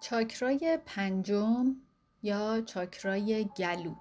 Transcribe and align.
چاکرای 0.00 0.78
پنجم 0.86 1.76
یا 2.22 2.60
چاکرای 2.60 3.48
گلو 3.56 3.94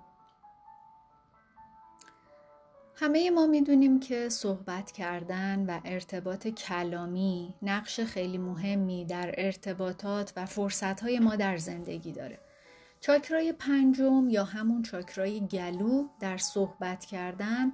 همه 2.95 3.29
ما 3.29 3.47
می‌دونیم 3.47 3.99
که 3.99 4.29
صحبت 4.29 4.91
کردن 4.91 5.65
و 5.65 5.79
ارتباط 5.85 6.47
کلامی 6.47 7.53
نقش 7.61 7.99
خیلی 7.99 8.37
مهمی 8.37 9.05
در 9.05 9.33
ارتباطات 9.37 10.33
و 10.35 10.45
فرصتهای 10.45 11.19
ما 11.19 11.35
در 11.35 11.57
زندگی 11.57 12.11
داره. 12.11 12.39
چاکرای 13.01 13.53
پنجم 13.53 14.29
یا 14.29 14.43
همون 14.43 14.81
چاکرای 14.83 15.47
گلو 15.47 16.07
در 16.19 16.37
صحبت 16.37 17.05
کردن 17.05 17.73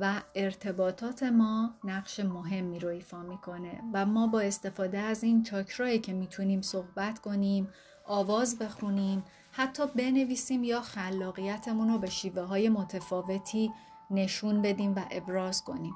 و 0.00 0.20
ارتباطات 0.34 1.22
ما 1.22 1.70
نقش 1.84 2.20
مهمی 2.20 2.78
رو 2.78 2.88
ایفا 2.88 3.22
می‌کنه 3.22 3.82
و 3.92 4.06
ما 4.06 4.26
با 4.26 4.40
استفاده 4.40 4.98
از 4.98 5.24
این 5.24 5.42
چاکرایی 5.42 5.98
که 5.98 6.12
می‌تونیم 6.12 6.62
صحبت 6.62 7.18
کنیم 7.18 7.68
آواز 8.06 8.58
بخونیم 8.58 9.24
حتی 9.52 9.86
بنویسیم 9.86 10.64
یا 10.64 10.80
خلاقیتمون 10.80 11.88
رو 11.88 11.98
به 11.98 12.10
شیوه 12.10 12.42
های 12.42 12.68
متفاوتی 12.68 13.72
نشون 14.10 14.62
بدیم 14.62 14.94
و 14.96 15.00
ابراز 15.10 15.64
کنیم. 15.64 15.94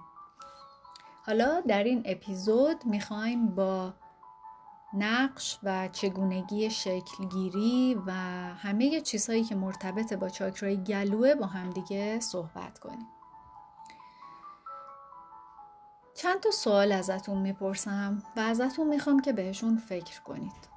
حالا 1.26 1.60
در 1.60 1.84
این 1.84 2.02
اپیزود 2.04 2.86
می‌خوایم 2.86 3.46
با 3.46 3.94
نقش 4.94 5.58
و 5.62 5.88
چگونگی 5.92 6.70
شکلگیری 6.70 7.96
و 8.06 8.12
همه 8.54 9.00
چیزهایی 9.00 9.44
که 9.44 9.54
مرتبط 9.54 10.12
با 10.12 10.28
چاکرای 10.28 10.76
گلوه 10.84 11.34
با 11.34 11.46
همدیگه 11.46 12.20
صحبت 12.20 12.78
کنیم. 12.78 13.06
چند 16.22 16.40
تا 16.40 16.50
سوال 16.50 16.92
ازتون 16.92 17.38
می‌پرسم 17.38 18.22
و 18.36 18.40
ازتون 18.40 18.88
می‌خوام 18.88 19.22
که 19.22 19.32
بهشون 19.32 19.76
فکر 19.76 20.22
کنید. 20.22 20.70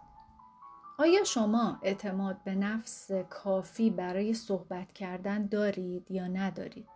آیا 0.98 1.24
شما 1.24 1.80
اعتماد 1.82 2.44
به 2.44 2.56
نفس 2.56 3.12
کافی 3.30 3.90
برای 3.90 4.34
صحبت 4.34 4.94
کردن 4.94 5.48
دارید 5.48 6.12
یا 6.12 6.28
ندارید؟ 6.28 6.88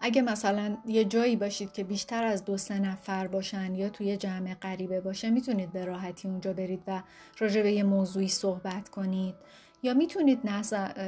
اگه 0.00 0.22
مثلا 0.22 0.76
یه 0.86 1.04
جایی 1.04 1.36
باشید 1.36 1.72
که 1.72 1.84
بیشتر 1.84 2.24
از 2.24 2.44
دو 2.44 2.56
سه 2.56 2.78
نفر 2.78 3.26
باشن 3.26 3.74
یا 3.74 3.88
توی 3.88 4.16
جمع 4.16 4.54
غریبه 4.54 5.00
باشه 5.00 5.30
می‌تونید 5.30 5.72
به 5.72 5.84
راحتی 5.84 6.28
اونجا 6.28 6.52
برید 6.52 6.82
و 6.86 7.02
راجع 7.38 7.62
به 7.62 7.72
یه 7.72 7.82
موضوعی 7.82 8.28
صحبت 8.28 8.88
کنید. 8.88 9.34
یا 9.82 9.94
می‌تونید 9.94 10.40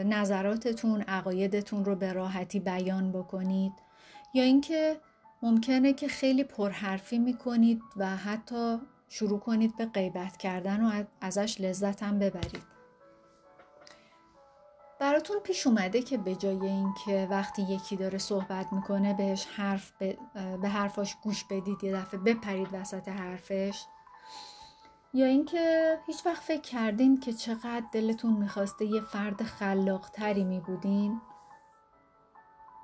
نظراتتون 0.05 1.01
عقایدتون 1.01 1.85
رو 1.85 1.97
به 1.97 2.13
راحتی 2.13 2.61
بیان 2.61 3.13
بکنید. 3.13 3.73
یا 4.35 4.43
اینکه 4.43 4.97
ممکنه 5.43 5.93
که 5.93 6.09
خیلی 6.09 6.45
پرحرفی 6.45 7.19
می‌کنید 7.19 7.83
و 7.97 8.17
حتی 8.17 8.79
شروع 9.09 9.39
کنید 9.39 9.77
به 9.77 9.87
غیبت 9.87 10.37
کردن 10.37 10.85
و 10.85 11.05
ازش 11.21 11.61
لذت 11.61 12.03
هم 12.03 12.19
ببرید. 12.19 12.75
براتون 15.01 15.37
پیش 15.41 15.67
اومده 15.67 16.03
که 16.03 16.19
به 16.19 16.35
جای 16.35 16.67
اینکه 16.67 17.27
وقتی 17.31 17.63
یکی 17.63 17.97
داره 17.97 18.19
صحبت 18.19 18.73
می‌کنه 18.73 19.15
بهش 19.15 19.47
حرف 19.47 19.93
به 20.63 20.69
حرفاش 20.69 21.17
گوش 21.23 21.45
بدید 21.45 21.85
یه 21.85 21.97
دفعه 21.97 22.21
بپرید 22.21 22.69
وسط 22.73 23.09
حرفش 23.09 23.85
یا 25.15 25.27
اینکه 25.27 25.99
هیچ 26.07 26.27
وقت 26.27 26.43
فکر 26.43 26.61
کردین 26.61 27.21
که 27.21 27.33
چقدر 27.33 27.85
دلتون 27.93 28.33
می‌خواسته 28.33 28.85
یه 28.85 29.01
فرد 29.01 29.43
خلاقتری 29.43 30.45
میبودین 30.45 31.21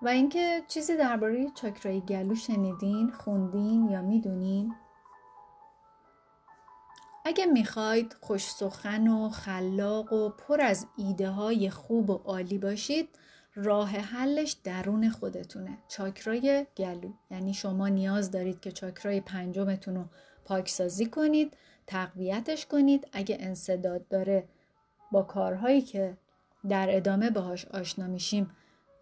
و 0.03 0.09
اینکه 0.09 0.63
چیزی 0.69 0.97
درباره 0.97 1.51
چاکرای 1.55 2.01
گلو 2.01 2.35
شنیدین 2.35 3.11
خوندین 3.11 3.91
یا 3.91 4.03
می‌دونین. 4.03 4.75
اگه 7.25 7.47
می‌خواید 7.47 8.17
خوش 8.21 8.51
سخن 8.51 9.09
و 9.09 9.29
خلاق 9.29 10.13
و 10.13 10.29
پر 10.29 10.61
از 10.61 10.87
ایده 10.97 11.31
های 11.31 11.71
خوب 11.71 12.11
و 12.11 12.15
عالی 12.15 12.59
باشید 12.59 13.09
راه 13.55 13.89
حلش 13.91 14.53
درون 14.65 15.11
خودتونه. 15.11 15.79
چاکرای 15.89 16.67
گلو. 16.77 17.13
یعنی 17.31 17.55
شما 17.55 17.89
نیاز 17.89 18.31
دارید 18.31 18.61
که 18.61 18.73
چاکرای 18.73 19.21
پنجمتون 19.21 19.95
رو 19.95 20.05
پاکسازی 20.45 21.07
کنید 21.07 21.57
تقویتش 21.87 22.67
کنید. 22.67 23.09
اگه 23.13 23.37
انصداد 23.41 24.09
داره 24.09 24.49
با 25.13 25.23
کارهایی 25.23 25.83
که 25.83 26.17
در 26.69 26.97
ادامه 26.97 27.31
باهاش 27.31 27.65
آشنا 27.65 28.07
میشیم 28.07 28.51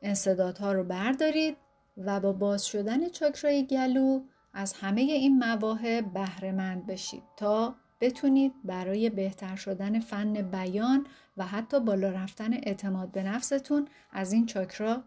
انصدادها 0.03 0.73
رو 0.73 0.85
بردارید 0.85 1.57
و 1.97 2.21
با 2.21 2.33
باز 2.33 2.67
شدن 2.67 3.09
چاکرای 3.09 3.67
گلو 3.67 4.21
از 4.55 4.73
همه 4.73 5.01
این 5.01 5.39
مواهب 5.39 6.13
بهرهمند 6.13 6.87
بشید 6.87 7.23
تا 7.37 7.75
بتونید 8.01 8.53
برای 8.65 9.11
بهتر 9.11 9.57
شدن 9.57 10.01
فن 10.01 10.33
بیان 10.33 11.07
و 11.37 11.47
حتی 11.47 11.81
بالا 11.81 12.11
رفتن 12.11 12.55
اعتماد 12.55 13.13
به 13.13 13.23
نفستون 13.23 13.89
از 14.13 14.33
این 14.33 14.47
چاکرا 14.47 15.05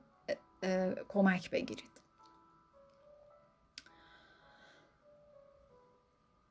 کمک 1.10 1.50
بگیرید. 1.50 2.01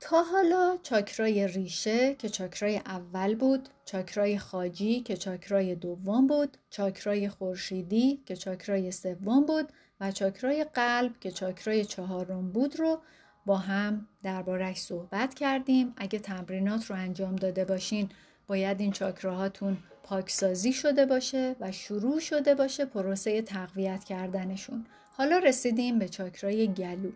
تا 0.01 0.23
حالا 0.23 0.79
چاکرای 0.83 1.49
ریشه 1.49 2.15
که 2.15 2.29
چاکرای 2.29 2.77
اول 2.77 3.35
بود، 3.35 3.69
چاکرای 3.85 4.39
خاجی 4.39 5.01
که 5.01 5.17
چاکرای 5.17 5.75
دوم 5.75 6.27
بود، 6.27 6.57
چاکرای 6.71 7.29
خورشیدی 7.29 8.23
که 8.27 8.37
چاکرای 8.37 8.93
سوم 8.93 9.47
بود 9.47 9.69
و 10.01 10.13
چاکرای 10.13 10.65
قلب 10.75 11.21
که 11.21 11.31
چاکرای 11.31 11.85
چهارم 11.85 12.53
بود 12.53 12.81
رو 12.81 13.01
با 13.47 13.57
هم 13.57 14.09
دربارش 14.23 14.77
صحبت 14.77 15.35
کردیم. 15.35 15.95
اگه 15.97 16.19
تمرینات 16.19 16.85
رو 16.85 16.97
انجام 16.97 17.37
داده 17.37 17.65
باشین 17.65 18.09
باید 18.47 18.81
این 18.81 18.93
چاکراهاتون 18.93 19.79
پاکسازی 20.03 20.73
شده 20.73 21.07
باشه 21.07 21.57
و 21.61 21.73
شروع 21.73 22.21
شده 22.21 22.55
باشه 22.55 22.85
پروسه 22.85 23.43
تقویت 23.43 24.05
کردنشون. 24.05 24.87
حالا 25.13 25.39
رسیدیم 25.39 25.99
به 25.99 26.09
چاکرای 26.09 26.69
گلو. 26.69 27.11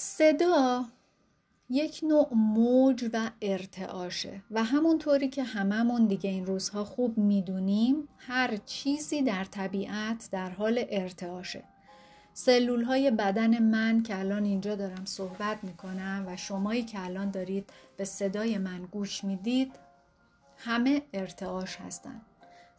صدا 0.00 0.84
یک 1.70 2.00
نوع 2.02 2.28
موج 2.34 3.10
و 3.12 3.30
ارتعاشه 3.42 4.42
و 4.50 4.64
همونطوری 4.64 5.28
که 5.28 5.42
هممون 5.42 6.06
دیگه 6.06 6.30
این 6.30 6.46
روزها 6.46 6.84
خوب 6.84 7.18
می‌دونیم 7.18 8.08
هر 8.18 8.56
چیزی 8.56 9.22
در 9.22 9.44
طبیعت 9.44 10.28
در 10.32 10.50
حال 10.50 10.84
ارتعاشه. 10.88 11.64
سلول 12.32 12.82
های 12.82 13.10
بدن 13.10 13.58
من 13.62 14.02
که 14.02 14.18
الان 14.18 14.44
اینجا 14.44 14.74
دارم 14.74 15.04
صحبت 15.04 15.64
می‌کنم 15.64 16.24
و 16.26 16.36
شمایی 16.36 16.82
که 16.82 17.04
الان 17.04 17.30
دارید 17.30 17.70
به 17.96 18.04
صدای 18.04 18.58
من 18.58 18.82
گوش 18.82 19.24
می‌دید 19.24 19.72
همه 20.56 21.02
ارتعاش 21.12 21.76
هستن. 21.76 22.20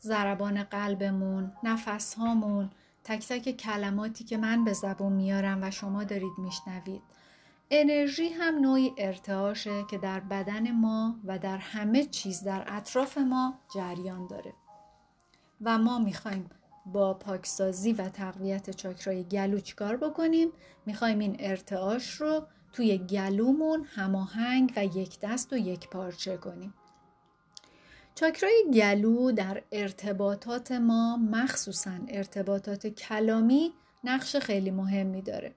ضربان 0.02 0.64
قلبمون، 0.64 1.52
نفس 1.64 2.14
هامون، 2.14 2.70
تک 3.04 3.28
تک 3.28 3.58
کلماتی 3.58 4.24
که 4.24 4.38
من 4.38 4.64
به 4.64 4.74
زبون 4.74 5.14
میارم 5.14 5.64
و 5.64 5.72
شما 5.72 6.04
دارید 6.04 6.34
میشنوید. 6.38 7.02
انرژی 7.72 8.30
هم 8.30 8.60
نوعی 8.60 8.92
ارتعاشه 8.98 9.84
که 9.90 9.98
در 9.98 10.20
بدن 10.20 10.72
ما 10.72 11.16
و 11.26 11.40
در 11.40 11.58
همه 11.58 12.06
چیز 12.06 12.44
در 12.44 12.64
اطراف 12.68 13.18
ما 13.18 13.60
جریان 13.76 14.28
داره. 14.28 14.54
و 15.62 15.78
ما 15.78 16.00
می‌خوایم 16.00 16.50
با 16.86 17.14
پاکسازی 17.14 17.94
و 17.94 18.10
تقویت 18.10 18.70
چاکرای 18.70 19.24
گلو 19.24 19.60
چیکار 19.60 19.98
بکنیم؟ 19.98 20.50
می‌خوایم 20.86 21.20
این 21.20 21.36
ارتعاش 21.40 22.14
رو 22.14 22.48
توی 22.74 22.98
گلومون 22.98 23.84
هماهنگ 23.84 24.74
و 24.76 24.86
یک 24.86 25.20
دست 25.20 25.54
و 25.54 25.58
یک 25.58 25.90
پارچه 25.90 26.38
کنیم. 26.38 26.74
چاکرای 28.20 28.64
گلو 28.74 29.32
در 29.32 29.64
ارتباطات 29.72 30.72
ما 30.72 31.18
مخصوصا 31.18 31.92
ارتباطات 32.08 32.88
کلامی 32.88 33.74
نقش 34.04 34.36
خیلی 34.36 34.72
مهمی 34.72 35.22
داره. 35.22 35.56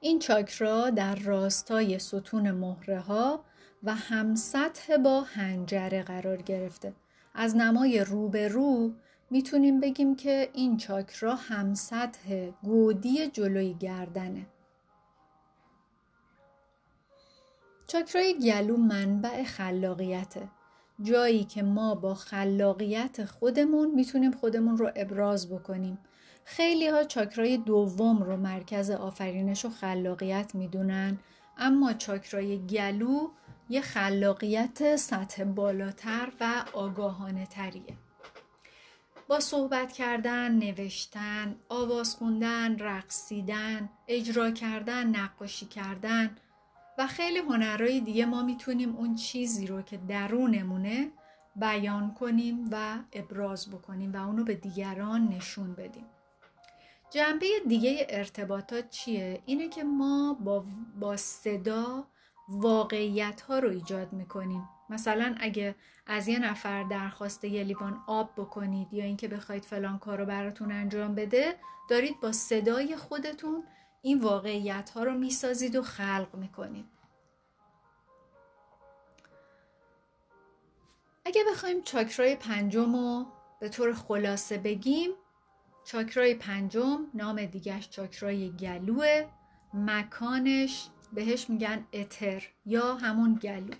این 0.00 0.18
چاکرا 0.18 0.90
در 0.90 1.14
راستای 1.14 1.98
ستون 1.98 2.50
مهره 2.50 3.00
ها 3.00 3.44
و 3.82 3.94
هم 3.94 4.34
سطح 4.34 4.96
با 4.96 5.20
هنجره 5.20 6.02
قرار 6.02 6.42
گرفته. 6.42 6.92
از 7.34 7.56
نمای 7.56 8.00
رو 8.00 8.28
به 8.28 8.48
رو 8.48 8.92
می‌تونیم 9.30 9.80
بگیم 9.80 10.16
که 10.16 10.50
این 10.52 10.76
چاکرا 10.76 11.34
هم 11.34 11.74
سطح 11.74 12.50
گودی 12.62 13.26
جلوی 13.26 13.74
گردنه. 13.74 14.46
چاکرای 17.86 18.38
گلو 18.38 18.76
منبع 18.76 19.44
خلاقیته. 19.44 20.48
جایی 21.02 21.44
که 21.44 21.62
ما 21.62 21.94
با 21.94 22.14
خلاقیت 22.14 23.24
خودمون 23.24 23.90
می‌تونیم 23.94 24.32
خودمون 24.32 24.76
رو 24.76 24.90
ابراز 24.96 25.48
بکنیم. 25.48 25.98
خیلی 26.44 26.88
ها 26.88 27.04
چاکرای 27.04 27.56
دوم 27.56 28.22
رو 28.22 28.36
مرکز 28.36 28.90
آفرینش 28.90 29.64
و 29.64 29.70
خلاقیت 29.70 30.54
می‌دونن 30.54 31.18
اما 31.58 31.92
چاکرای 31.92 32.66
گلو 32.66 33.28
یه 33.68 33.80
خلاقیت 33.80 34.96
سطح 34.96 35.44
بالاتر 35.44 36.28
و 36.40 36.64
آگاهانه 36.72 37.46
تریه 37.46 37.96
با 39.28 39.40
صحبت 39.40 39.92
کردن، 39.92 40.52
نوشتن، 40.52 41.56
آواز 41.68 42.14
خوندن، 42.14 42.78
رقصیدن، 42.78 43.88
اجرا 44.08 44.50
کردن، 44.50 45.06
نقاشی 45.06 45.66
کردن 45.66 46.36
و 46.98 47.06
خیلی 47.06 47.38
هنرهای 47.38 48.00
دیگه 48.00 48.26
ما 48.26 48.42
می‌تونیم 48.42 48.96
اون 48.96 49.14
چیزی 49.14 49.66
رو 49.66 49.82
که 49.82 49.96
درونمونه 49.96 51.10
بیان 51.56 52.14
کنیم 52.14 52.68
و 52.72 52.98
ابراز 53.12 53.70
بکنیم 53.70 54.12
و 54.12 54.16
اونو 54.16 54.44
به 54.44 54.54
دیگران 54.54 55.28
نشون 55.28 55.74
بدیم. 55.74 56.04
جنبه 57.10 57.46
دیگه 57.68 58.06
ارتباطات 58.10 58.90
چیه؟ 58.90 59.42
اینه 59.46 59.68
که 59.68 59.84
ما 59.84 60.36
با, 60.44 60.64
با 61.00 61.16
صدا 61.16 62.06
واقعیت 62.48 63.40
ها 63.40 63.58
رو 63.58 63.70
ایجاد 63.70 64.12
می‌کنیم 64.12 64.68
مثلا 64.90 65.34
اگه 65.40 65.74
از 66.06 66.28
یه 66.28 66.38
نفر 66.38 66.82
درخواست 66.82 67.44
یه 67.44 67.64
لیوان 67.64 68.02
آب 68.06 68.30
بکنید 68.36 68.92
یا 68.92 69.04
اینکه 69.04 69.28
بخواید 69.28 69.64
فلان 69.64 69.98
کار 69.98 70.18
رو 70.18 70.26
براتون 70.26 70.72
انجام 70.72 71.14
بده 71.14 71.54
دارید 71.90 72.20
با 72.20 72.32
صدای 72.32 72.96
خودتون 72.96 73.64
این 74.06 74.20
واقعیت 74.20 74.90
ها 74.90 75.02
رو 75.04 75.14
می‌سازید 75.14 75.76
و 75.76 75.82
خلق 75.82 76.28
می‌کنید. 76.34 76.86
اگه 81.24 81.44
بخوایم 81.50 81.82
چاکرای 81.82 82.36
پنجم 82.36 82.96
رو 82.96 83.26
به 83.60 83.68
طور 83.68 83.94
خلاصه 83.94 84.58
بگیم 84.58 85.10
چاکرای 85.84 86.34
پنجم 86.34 87.06
نام 87.14 87.44
دیگهش 87.44 87.88
چاکرای 87.88 88.50
گلوه 88.50 89.28
مکانش 89.74 90.88
بهش 91.12 91.50
میگن 91.50 91.86
اتر 91.92 92.42
یا 92.66 92.94
همون 92.94 93.34
گلو. 93.34 93.74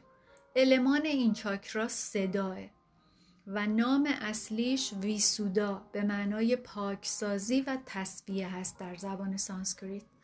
المان 0.56 1.02
این 1.02 1.32
چاکرا 1.32 1.88
صداه 1.88 2.58
و 3.46 3.66
نام 3.66 4.08
اصلیش 4.20 4.92
ویسودا 4.92 5.82
به 5.92 6.02
معنای 6.02 6.56
پاکسازی 6.56 7.60
و 7.60 7.78
تصفیه 7.86 8.48
هست 8.48 8.78
در 8.78 8.96
زبان 8.96 9.36
سانسکریت. 9.36 10.15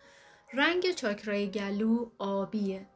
رنگ 0.54 0.90
چاکرای 0.90 1.50
گلو 1.50 2.10
آبیه 2.18 2.86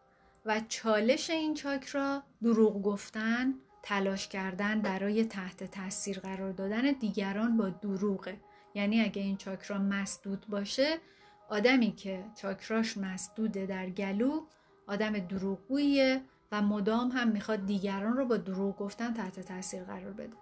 و 0.46 0.60
چالش 0.68 1.30
این 1.30 1.54
چاکرا 1.54 2.22
دروغ 2.42 2.82
گفتن 2.82 3.54
تلاش 3.82 4.28
کردن 4.28 4.80
برای 4.80 5.24
تحت 5.24 5.64
تاثیر 5.64 6.20
قرار 6.20 6.52
دادن 6.52 6.92
دیگران 6.92 7.56
با 7.56 7.68
دروغه. 7.68 8.40
یعنی 8.74 9.00
اگه 9.00 9.22
این 9.22 9.36
چاکرا 9.36 9.78
مسدود 9.78 10.46
باشه 10.48 10.98
آدمی 11.48 11.92
که 11.92 12.24
چاکراش 12.34 12.96
مسدوده 12.96 13.66
در 13.66 13.90
گلو 13.90 14.40
آدم 14.86 15.18
دروغگوییه 15.18 16.22
و 16.52 16.62
مدام 16.62 17.08
هم 17.08 17.28
می‌خواد 17.28 17.66
دیگران 17.66 18.16
رو 18.16 18.26
با 18.26 18.36
دروغ 18.36 18.76
گفتن 18.76 19.14
تحت 19.14 19.40
تاثیر 19.40 19.84
قرار 19.84 20.12
بده. 20.12 20.36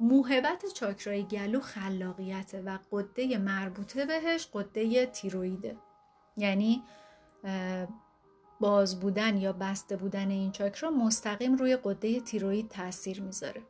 موهبت 0.00 0.64
چاکرای 0.74 1.22
گلو 1.22 1.60
خلاقیته 1.60 2.62
و 2.62 2.78
قده 2.92 3.38
مربوطه 3.38 4.06
بهش 4.06 4.48
قده 4.54 5.06
تیرویده. 5.06 5.76
یعنی 6.40 6.82
باز 8.60 9.00
بودن 9.00 9.36
یا 9.36 9.52
بسته 9.52 9.96
بودن 9.96 10.30
این 10.30 10.52
چاکرا 10.52 10.90
مستقیم 10.90 11.54
روی 11.54 11.76
قده 11.76 12.20
تیروید 12.20 12.68
تاثیر 12.68 13.22
می‌ذاره. 13.22 13.62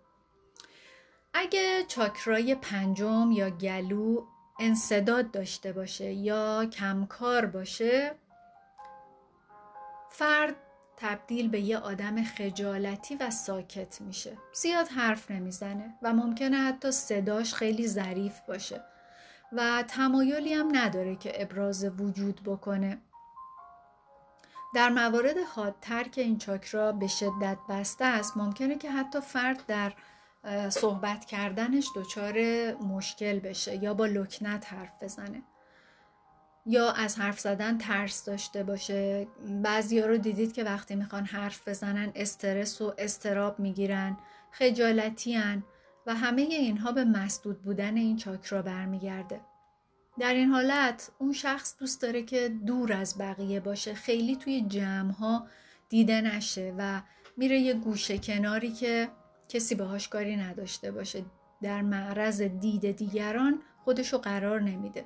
اگه 1.35 1.85
چاکرای 1.89 2.55
پنجم 2.55 3.31
یا 3.33 3.51
گلو 3.51 4.23
انصداد 4.61 5.31
داشته 5.31 5.73
باشه 5.73 6.13
یا 6.13 6.67
کمکار 6.67 7.47
باشه 7.47 8.15
فرد 10.11 10.57
تبدیل 10.97 11.49
به 11.49 11.61
یه 11.61 11.79
آدم 11.79 12.25
خجالتی 12.25 13.17
و 13.17 13.31
ساکت 13.31 14.01
میشه. 14.01 14.39
زیاد 14.53 14.89
حرف 14.89 15.31
نمی‌زنه 15.31 15.95
و 16.03 16.13
ممکنه 16.13 16.57
حتی 16.57 16.91
صداش 16.91 17.55
خیلی 17.55 17.89
ظریف 17.89 18.41
باشه. 18.49 18.81
و 19.53 19.85
تمایلی 19.89 20.55
هم 20.55 20.69
نداره 20.77 21.17
که 21.17 21.43
ابراز 21.43 21.85
وجود 21.85 22.41
بکنه. 22.45 22.99
در 24.75 24.89
موارد 24.89 25.37
حادتر 25.55 26.05
که 26.05 26.21
این 26.21 26.39
چاکرا 26.39 26.93
به 26.93 27.07
شدت 27.07 27.59
بسته 27.69 28.05
است. 28.05 28.37
ممکنه 28.37 28.79
که 28.79 28.91
حتی 28.91 29.21
فرد 29.21 29.67
در 29.67 29.93
صحبت 30.69 31.25
کردنش 31.25 31.87
دچار 31.97 32.35
مشکل 32.75 33.39
بشه 33.39 33.83
یا 33.83 33.95
با 33.95 34.07
لکنت 34.07 34.73
حرف 34.73 35.03
بزنه 35.03 35.43
یا 36.67 36.93
از 36.93 37.19
حرف 37.19 37.41
زدن 37.41 37.79
ترس 37.79 38.25
داشته 38.25 38.63
باشه. 38.63 39.29
بعضی 39.63 40.01
رو 40.01 40.17
دیدید 40.17 40.53
که 40.53 40.65
وقتی 40.65 40.95
می‌خوان 40.95 41.25
حرف 41.25 41.69
بزنن 41.69 42.13
استرس 42.15 42.81
و 42.81 42.95
استراب 42.99 43.59
می‌گیرن 43.59 44.17
خجالتی 44.51 45.35
هن. 45.35 45.63
و 46.07 46.15
همه 46.15 46.43
اینها 46.43 46.93
به 46.93 47.05
مسدود 47.05 47.63
بودن 47.63 47.97
این 47.97 48.17
چاکرا 48.17 48.63
برمیگرده. 48.63 49.41
در 50.19 50.35
این 50.35 50.49
حالت 50.49 51.11
اون 51.19 51.33
شخص 51.33 51.79
دوست 51.79 52.03
داره 52.03 52.23
که 52.23 52.49
دور 52.49 52.93
از 52.93 53.19
بقیه 53.19 53.61
باشه 53.61 53.95
خیلی 53.95 54.37
توی 54.37 54.61
جمع 54.61 55.13
ها 55.13 55.47
دیده 55.89 56.21
نشه 56.21 56.75
و 56.79 57.03
میره 57.37 57.59
یه 57.59 57.75
گوشه 57.75 58.19
کناری 58.19 58.73
که 58.73 59.09
کسی 59.49 59.75
باهاش 59.75 60.09
کاری 60.09 60.37
نداشته 60.37 60.93
باشه. 60.93 61.25
در 61.63 61.83
معرض 61.83 62.43
دید 62.43 62.97
دیگران 62.97 63.63
خودشو 63.85 64.19
قرار 64.19 64.61
نمیده. 64.61 65.05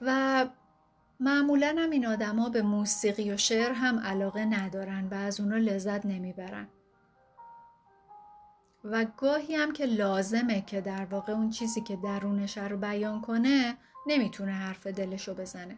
و 0.00 0.46
معمولا 1.20 1.76
هم 1.78 1.90
این 1.90 2.06
آدما 2.06 2.48
به 2.48 2.62
موسیقی 2.62 3.32
و 3.32 3.36
شعر 3.36 3.72
هم 3.72 3.98
علاقه 3.98 4.44
ندارن 4.44 5.08
و 5.10 5.14
از 5.14 5.40
اونا 5.40 5.56
لذت 5.56 6.06
نمی‌برن. 6.06 6.68
و 8.84 9.04
گاهی 9.16 9.54
هم 9.54 9.72
که 9.72 9.86
لازمه 9.86 10.60
که 10.60 10.80
در 10.80 11.04
واقع 11.04 11.32
اون 11.32 11.50
چیزی 11.50 11.80
که 11.80 11.96
درونش 11.96 12.58
رو 12.58 12.76
بیان 12.76 13.20
کنه 13.20 13.76
نمی‌تونه 14.06 14.52
حرف 14.52 14.86
دلشو 14.86 15.34
بزنه. 15.34 15.76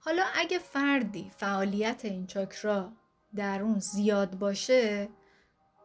حالا 0.00 0.24
اگه 0.34 0.58
فردی 0.58 1.30
فعالیت 1.36 2.04
این 2.04 2.26
چاکرا 2.26 2.92
درون 3.34 3.78
زیاد 3.78 4.38
باشه 4.38 5.08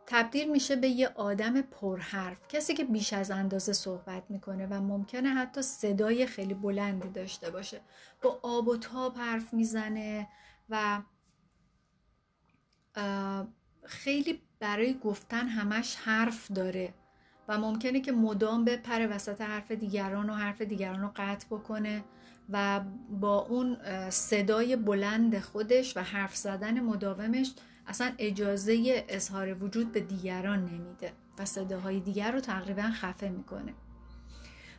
تبدیل 0.06 0.52
میشه 0.52 0.76
به 0.76 0.88
یه 0.88 1.08
آدم 1.08 1.62
پرحرف 1.62 2.48
کسی 2.48 2.74
که 2.74 2.84
بیش 2.84 3.14
از 3.14 3.32
اندازه 3.32 3.74
صحبت 3.74 4.24
می‌کنه 4.30 4.68
و 4.68 4.74
ممکنه 4.74 5.30
حتی 5.30 5.62
صدای 5.62 6.26
خیلی 6.26 6.54
بلندی 6.54 7.10
داشته 7.10 7.52
باشه. 7.52 7.82
با 8.22 8.40
آب 8.44 8.68
و 8.68 8.78
تاب 8.78 9.18
حرف 9.18 9.54
می‌زنه 9.54 10.28
و 10.70 11.02
خیلی 13.86 14.42
برای 14.60 15.00
گفتن 15.00 15.48
همش 15.48 15.96
حرف 15.96 16.52
داره 16.52 16.94
و 17.48 17.58
ممکنه 17.58 18.02
که 18.02 18.12
مدام 18.12 18.66
بپره 18.66 19.08
وسط 19.08 19.42
حرف 19.42 19.72
دیگران 19.72 20.30
و 20.30 20.34
حرف 20.34 20.62
دیگران 20.62 21.02
رو 21.02 21.12
قطع 21.16 21.48
بکنه 21.48 22.04
و 22.50 22.82
با 23.10 23.40
اون 23.40 23.78
صدای 24.10 24.76
بلند 24.76 25.40
خودش 25.40 25.98
و 25.98 26.00
حرف 26.00 26.36
زدن 26.36 26.80
مداومش 26.80 27.54
اصلا 27.88 28.12
اجازه 28.18 29.06
اظهار 29.10 29.64
وجود 29.64 29.92
به 29.92 30.00
دیگران 30.00 30.66
نمیده 30.66 31.14
و 31.40 31.46
صداهای 31.46 32.00
دیگر 32.00 32.32
رو 32.32 32.40
تقریبا 32.40 32.92
خفه 32.94 33.30
می‌کنه. 33.30 33.74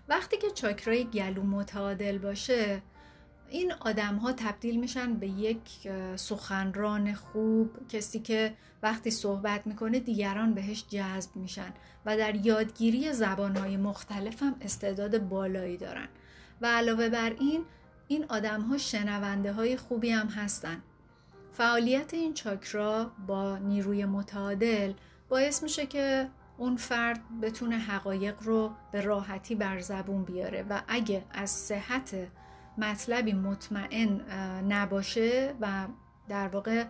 وقتی 0.08 0.36
که 0.36 0.50
چاکرای 0.50 1.04
گلو 1.04 1.42
متعادل 1.42 2.18
باشه 2.18 2.82
این 3.52 3.72
آدم 3.80 4.16
ها 4.16 4.32
تبدیل 4.32 4.80
میشن 4.80 5.14
به 5.14 5.28
یک 5.28 5.88
سخنران 6.16 7.14
خوب 7.14 7.88
کسی 7.88 8.20
که 8.20 8.54
وقتی 8.82 9.10
صحبت 9.10 9.66
می‌کنه 9.66 10.00
دیگران 10.00 10.54
بهش 10.54 10.84
جذب 10.88 11.36
میشن 11.36 11.72
و 12.06 12.16
در 12.16 12.34
یادگیری 12.34 13.12
زبانهای 13.12 13.76
مختلف 13.76 14.42
هم 14.42 14.56
استعداد 14.60 15.28
بالایی 15.28 15.76
دارن. 15.76 16.08
و 16.60 16.66
علاوه 16.66 17.08
بر 17.08 17.30
این 17.40 17.64
این 18.08 18.24
آدم 18.28 18.60
ها 18.60 18.78
شنونده 18.78 19.52
های 19.52 19.76
خوبی 19.76 20.10
هم 20.10 20.26
هستن. 20.26 20.82
فعالیت 21.52 22.14
این 22.14 22.34
چاکرا 22.34 23.12
با 23.26 23.58
نیروی 23.58 24.04
متعادل 24.04 24.92
باعث 25.28 25.62
میشه 25.62 25.86
که 25.86 26.28
اون 26.58 26.76
فرد 26.76 27.20
بتونه 27.42 27.78
حقایق 27.78 28.42
رو 28.42 28.72
به 28.92 29.00
راحتی 29.00 29.54
بر 29.54 29.80
زبون 29.80 30.24
بیاره 30.24 30.66
و 30.70 30.82
اگه 30.88 31.24
از 31.30 31.50
صحت 31.50 32.14
مطلبی 32.78 33.32
مطمئن 33.32 34.20
نباشه 34.68 35.54
و 35.60 35.86
در 36.28 36.48
واقع 36.48 36.84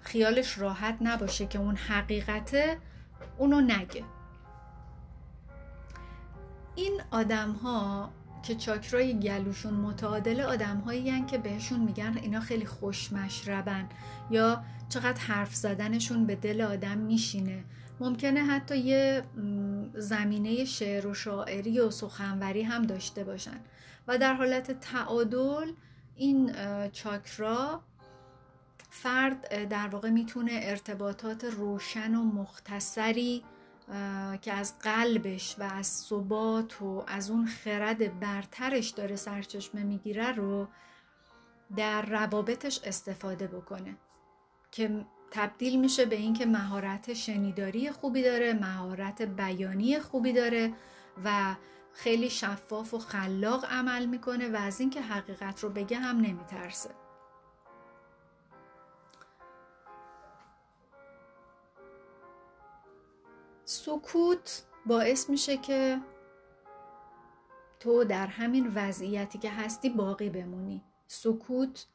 خیالش 0.00 0.58
راحت 0.58 0.96
نباشه 1.00 1.46
که 1.46 1.58
اون 1.58 1.76
حقیقته 1.76 2.78
اونو 3.38 3.60
نگه. 3.60 4.04
این 6.76 7.00
آدم 7.10 7.52
ها 7.52 8.10
که 8.42 8.54
چاکرای 8.54 9.20
گلوشون 9.20 9.74
متعادل 9.74 10.40
آدم 10.40 10.76
هایی 10.76 11.24
که 11.24 11.38
بهشون 11.38 11.80
میگن 11.80 12.18
اینا 12.22 12.40
خیلی 12.40 12.66
خوشمشربن 12.66 13.88
یا 14.30 14.64
چقدر 14.88 15.20
حرف 15.20 15.54
زدنشون 15.54 16.26
به 16.26 16.36
دل 16.36 16.60
آدم 16.60 16.98
میشینه. 16.98 17.64
ممکنه 18.00 18.40
حتی 18.40 18.78
یه 18.78 19.22
زمینه 19.94 20.64
شعر 20.64 21.06
و 21.06 21.14
شاعری 21.14 21.80
و 21.80 21.90
سخنوری 21.90 22.62
هم 22.62 22.82
داشته 22.82 23.24
باشن. 23.24 23.60
و 24.08 24.18
در 24.18 24.34
حالت 24.34 24.80
تعادل 24.80 25.72
این 26.16 26.54
چاکرا 26.90 27.82
فرد 28.90 29.68
در 29.68 29.88
واقع 29.88 30.10
می‌تونه 30.10 30.60
ارتباطات 30.62 31.44
روشن 31.44 32.14
و 32.14 32.24
مختصری 32.24 33.44
که 34.42 34.52
از 34.52 34.78
قلبش 34.78 35.56
و 35.58 35.62
از 35.62 35.86
ثبات 35.86 36.82
و 36.82 37.04
از 37.06 37.30
اون 37.30 37.46
خرد 37.46 38.20
برترش 38.20 38.90
داره 38.90 39.16
سرچشمه 39.16 39.82
می‌گیره 39.82 40.32
رو 40.32 40.68
در 41.76 42.02
روابطش 42.02 42.80
استفاده 42.84 43.46
بکنه 43.46 43.96
که 44.70 45.04
تبدیل 45.30 45.80
میشه 45.80 46.04
به 46.04 46.16
اینکه 46.16 46.46
مهارت 46.46 47.14
شنیداری 47.14 47.90
خوبی 47.90 48.22
داره 48.22 48.52
مهارت 48.52 49.22
بیانی 49.22 49.98
خوبی 49.98 50.32
داره 50.32 50.72
و 51.24 51.54
خیلی 51.94 52.30
شفاف 52.30 52.94
و 52.94 52.98
خلاق 52.98 53.64
عمل 53.64 54.06
می‌کنه 54.06 54.48
و 54.48 54.56
از 54.56 54.80
اینکه 54.80 55.00
حقیقت 55.00 55.60
رو 55.60 55.68
بگه 55.68 55.96
هم 55.98 56.16
نمیترسه. 56.16 56.90
سکوت 63.64 64.62
باعث 64.86 65.30
میشه 65.30 65.56
که 65.56 66.00
تو 67.80 68.04
در 68.04 68.26
همین 68.26 68.72
وضعیتی 68.74 69.38
که 69.38 69.50
هستی 69.50 69.90
باقی 69.90 70.30
بمونی. 70.30 70.84
سکوت 71.06 71.86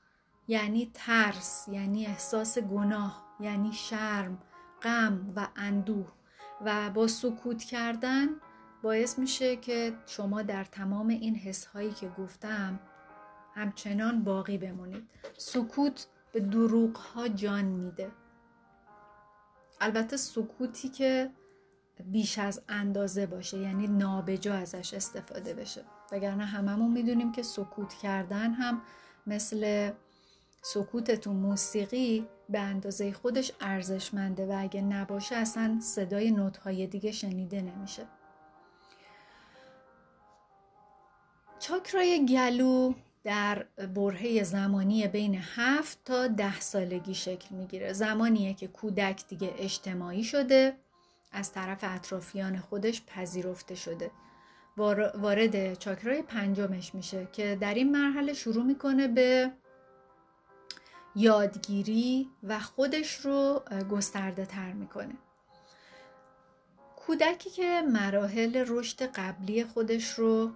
یعنی 0.48 0.92
ترس 0.94 1.66
یعنی 1.72 2.06
احساس 2.06 2.58
گناه 2.58 3.26
یعنی 3.40 3.74
شرم 3.74 4.42
غم 4.82 5.34
و 5.36 5.48
اندوه. 5.56 6.08
و 6.66 6.90
با 6.90 7.08
سکوت 7.08 7.64
کردن 7.64 8.28
باعث 8.84 9.20
میشه 9.20 9.56
که 9.56 9.94
شما 10.06 10.42
در 10.42 10.64
تمام 10.64 11.08
این 11.08 11.36
حس 11.36 11.66
هایی 11.66 11.92
که 11.92 12.10
گفتم 12.18 12.80
همچنان 13.56 14.24
باقی 14.24 14.58
بمونید. 14.58 15.10
سکوت 15.38 16.08
به 16.34 16.40
دروغ 16.40 16.98
ها 16.98 17.28
جان 17.28 17.66
میده. 17.66 18.12
البته 19.82 20.18
سکوتی 20.18 20.90
که 20.90 21.32
بیش 22.06 22.40
از 22.40 22.62
اندازه 22.70 23.26
باشه 23.26 23.58
یعنی 23.58 23.88
نابجا 23.88 24.54
ازش 24.54 24.94
استفاده 24.94 25.54
بشه. 25.54 25.86
وگرنه 26.12 26.46
هممون 26.46 26.92
می‌دونیم 26.92 27.32
که 27.32 27.44
سکوت 27.44 27.94
کردن 27.94 28.54
هم 28.54 28.82
مثل 29.28 29.92
سکوت 30.62 31.12
تو 31.12 31.34
موسیقی 31.34 32.28
به 32.50 32.60
اندازه 32.60 33.12
خودش 33.12 33.52
ارزشمنده 33.62 34.46
و 34.46 34.56
اگه 34.58 34.82
نباشه 34.82 35.36
اصلا 35.36 35.80
صدای 35.82 36.32
نوتهای 36.32 36.88
دیگه 36.88 37.12
شنیده 37.12 37.62
نمیشه. 37.62 38.08
چاکرای 41.60 42.26
گلو 42.26 42.94
در 43.24 43.66
برهه 43.96 44.44
زمانی 44.44 45.08
بین 45.08 45.42
هفت 45.56 45.98
تا 46.06 46.28
ده 46.28 46.60
سالگی 46.60 47.16
شکل 47.16 47.56
می‌گیره. 47.56 47.94
زمانیه 47.94 48.54
که 48.54 48.68
کودک 48.68 49.28
دیگه 49.28 49.54
اجتماعی 49.58 50.24
شده 50.24 50.78
از 51.32 51.52
طرف 51.52 51.80
اطرافیان 51.82 52.60
خودش 52.60 53.02
پذیرفته 53.08 53.76
شده. 53.76 54.12
وارد 55.16 55.80
چاکرای 55.80 56.22
پنجمش 56.22 56.96
میشه 56.96 57.28
که 57.34 57.58
در 57.62 57.74
این 57.74 57.92
مرحله 57.92 58.34
شروع 58.34 58.64
می‌کنه 58.64 59.08
به 59.08 59.52
یادگیری 61.16 62.30
و 62.44 62.60
خودش 62.60 63.16
رو 63.16 63.64
گسترده 63.92 64.46
تر 64.46 64.74
می‌کنه. 64.74 65.16
کودکی 66.96 67.50
که 67.50 67.82
مراحل 67.82 68.66
رشد 68.68 69.02
قبلی 69.02 69.64
خودش 69.64 70.14
رو 70.14 70.52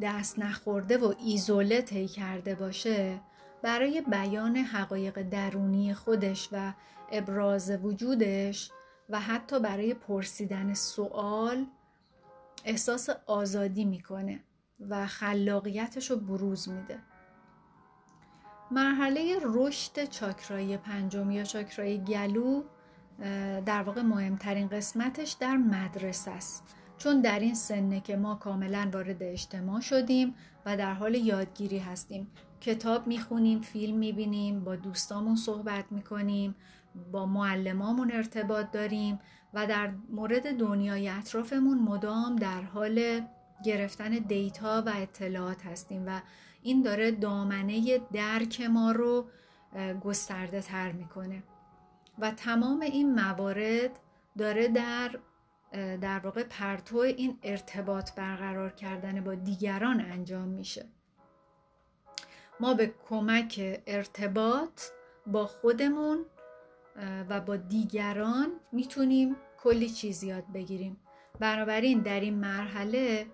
دست 0.00 0.38
نخورده 0.38 0.98
و 0.98 1.14
ایزوله 1.26 1.82
طی 1.82 2.08
کرده 2.08 2.54
باشه 2.54 3.20
برای 3.62 4.00
بیان 4.00 4.56
حقایق 4.56 5.22
درونی 5.22 5.94
خودش 5.94 6.48
و 6.52 6.72
ابراز 7.12 7.70
وجودش 7.70 8.70
و 9.08 9.20
حتی 9.20 9.60
برای 9.60 9.94
پرسیدن 9.94 10.74
سوال 10.74 11.66
احساس 12.64 13.08
آزادی 13.26 13.84
می‌کنه 13.84 14.40
و 14.88 15.06
خلاقیتش 15.06 16.10
رو 16.10 16.16
بروز 16.16 16.68
میده. 16.68 16.98
مرحله 18.70 19.36
رشد 19.42 20.04
چاکرای 20.04 20.76
پنجم 20.76 21.30
یا 21.30 21.44
چاکرای 21.44 22.04
گلو 22.04 22.62
در 23.66 23.82
واقع 23.82 24.02
مهمترین 24.02 24.68
قسمتش 24.68 25.32
در 25.32 25.56
مدرسه 25.56 26.30
است. 26.30 26.76
چون 27.02 27.20
در 27.20 27.38
این 27.38 27.54
سنه 27.54 28.00
که 28.00 28.16
ما 28.16 28.34
کاملا 28.34 28.90
وارد 28.92 29.22
اجتماع 29.22 29.80
شدیم 29.80 30.34
و 30.66 30.76
در 30.76 30.94
حال 30.94 31.14
یادگیری 31.14 31.78
هستیم. 31.78 32.30
کتاب 32.60 33.06
می‌خونیم 33.06 33.60
فیلم 33.60 33.98
می‌بینیم 33.98 34.64
با 34.64 34.76
دوستامون 34.76 35.36
صحبت 35.36 35.84
می‌کنیم 35.90 36.54
با 37.12 37.26
معلمامون 37.26 38.12
ارتباط 38.12 38.70
داریم 38.70 39.20
و 39.54 39.66
در 39.66 39.92
مورد 40.10 40.56
دنیای 40.58 41.08
اطرافمون 41.08 41.78
مدام 41.78 42.36
در 42.36 42.62
حال 42.62 43.20
گرفتن 43.64 44.10
دیتا 44.10 44.82
و 44.86 44.92
اطلاعات 44.96 45.66
هستیم 45.66 46.04
و 46.06 46.20
این 46.62 46.82
داره 46.82 47.10
دامنه 47.10 47.98
درک 48.12 48.60
ما 48.60 48.92
رو 48.92 49.26
گسترده 50.04 50.60
تر 50.60 50.92
می‌کنه. 50.92 51.42
و 52.18 52.30
تمام 52.30 52.80
این 52.80 53.14
موارد 53.14 53.90
داره 54.38 54.68
در 54.68 55.18
در 55.72 56.18
واقع 56.18 56.42
پرتو 56.42 56.96
این 56.96 57.38
ارتباط 57.42 58.14
برقرار 58.14 58.70
کردن 58.70 59.24
با 59.24 59.34
دیگران 59.34 60.00
انجام 60.00 60.48
میشه. 60.48 60.86
ما 62.60 62.74
به 62.74 62.94
کمک 63.08 63.82
ارتباط 63.86 64.82
با 65.26 65.46
خودمون 65.46 66.24
و 67.28 67.40
با 67.40 67.56
دیگران 67.56 68.52
می‌تونیم 68.72 69.36
کلی 69.62 69.90
چیز 69.90 70.22
یاد 70.22 70.44
بگیریم. 70.54 70.96
بنابراین 71.40 72.00
در 72.00 72.20
این 72.20 72.34
مرحله 72.34 73.26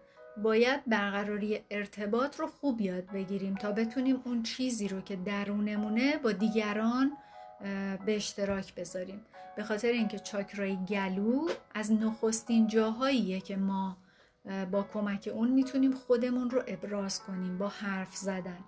باید 0.42 0.84
برقراری 0.86 1.60
ارتباط 1.70 2.40
رو 2.40 2.46
خوب 2.46 2.80
یاد 2.80 3.06
بگیریم 3.06 3.54
تا 3.54 3.72
بتونیم 3.72 4.22
اون 4.24 4.42
چیزی 4.42 4.88
رو 4.88 5.00
که 5.00 5.16
درونمونه 5.16 6.16
با 6.16 6.32
دیگران 6.32 7.16
به 8.06 8.16
اشتراک 8.16 8.74
بذاریم. 8.74 9.20
به 9.56 9.64
خاطر 9.64 9.88
اینکه 9.88 10.18
چاکرای 10.18 10.78
گلو 10.88 11.48
از 11.74 11.92
نخستین 11.92 12.66
جاهاییه 12.66 13.40
که 13.40 13.56
ما 13.56 13.96
با 14.70 14.82
کمک 14.82 15.30
اون 15.34 15.50
می‌تونیم 15.50 15.92
خودمون 15.92 16.50
رو 16.50 16.62
ابراز 16.66 17.22
کنیم 17.22 17.58
با 17.58 17.68
حرف 17.68 18.16
زدن. 18.16 18.64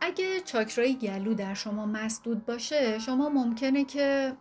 اگه 0.00 0.40
چاکرای 0.40 0.94
گلو 0.94 1.34
در 1.34 1.54
شما 1.54 1.86
مسدود 1.86 2.46
باشه 2.46 2.98
شما 2.98 3.28
ممکنه 3.28 3.84
که 3.84 4.36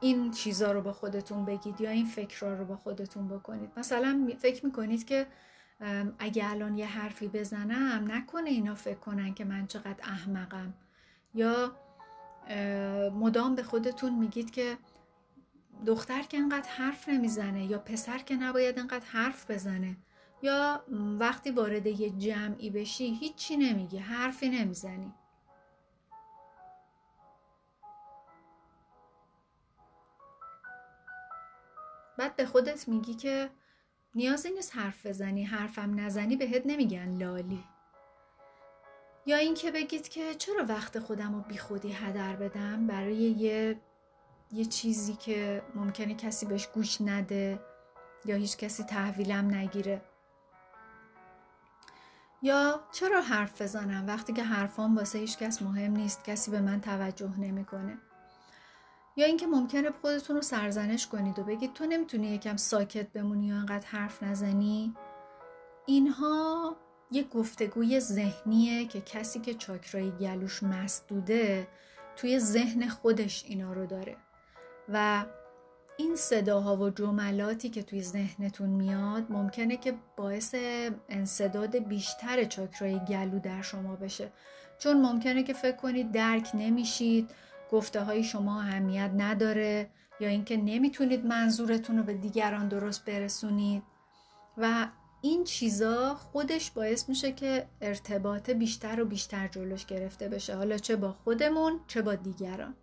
این 0.00 0.30
چیزا 0.30 0.72
رو 0.72 0.80
با 0.80 0.92
خودتون 0.92 1.44
بگید 1.44 1.80
یا 1.80 1.90
این 1.90 2.06
فکرها 2.06 2.52
رو 2.52 2.64
با 2.64 2.76
خودتون 2.76 3.28
بکنید. 3.28 3.70
مثلا 3.76 4.28
فکر 4.38 4.66
می‌کنید 4.66 5.06
که 5.06 5.26
اگه 6.18 6.50
الان 6.50 6.78
یه 6.78 6.86
حرفی 6.86 7.28
بزنم 7.28 8.12
نکنه 8.12 8.50
اینا 8.50 8.74
فکر 8.74 8.98
کنن 8.98 9.34
که 9.34 9.44
من 9.44 9.66
چقدر 9.66 10.00
احمقم. 10.02 10.74
یا 11.34 11.76
مدام 13.14 13.54
به 13.54 13.62
خودتون 13.62 14.14
میگید 14.14 14.50
که 14.50 14.78
دختر 15.86 16.22
که 16.22 16.36
انقدر 16.36 16.68
حرف 16.68 17.08
نمی‌زنه 17.08 17.64
یا 17.64 17.78
پسر 17.78 18.18
که 18.18 18.36
نباید 18.36 18.78
انقدر 18.78 19.06
حرف 19.06 19.50
بزنه 19.50 19.96
یا 20.42 20.84
وقتی 21.18 21.50
وارد 21.50 21.86
یه 21.86 22.10
جمعی 22.10 22.70
بشی 22.70 23.14
هیچی 23.14 23.56
نمیگی 23.56 23.98
حرفی 23.98 24.48
نمی‌زنی. 24.48 25.14
بعد 32.18 32.36
به 32.36 32.46
خودت 32.46 32.88
میگی 32.88 33.14
که 33.14 33.50
نیازی 34.14 34.50
نیست 34.50 34.76
حرف 34.76 35.06
بزنی 35.06 35.44
حرفم 35.44 36.00
نزنی 36.00 36.36
بهت 36.36 36.62
نمیگن 36.66 37.16
لالی. 37.18 37.64
یا 39.26 39.36
اینکه 39.36 39.70
بگید 39.70 40.08
که 40.08 40.34
چرا 40.34 40.64
وقت 40.68 40.98
خودم 40.98 41.34
رو 41.34 41.40
بی 41.40 41.58
خودی 41.58 41.92
هدر 41.92 42.36
بدم؟ 42.36 42.86
برای 42.86 43.16
یه 43.16 43.80
یه 44.52 44.64
چیزی 44.64 45.14
که 45.14 45.62
ممکنه 45.74 46.14
کسی 46.14 46.46
بهش 46.46 46.66
گوش 46.66 47.00
نده 47.00 47.60
یا 48.24 48.36
هیچ 48.36 48.56
کسی 48.56 48.82
تحویلم 48.82 49.54
نگیره. 49.54 50.02
یا 52.42 52.80
چرا 52.92 53.20
حرف 53.20 53.62
بزنم 53.62 54.06
وقتی 54.06 54.32
که 54.32 54.42
حرفام 54.42 54.96
واسه 54.96 55.18
هیچ 55.18 55.38
کس 55.38 55.62
مهم 55.62 55.92
نیست 55.92 56.24
کسی 56.24 56.50
به 56.50 56.60
من 56.60 56.80
توجه 56.80 57.40
نمی‌کنه؟ 57.40 57.98
یا 59.16 59.26
اینکه 59.26 59.46
ممکنه 59.46 59.90
خودتون 59.90 60.36
رو 60.36 60.42
سرزنش 60.42 61.06
کنید 61.06 61.38
و 61.38 61.44
بگید 61.44 61.72
تو 61.72 61.86
نمی‌تونی 61.86 62.26
یکم 62.26 62.56
ساکت 62.56 63.12
بمونی 63.12 63.46
یا 63.46 63.56
انقدر 63.56 63.86
حرف 63.86 64.22
نزنی؟ 64.22 64.94
اینها 65.86 66.76
یه 67.14 67.22
گفتگوی 67.22 68.00
ذهنیه 68.00 68.86
که 68.86 69.00
کسی 69.00 69.40
که 69.40 69.54
چاکرای 69.54 70.10
گلوش 70.10 70.62
مسدوده 70.62 71.68
توی 72.16 72.38
ذهن 72.38 72.88
خودش 72.88 73.44
اینا 73.48 73.72
رو 73.72 73.86
داره. 73.86 74.16
و 74.88 75.24
این 75.96 76.16
صداها 76.16 76.76
و 76.76 76.90
جملاتی 76.90 77.68
که 77.68 77.82
توی 77.82 78.02
ذهنتون 78.02 78.68
میاد 78.68 79.26
ممکنه 79.30 79.76
که 79.76 79.94
باعث 80.16 80.54
انصداد 81.08 81.76
بیشتر 81.76 82.44
چاکرای 82.44 83.00
گلو 83.08 83.38
در 83.38 83.62
شما 83.62 83.96
بشه. 83.96 84.32
چون 84.78 85.02
ممکنه 85.02 85.42
که 85.42 85.52
فکر 85.52 85.76
کنید 85.76 86.12
درک 86.12 86.50
نمیشید 86.54 87.30
گفته 87.70 88.00
های 88.00 88.24
شما 88.24 88.60
اهمیت 88.60 89.10
نداره 89.16 89.90
یا 90.20 90.28
اینکه 90.28 90.56
نمی‌تونید 90.56 91.26
منظورتون 91.26 91.98
رو 91.98 92.02
به 92.02 92.14
دیگران 92.14 92.68
درست 92.68 93.04
برسونید. 93.04 93.82
و 94.58 94.86
این 95.24 95.44
چیزا 95.44 96.14
خودش 96.14 96.70
باعث 96.70 97.08
میشه 97.08 97.32
که 97.32 97.66
ارتباط 97.80 98.50
بیشتر 98.50 99.00
و 99.00 99.04
بیشتر 99.04 99.48
جلوش 99.48 99.86
گرفته 99.86 100.28
بشه. 100.28 100.56
حالا 100.56 100.78
چه 100.78 100.96
با 100.96 101.12
خودمون 101.12 101.80
چه 101.86 102.02
با 102.02 102.14
دیگران. 102.14 102.74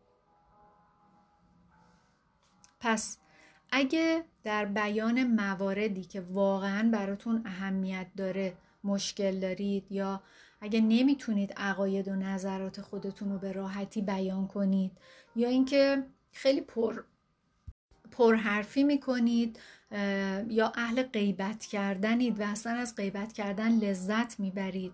پس 2.79 3.17
اگه 3.71 4.23
در 4.43 4.65
بیان 4.65 5.23
مواردی 5.23 6.03
که 6.03 6.21
واقعا 6.21 6.89
براتون 6.91 7.41
اهمیت 7.45 8.07
داره 8.17 8.57
مشکل 8.83 9.39
دارید 9.39 9.91
یا 9.91 10.23
اگه 10.61 10.81
نمی‌تونید 10.81 11.53
عقاید 11.53 12.07
و 12.07 12.15
نظرات 12.15 12.81
خودتون 12.81 13.31
رو 13.31 13.37
به 13.37 13.51
راحتی 13.51 14.01
بیان 14.01 14.47
کنید 14.47 14.91
یا 15.35 15.49
اینکه 15.49 16.03
خیلی 16.31 16.61
پر 16.61 17.03
پرحرفی 18.11 18.83
می‌کنید 18.83 19.59
یا 20.49 20.71
اهل 20.75 21.03
غیبت 21.03 21.65
کردنید 21.65 22.39
و 22.39 22.43
اصلا 22.43 22.73
از 22.73 22.95
غیبت 22.95 23.33
کردن 23.33 23.71
لذت 23.71 24.39
می‌برید. 24.39 24.91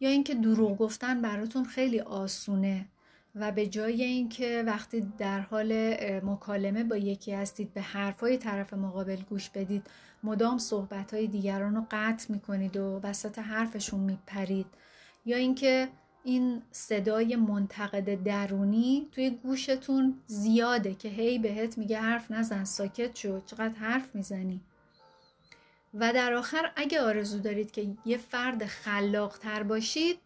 یا 0.00 0.08
اینکه 0.08 0.34
دروغ 0.34 0.78
گفتن 0.78 1.22
براتون 1.22 1.64
خیلی 1.64 2.00
آسونه 2.00 2.86
و 3.34 3.52
به 3.52 3.66
جای 3.66 4.02
اینکه 4.02 4.62
وقتی 4.66 5.12
در 5.18 5.40
حال 5.40 5.72
مکالمه 6.24 6.84
با 6.84 6.96
یکی 6.96 7.32
هستید 7.32 7.74
به 7.74 7.80
حرفای 7.80 8.38
طرف 8.38 8.72
مقابل 8.72 9.16
گوش 9.30 9.50
بدید 9.50 9.86
مدام 10.22 10.58
صحبتهای 10.58 11.26
دیگران 11.26 11.74
رو 11.74 11.86
قطع 11.90 12.32
می‌کنید 12.32 12.76
و 12.76 13.00
وسط 13.02 13.38
حرفشون 13.38 14.00
میپرید. 14.00 14.66
یا 15.26 15.36
اینکه 15.36 15.88
این 16.26 16.62
صدای 16.70 17.36
منتقد 17.36 18.22
درونی 18.22 19.08
توی 19.12 19.30
گوشتون 19.30 20.18
زیاده 20.26 20.94
که 20.94 21.08
هی 21.08 21.38
بهت 21.38 21.78
میگه 21.78 22.00
حرف 22.00 22.30
نزن 22.30 22.64
ساکت 22.64 23.16
شو 23.16 23.40
چقدر 23.40 23.74
حرف 23.74 24.14
می‌زنی. 24.14 24.60
و 25.94 26.12
در 26.12 26.34
آخر 26.34 26.72
اگه 26.76 27.00
آرزو 27.00 27.38
دارید 27.38 27.70
که 27.70 27.86
یه 28.04 28.16
فرد 28.16 28.66
خلاقتر 28.66 29.62
باشید 29.62 30.18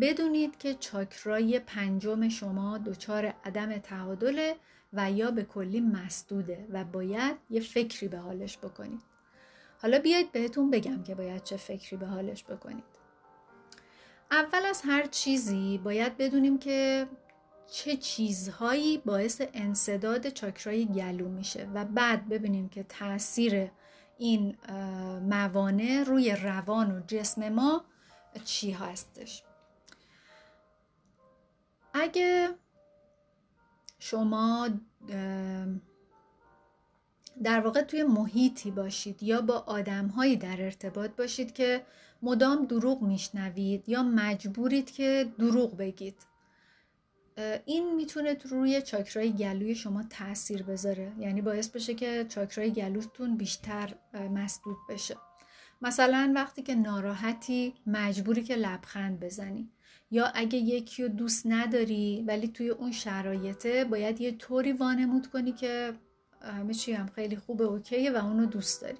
بدونید 0.00 0.58
که 0.58 0.74
چاکرای 0.74 1.58
پنجم 1.58 2.28
شما 2.28 2.78
دچار 2.78 3.34
عدم 3.44 3.78
تعادله 3.78 4.56
و 4.92 5.12
یا 5.12 5.30
به 5.30 5.44
کلی 5.44 5.80
مسدوده 5.80 6.66
و 6.72 6.84
باید 6.84 7.36
یه 7.50 7.60
فکری 7.60 8.08
به 8.08 8.18
حالش 8.18 8.58
بکنید. 8.58 9.02
حالا 9.82 9.98
بیاید 9.98 10.32
بهتون 10.32 10.70
بگم 10.70 11.02
که 11.02 11.14
باید 11.14 11.44
چه 11.44 11.56
فکری 11.56 11.96
به 11.96 12.06
حالش 12.06 12.44
بکنید. 12.44 12.95
اول 14.30 14.64
از 14.64 14.82
هر 14.84 15.06
چیزی 15.06 15.78
باید 15.78 16.16
بدونیم 16.16 16.58
که 16.58 17.08
چه 17.70 17.96
چیزهایی 17.96 18.98
باعث 18.98 19.42
انصداد 19.54 20.28
چاکرای 20.28 20.86
گلو 20.86 21.28
میشه 21.28 21.68
و 21.74 21.84
بعد 21.84 22.28
ببینیم 22.28 22.68
که 22.68 22.82
تاثیر 22.82 23.70
این 24.18 24.56
موانع 25.22 26.04
روی 26.06 26.36
روان 26.36 26.90
و 26.90 27.00
جسم 27.06 27.48
ما 27.48 27.84
چی 28.44 28.70
هستش. 28.70 29.42
اگه 31.94 32.48
شما 33.98 34.68
در 37.42 37.60
واقع 37.60 37.82
توی 37.82 38.02
محیطی 38.02 38.70
باشید 38.70 39.22
یا 39.22 39.40
با 39.40 39.58
آدمهایی 39.58 40.36
در 40.36 40.62
ارتباط 40.62 41.10
باشید 41.10 41.54
که 41.54 41.86
مدام 42.22 42.66
دروغ 42.66 43.02
میشنوید 43.02 43.88
یا 43.88 44.02
مجبورید 44.02 44.90
که 44.90 45.32
دروغ 45.38 45.76
بگید؟ 45.76 46.16
این 47.64 47.94
می‌تونه 47.94 48.36
روی 48.44 48.82
چاکرای 48.82 49.32
گلوی 49.32 49.74
شما 49.74 50.02
تاثیر 50.10 50.62
بذاره. 50.62 51.12
یعنی 51.18 51.42
باعث 51.42 51.68
بشه 51.68 51.94
که 51.94 52.26
چاکرای 52.28 52.70
گلوتون 52.70 53.36
بیشتر 53.36 53.94
مسدود 54.30 54.76
بشه. 54.88 55.16
مثلا 55.82 56.32
وقتی 56.34 56.62
که 56.62 56.74
ناراحتی 56.74 57.74
مجبوری 57.86 58.42
که 58.42 58.56
لبخند 58.56 59.20
بزنی. 59.20 59.70
یا 60.10 60.26
اگه 60.34 60.58
یکی 60.58 61.02
رو 61.02 61.08
دوست 61.08 61.42
نداری 61.46 62.24
ولی 62.26 62.48
توی 62.48 62.68
اون 62.68 62.92
شرایطه 62.92 63.84
باید 63.84 64.20
یه 64.20 64.32
طوری 64.32 64.72
وانمود 64.72 65.26
کنی 65.26 65.52
که 65.52 65.92
همه 66.40 66.74
چی 66.74 66.92
هم 66.92 67.06
خیلی 67.06 67.36
خوبه 67.36 67.64
اوکیه 67.64 68.12
و 68.12 68.16
اونو 68.16 68.46
دوست 68.46 68.82
داری. 68.82 68.98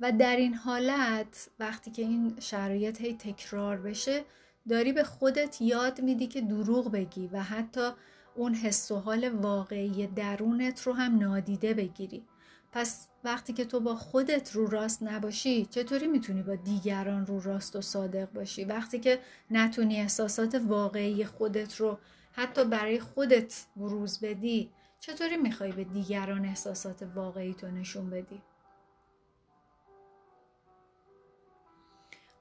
و 0.00 0.12
در 0.12 0.36
این 0.36 0.54
حالت 0.54 1.50
وقتی 1.58 1.90
که 1.90 2.02
این 2.02 2.36
شرایط 2.40 3.00
هی 3.00 3.14
تکرار 3.14 3.76
بشه 3.76 4.24
داری 4.68 4.92
به 4.92 5.04
خودت 5.04 5.60
یاد 5.60 6.00
میدی 6.00 6.26
که 6.26 6.40
دروغ 6.40 6.90
بگی 6.92 7.26
و 7.32 7.42
حتی 7.42 7.90
اون 8.34 8.54
حس 8.54 8.90
و 8.90 8.96
حال 8.96 9.28
واقعی 9.28 10.06
درونت 10.06 10.82
رو 10.82 10.92
هم 10.92 11.18
نادیده 11.18 11.74
بگیری. 11.74 12.24
پس 12.72 13.08
وقتی 13.24 13.52
که 13.52 13.64
تو 13.64 13.80
با 13.80 13.96
خودت 13.96 14.52
رو 14.52 14.66
راست 14.66 15.02
نباشی 15.02 15.66
چطوری 15.66 16.06
می‌تونی 16.06 16.42
با 16.42 16.54
دیگران 16.54 17.26
رو 17.26 17.40
راست 17.40 17.76
و 17.76 17.80
صادق 17.80 18.32
باشی؟ 18.32 18.64
وقتی 18.64 18.98
که 18.98 19.18
نتونی 19.50 20.00
احساسات 20.00 20.54
واقعی 20.54 21.24
خودت 21.24 21.76
رو 21.76 21.98
حتی 22.32 22.64
برای 22.64 23.00
خودت 23.00 23.66
بروز 23.76 24.20
بدی 24.20 24.70
چطوری 25.00 25.36
می‌خوای 25.36 25.72
به 25.72 25.84
دیگران 25.84 26.44
احساسات 26.44 27.02
واقعی 27.14 27.54
تو 27.54 27.70
نشون 27.70 28.10
بدی؟ 28.10 28.42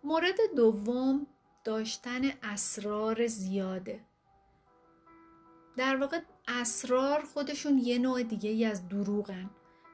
مورد 0.04 0.38
دوم 0.56 1.28
داشتن 1.64 2.22
اسرار 2.44 3.28
زیاده. 3.28 4.00
در 5.78 5.96
واقع 5.96 6.20
اسرار 6.48 7.22
خودشون 7.22 7.78
یه 7.78 7.98
نوع 7.98 8.24
دیگه 8.24 8.50
ای 8.50 8.66
از 8.66 8.90
دروغن. 8.90 9.50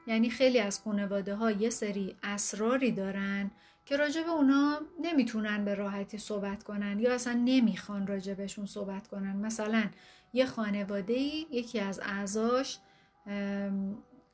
یعنی 0.06 0.30
خیلی 0.30 0.60
از 0.60 0.80
خانواده 0.80 1.34
ها 1.34 1.50
یه 1.50 1.70
سری 1.70 2.16
اسراری 2.22 2.92
دارن 2.92 3.50
که 3.84 3.96
راجع 3.96 4.22
به 4.22 4.30
اونا 4.30 4.80
نمی‌تونن 5.00 5.64
به 5.64 5.74
راحتی 5.74 6.18
صحبت 6.18 6.62
کنن 6.62 7.00
یا 7.00 7.14
اصلا 7.14 7.32
نمی‌خوان 7.44 8.06
راجع 8.06 8.34
بهشون 8.34 8.66
صحبت 8.66 9.08
کنن. 9.08 9.36
مثلا 9.36 9.90
یه 10.32 10.46
خانواده 10.46 11.14
ای 11.14 11.46
یکی 11.50 11.80
از 11.80 12.00
اعضاش 12.00 12.78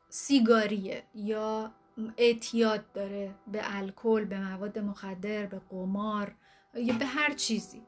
سیگاریه 0.08 1.02
یا 1.14 1.72
اعتیاد 2.16 2.92
داره 2.92 3.35
به 3.46 3.61
الکل 3.76 4.24
به 4.24 4.40
مواد 4.40 4.78
مخدر 4.78 5.46
به 5.46 5.61
قمار 5.70 6.35
یا 6.74 6.98
به 6.98 7.05
هر 7.05 7.35
چیزی. 7.35 7.83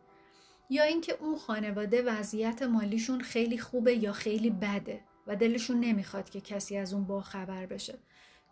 یا 0.70 0.84
اینکه 0.84 1.16
اون 1.20 1.36
خانواده 1.36 2.02
وضعیت 2.02 2.62
مالیشون 2.62 3.20
خیلی 3.20 3.58
خوبه 3.58 3.94
یا 3.94 4.12
خیلی 4.12 4.50
بده 4.50 5.00
و 5.26 5.36
دلشون 5.36 5.80
نمی‌خواد 5.80 6.30
که 6.30 6.40
کسی 6.40 6.76
از 6.76 6.94
اون 6.94 7.04
با 7.04 7.20
خبر 7.20 7.66
بشه. 7.66 7.98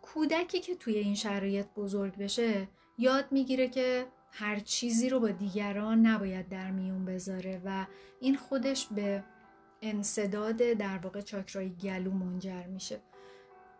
کودکی 0.01 0.59
که 0.59 0.75
توی 0.75 0.97
این 0.97 1.15
شرایط 1.15 1.65
بزرگ 1.75 2.17
بشه 2.17 2.67
یاد 2.97 3.25
می‌گیره 3.31 3.67
که 3.67 4.05
هر 4.31 4.59
چیزی 4.59 5.09
رو 5.09 5.19
با 5.19 5.29
دیگران 5.29 6.05
نباید 6.05 6.49
در 6.49 6.71
میون 6.71 7.05
بذاره 7.05 7.61
و 7.65 7.85
این 8.19 8.35
خودش 8.35 8.87
به 8.87 9.23
انصداد 9.81 10.57
در 10.57 10.97
واقع 10.97 11.21
چاکرای 11.21 11.69
گلو 11.69 12.11
منجر 12.11 12.67
میشه. 12.67 13.01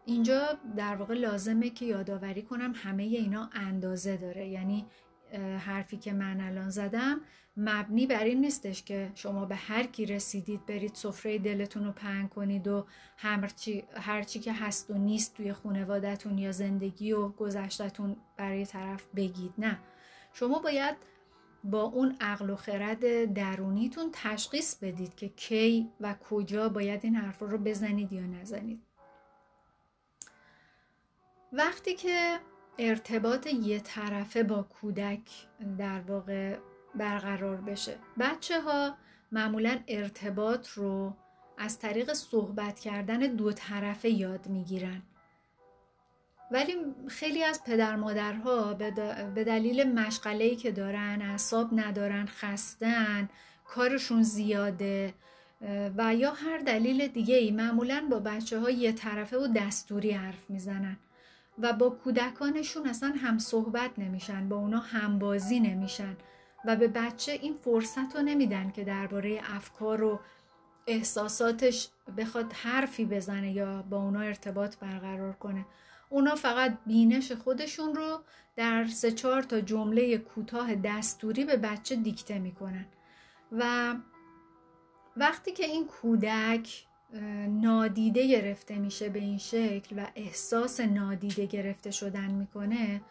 اینجا 0.05 0.57
در 0.77 0.95
واقع 0.95 1.13
لازمه 1.13 1.69
که 1.69 1.85
یادآوری 1.85 2.41
کنم 2.41 2.73
همه 2.75 3.03
اینا 3.03 3.49
اندازه 3.53 4.17
داره. 4.17 4.47
یعنی 4.47 4.85
حرفی 5.59 5.97
که 5.97 6.13
من 6.13 6.41
الان 6.41 6.69
زدم 6.69 7.21
مبنی 7.57 8.07
بر 8.07 8.23
این 8.23 8.41
نیستش 8.41 8.83
که 8.83 9.11
شما 9.15 9.45
به 9.45 9.55
هر 9.55 9.83
کی 9.83 10.05
رسیدید 10.05 10.65
برید 10.65 10.95
سفره 10.95 11.39
دلتون 11.39 11.85
رو 11.85 11.91
پهن 11.91 12.27
کنید 12.27 12.67
و 12.67 12.85
هرچی, 13.17 13.83
هرچی 13.93 14.39
که 14.39 14.53
هست 14.53 14.89
و 14.89 14.93
نیست 14.93 15.33
توی 15.37 15.53
خانوادتون 15.53 16.37
یا 16.37 16.51
زندگی 16.51 17.11
و 17.11 17.29
گذشتتون 17.29 18.15
برای 18.37 18.65
طرف 18.65 19.07
بگید. 19.15 19.53
نه. 19.57 19.79
شما 20.33 20.59
باید 20.59 20.95
با 21.63 21.81
اون 21.81 22.15
عقل 22.21 22.49
و 22.49 22.55
خرد 22.55 23.33
درونیتون 23.33 24.09
تشخیص 24.13 24.75
بدید 24.75 25.15
که 25.15 25.29
کی 25.29 25.89
و 26.01 26.15
کجا 26.29 26.69
باید 26.69 26.99
این 27.03 27.15
حرف 27.15 27.39
رو 27.39 27.57
بزنید 27.57 28.13
یا 28.13 28.25
نزنید. 28.25 28.92
وقتی 31.53 31.95
که 31.95 32.39
ارتباط 32.79 33.47
یه 33.47 33.79
طرفه 33.79 34.43
با 34.43 34.63
کودک 34.63 35.21
در 35.77 36.01
واقع 36.01 36.57
برقرار 36.95 37.55
بشه. 37.55 37.95
بچه 38.19 38.61
ها 38.61 38.97
معمولا 39.31 39.79
ارتباط 39.87 40.67
رو 40.69 41.13
از 41.57 41.79
طریق 41.79 42.13
صحبت 42.13 42.79
کردن 42.79 43.19
دو 43.19 43.51
طرفه 43.51 44.09
یاد 44.09 44.47
می‌گیرن. 44.47 45.01
ولی 46.51 46.75
خیلی 47.07 47.43
از 47.43 47.63
پدر 47.63 47.95
مادرها 47.95 48.73
به 49.35 49.43
دلیل 49.43 49.93
مشغله‌ای 49.93 50.55
که 50.55 50.71
دارن 50.71 51.21
اعصاب 51.21 51.69
ندارن 51.71 52.25
خستن 52.25 53.29
کارشون 53.65 54.23
زیاده 54.23 55.13
و 55.97 56.15
یا 56.15 56.31
هر 56.31 56.57
دلیل 56.57 57.07
دیگه 57.07 57.35
ای 57.35 57.51
معمولا 57.51 58.07
با 58.11 58.19
بچه 58.19 58.59
ها 58.59 58.69
یه 58.69 58.91
طرفه 58.91 59.37
و 59.37 59.47
دستوری 59.47 60.11
حرف 60.11 60.49
می‌زنن. 60.49 60.97
و 61.59 61.73
با 61.73 61.89
کودکانشون 61.89 62.87
اصلا 62.87 63.13
هم 63.17 63.37
صحبت 63.37 63.91
نمیشن 63.97 64.49
با 64.49 64.55
اونا 64.55 64.79
همبازی 64.79 65.59
نمیشن 65.59 66.17
و 66.65 66.75
به 66.75 66.87
بچه 66.87 67.31
این 67.31 67.53
فرصت 67.53 68.15
رو 68.15 68.21
نمیدن 68.21 68.71
که 68.71 68.83
درباره 68.83 69.41
افکار 69.43 70.03
و 70.03 70.19
احساساتش 70.87 71.89
بخواد 72.17 72.53
حرفی 72.53 73.05
بزنه 73.05 73.51
یا 73.51 73.81
با 73.81 73.97
اونا 73.97 74.19
ارتباط 74.21 74.77
برقرار 74.77 75.33
کنه. 75.33 75.65
اونا 76.09 76.35
فقط 76.35 76.77
بینش 76.85 77.31
خودشون 77.31 77.95
رو 77.95 78.23
در 78.55 78.85
سه 78.85 79.11
چهار 79.11 79.41
تا 79.41 79.61
جمله 79.61 80.17
کوتاه 80.17 80.75
دستوری 80.75 81.45
به 81.45 81.57
بچه 81.57 81.95
دیکته 81.95 82.39
می‌کنن. 82.39 82.85
و 83.51 83.95
وقتی 85.17 85.51
که 85.51 85.65
این 85.65 85.87
کودک 85.87 86.85
نادیده 87.47 88.27
گرفته 88.27 88.79
میشه 88.79 89.09
به 89.09 89.19
این 89.19 89.37
شکل 89.37 89.95
و 89.99 90.07
احساس 90.15 90.79
نادیده 90.79 91.45
گرفته 91.45 91.91
شدن 91.91 92.31
می‌کنه 92.31 93.01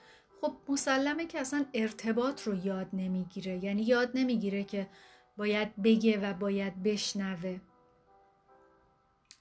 خب 0.41 0.57
مسلمه 0.69 1.27
که 1.27 1.41
اصلا 1.41 1.65
ارتباط 1.75 2.43
رو 2.43 2.67
یاد 2.67 2.89
نمی‌گیره. 2.93 3.65
یعنی 3.65 3.83
یاد 3.83 4.11
نمی‌گیره 4.15 4.65
که 4.65 4.89
باید 5.37 5.77
بگه 5.83 6.21
و 6.21 6.35
باید 6.35 6.83
بشنوه. 6.83 7.61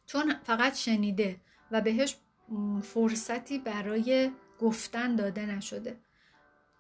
چون 0.06 0.34
فقط 0.44 0.76
شنیده 0.76 1.36
و 1.72 1.82
بهش 1.82 2.18
فرصتی 2.82 3.60
برای 3.60 4.32
گفتن 4.60 5.16
داده 5.16 5.46
نشده. 5.46 5.98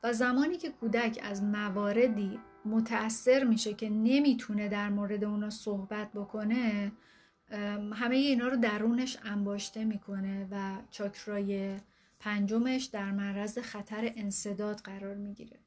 و 0.03 0.13
زمانی 0.13 0.57
که 0.57 0.69
کودک 0.69 1.19
از 1.23 1.43
مواردی 1.43 2.39
متأثر 2.65 3.43
میشه 3.43 3.73
که 3.73 3.89
نمی‌تونه 3.89 4.67
در 4.67 4.89
مورد 4.89 5.23
اونا 5.23 5.49
صحبت 5.49 6.11
بکنه 6.13 6.91
همه 7.93 8.15
اینا 8.15 8.47
رو 8.47 8.57
درونش 8.57 9.17
انباشته 9.23 9.85
می‌کنه 9.85 10.47
و 10.51 10.77
چاکرای 10.91 11.77
پنجمش 12.19 12.83
در 12.83 13.11
معرض 13.11 13.57
خطر 13.57 14.11
انصداد 14.15 14.77
قرار 14.77 15.15
می‌گیره. 15.15 15.57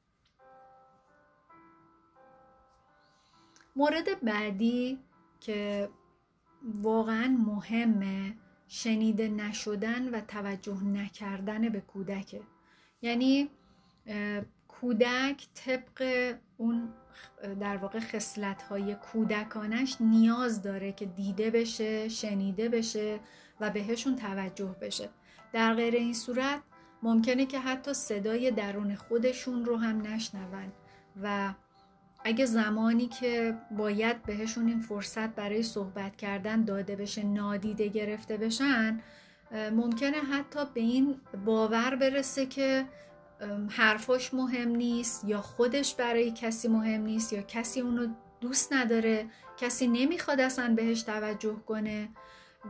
مورد 3.76 4.20
بعدی 4.22 4.98
که 5.40 5.88
واقعا 6.62 7.28
مهمه 7.46 8.34
شنیده 8.68 9.28
نشدن 9.28 10.08
و 10.08 10.20
توجه 10.20 10.84
نکردن 10.84 11.68
به 11.68 11.80
کودکه. 11.80 12.40
یعنی 13.02 13.50
کودک 14.80 15.46
طبق 15.54 16.34
اون 16.56 16.88
در 17.60 17.76
واقع 17.76 18.00
خصلت 18.00 18.62
های 18.62 18.94
کودکانش 18.94 19.96
نیاز 20.00 20.62
داره 20.62 20.92
که 20.92 21.06
دیده 21.06 21.50
بشه 21.50 22.08
شنیده 22.08 22.68
بشه 22.68 23.20
و 23.60 23.70
بهشون 23.70 24.16
توجه 24.16 24.76
بشه. 24.80 25.08
در 25.52 25.74
غیر 25.74 25.94
این 25.94 26.14
صورت 26.14 26.60
ممکنه 27.02 27.46
که 27.46 27.60
حتی 27.60 27.94
صدای 27.94 28.50
درون 28.50 28.94
خودشون 28.94 29.64
رو 29.64 29.76
هم 29.76 30.02
نشنون 30.02 30.72
و 31.22 31.54
اگه 32.24 32.46
زمانی 32.46 33.06
که 33.06 33.56
باید 33.70 34.22
بهشون 34.22 34.66
این 34.68 34.80
فرصت 34.80 35.28
برای 35.28 35.62
صحبت 35.62 36.16
کردن 36.16 36.64
داده 36.64 36.96
بشه 36.96 37.22
نادیده 37.22 37.88
گرفته 37.88 38.36
بشن 38.36 39.00
ممکنه 39.52 40.16
حتی 40.16 40.60
به 40.74 40.80
این 40.80 41.20
باور 41.44 41.96
برسه 41.96 42.46
که 42.46 42.84
حرفاش 43.68 44.34
مهم 44.34 44.68
نیست 44.68 45.24
یا 45.24 45.40
خودش 45.40 45.94
برای 45.94 46.30
کسی 46.30 46.68
مهم 46.68 47.02
نیست 47.02 47.32
یا 47.32 47.42
کسی 47.42 47.80
اونو 47.80 48.06
دوست 48.40 48.72
نداره 48.72 49.26
کسی 49.56 49.86
نمی‌خواد 49.86 50.40
اصلا 50.40 50.74
بهش 50.74 51.02
توجه 51.02 51.56
کنه 51.66 52.08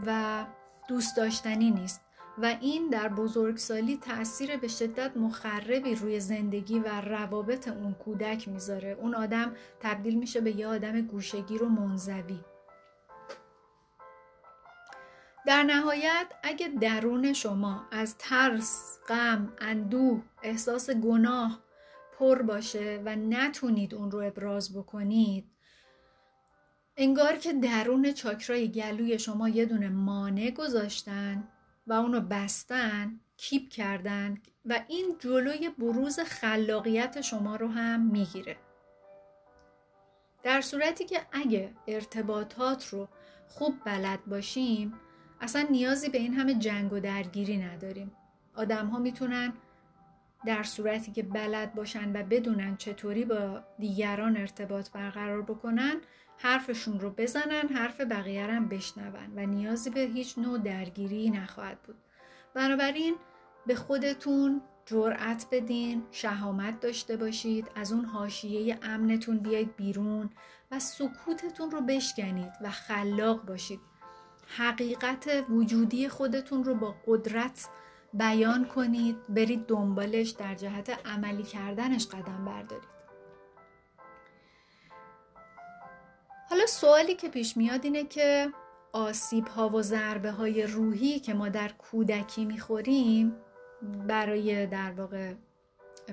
و 0.07 0.45
دوست 0.89 1.17
داشتنی 1.17 1.71
نیست. 1.71 2.01
و 2.39 2.57
این 2.61 2.89
در 2.89 3.09
بزرگسالی 3.09 3.97
تاثیر 3.97 4.57
به 4.57 4.69
شدت 4.69 5.17
مخربی 5.17 5.95
روی 5.95 6.21
زندگی 6.21 6.79
و 6.79 7.01
روابط 7.01 7.69
اون 7.69 7.95
کودک 7.95 8.49
می‌ذاره. 8.49 8.97
اون 9.01 9.15
آدم 9.15 9.53
تبدیل 9.81 10.19
میشه 10.19 10.41
به 10.41 10.57
یه 10.57 10.67
آدم 10.67 11.01
گوشگیر 11.01 11.63
و 11.63 11.69
منزوی. 11.69 12.41
در 15.47 15.63
نهایت 15.63 16.27
اگه 16.43 16.69
درون 16.69 17.33
شما 17.33 17.87
از 17.91 18.19
ترس، 18.19 18.99
غم، 19.09 19.53
اندوه، 19.61 20.23
احساس 20.43 20.91
گناه 20.91 21.61
پر 22.19 22.43
باشه 22.43 23.03
و 23.05 23.17
نتونید 23.17 23.95
اون 23.95 24.11
رو 24.11 24.19
ابراز 24.19 24.77
بکنید 24.77 25.51
انگار 26.97 27.37
که 27.37 27.53
درون 27.53 28.13
چاکرای 28.13 28.69
گلوی 28.71 29.19
شما 29.19 29.49
یه 29.49 29.65
دونه 29.65 29.89
مانع 29.89 30.51
گذاشتن 30.51 31.49
و 31.87 31.93
اونو 31.93 32.21
بستن 32.21 33.21
کیپ 33.37 33.69
کردن 33.69 34.39
و 34.65 34.81
این 34.89 35.17
جلوی 35.19 35.69
بروز 35.69 36.21
خلاقیت 36.21 37.21
شما 37.21 37.57
رو 37.57 37.69
هم 37.69 38.01
می‌گیره. 38.01 38.57
در 40.43 40.61
صورتی 40.61 41.05
که 41.05 41.21
اگه 41.33 41.73
ارتباطات 41.87 42.89
رو 42.89 43.09
خوب 43.49 43.75
بلد 43.85 44.25
باشیم 44.27 45.01
اصلا 45.45 45.67
نیازی 45.71 46.09
به 46.09 46.19
این 46.19 46.35
همه 46.35 46.55
جنگ 46.55 46.93
و 46.93 47.01
درگیری 47.01 47.57
نداریم. 47.57 48.13
آدم 48.55 48.87
ها 48.87 48.99
می‌تونن 48.99 49.53
در 50.47 50.63
صورتی 50.63 51.13
که 51.13 51.23
بلد 51.23 51.75
باشن 51.75 52.21
و 52.21 52.23
بدونن 52.23 52.77
چطوری 52.77 53.25
با 53.25 53.63
دیگران 53.79 54.37
ارتباط 54.37 54.91
برقرار 54.91 55.43
بکنن 55.43 55.97
حرفشون 56.39 57.01
رو 57.01 57.11
بزنن 57.11 57.69
حرف 57.69 58.01
بقیه 58.01 58.47
هم 58.47 58.69
بشنون 58.69 59.13
و 59.37 59.47
نیازی 59.47 59.91
به 59.91 60.01
هیچ 60.01 60.39
نوع 60.39 60.59
درگیری 60.59 61.31
نخواهد 61.31 61.83
بود. 61.83 61.97
بنابراین 62.55 63.15
به 63.67 63.75
خودتون 63.75 64.63
جرأت 64.87 65.47
بدین 65.53 66.03
شهامت 66.11 66.81
داشته 66.81 67.17
باشید 67.17 67.67
از 67.75 67.93
اون 67.93 68.05
حاشیه 68.05 68.79
امنتون 68.83 69.39
بیاید 69.39 69.77
بیرون 69.77 70.31
و 70.71 70.79
سکوتتون 70.79 71.71
رو 71.71 71.81
بشکنید 71.81 72.53
و 72.61 72.71
خلاق 72.71 73.45
باشید. 73.45 73.81
حقیقت 74.57 75.45
وجودی 75.51 76.09
خودتون 76.09 76.65
رو 76.65 76.75
با 76.75 76.95
قدرت 77.07 77.69
بیان 78.13 78.65
کنید 78.65 79.17
برید 79.29 79.67
دنبالش 79.67 80.31
در 80.31 80.55
جهت 80.55 81.07
عملی 81.07 81.43
کردنش 81.43 82.07
قدم 82.07 82.45
بردارید. 82.45 82.95
حالا 86.51 86.67
سوالی 86.67 87.15
که 87.15 87.29
پیش 87.29 87.57
میاد 87.57 87.85
اینه 87.85 88.05
که 88.05 88.53
آسیب 88.93 89.49
ها 89.49 89.69
و 89.69 89.83
ضربه 89.83 90.31
های 90.31 90.63
روحی 90.63 91.19
که 91.21 91.35
ما 91.35 91.49
در 91.49 91.69
کودکی 91.69 92.45
می‌خوریم 92.45 93.37
برای 94.07 94.67
در 94.67 94.91
واقع 94.91 95.35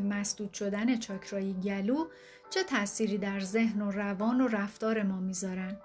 مسدود 0.02 0.54
شدن 0.54 0.98
چاکرای 0.98 1.54
گلو 1.54 2.08
چه 2.50 2.64
تأثیری 2.64 3.18
در 3.18 3.40
ذهن 3.40 3.82
و 3.82 3.92
روان 3.92 4.42
و 4.42 4.48
رفتار 4.48 5.04
ما 5.04 5.20
می‌ذارن؟ 5.20 5.78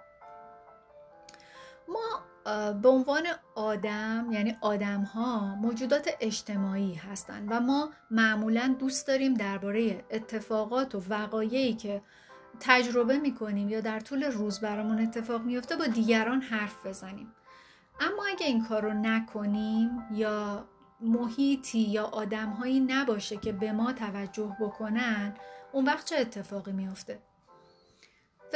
به 2.82 2.88
عنوان 2.88 3.22
آدم 3.54 4.28
یعنی 4.30 4.56
آدم 4.60 5.02
ها 5.02 5.54
موجودات 5.54 6.08
اجتماعی 6.20 6.94
هستند 6.94 7.48
و 7.50 7.60
ما 7.60 7.90
معمولا 8.10 8.76
دوست 8.78 9.06
داریم 9.06 9.34
درباره 9.34 10.04
اتفاقات 10.10 10.94
و 10.94 11.02
وقایعی 11.08 11.74
که 11.74 12.02
تجربه 12.60 13.18
می‌کنیم 13.18 13.68
یا 13.68 13.80
در 13.80 14.00
طول 14.00 14.24
روز 14.24 14.60
برامون 14.60 15.00
اتفاق 15.00 15.42
میفته 15.42 15.76
با 15.76 15.86
دیگران 15.86 16.40
حرف 16.40 16.86
بزنیم. 16.86 17.32
اما 18.00 18.24
اگه 18.26 18.46
این 18.46 18.64
کار 18.64 18.82
رو 18.82 18.92
نکنیم 18.92 19.90
یا 20.12 20.68
محیطی 21.00 21.78
یا 21.78 22.04
آدمهایی 22.04 22.80
نباشه 22.80 23.36
که 23.36 23.52
به 23.52 23.72
ما 23.72 23.92
توجه 23.92 24.56
بکنن 24.60 25.34
اون 25.72 25.84
وقت 25.84 26.04
چه 26.06 26.16
اتفاقی 26.16 26.72
میفته 26.72 27.18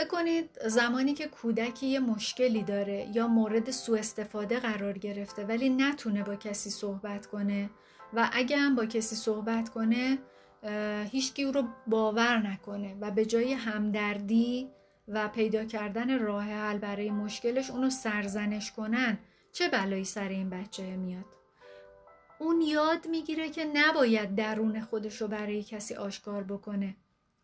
فکر 0.00 0.08
کنید 0.08 0.50
زمانی 0.66 1.14
که 1.14 1.26
کودکی 1.26 1.86
یه 1.86 2.00
مشکلی 2.00 2.62
داره 2.62 3.08
یا 3.14 3.28
مورد 3.28 3.70
سوء 3.70 3.98
استفاده 3.98 4.60
قرار 4.60 4.98
گرفته 4.98 5.44
ولی 5.44 5.68
نتونه 5.68 6.22
با 6.22 6.36
کسی 6.36 6.70
صحبت 6.70 7.26
کنه 7.26 7.70
و 8.14 8.30
اگه 8.32 8.56
هم 8.56 8.74
با 8.74 8.86
کسی 8.86 9.16
صحبت 9.16 9.68
کنه 9.68 10.18
هیچکی 11.10 11.42
او 11.42 11.52
رو 11.52 11.62
باور 11.86 12.38
نکنه 12.38 12.96
و 13.00 13.10
به 13.10 13.26
جای 13.26 13.52
همدردی 13.52 14.68
و 15.08 15.28
پیدا 15.28 15.64
کردن 15.64 16.18
راه 16.18 16.44
حل 16.44 16.78
برای 16.78 17.10
مشکلش 17.10 17.70
اونو 17.70 17.90
سرزنش 17.90 18.72
کنن 18.72 19.18
چه 19.52 19.68
بلایی 19.68 20.04
سر 20.04 20.28
این 20.28 20.50
بچه 20.50 20.96
میاد؟ 20.96 21.24
اون 22.38 22.60
یاد 22.60 23.06
می‌گیره 23.06 23.50
که 23.50 23.64
نباید 23.64 24.34
درون 24.34 24.80
خودش 24.80 25.20
رو 25.20 25.28
برای 25.28 25.62
کسی 25.62 25.94
آشکار 25.94 26.42
بکنه. 26.42 26.96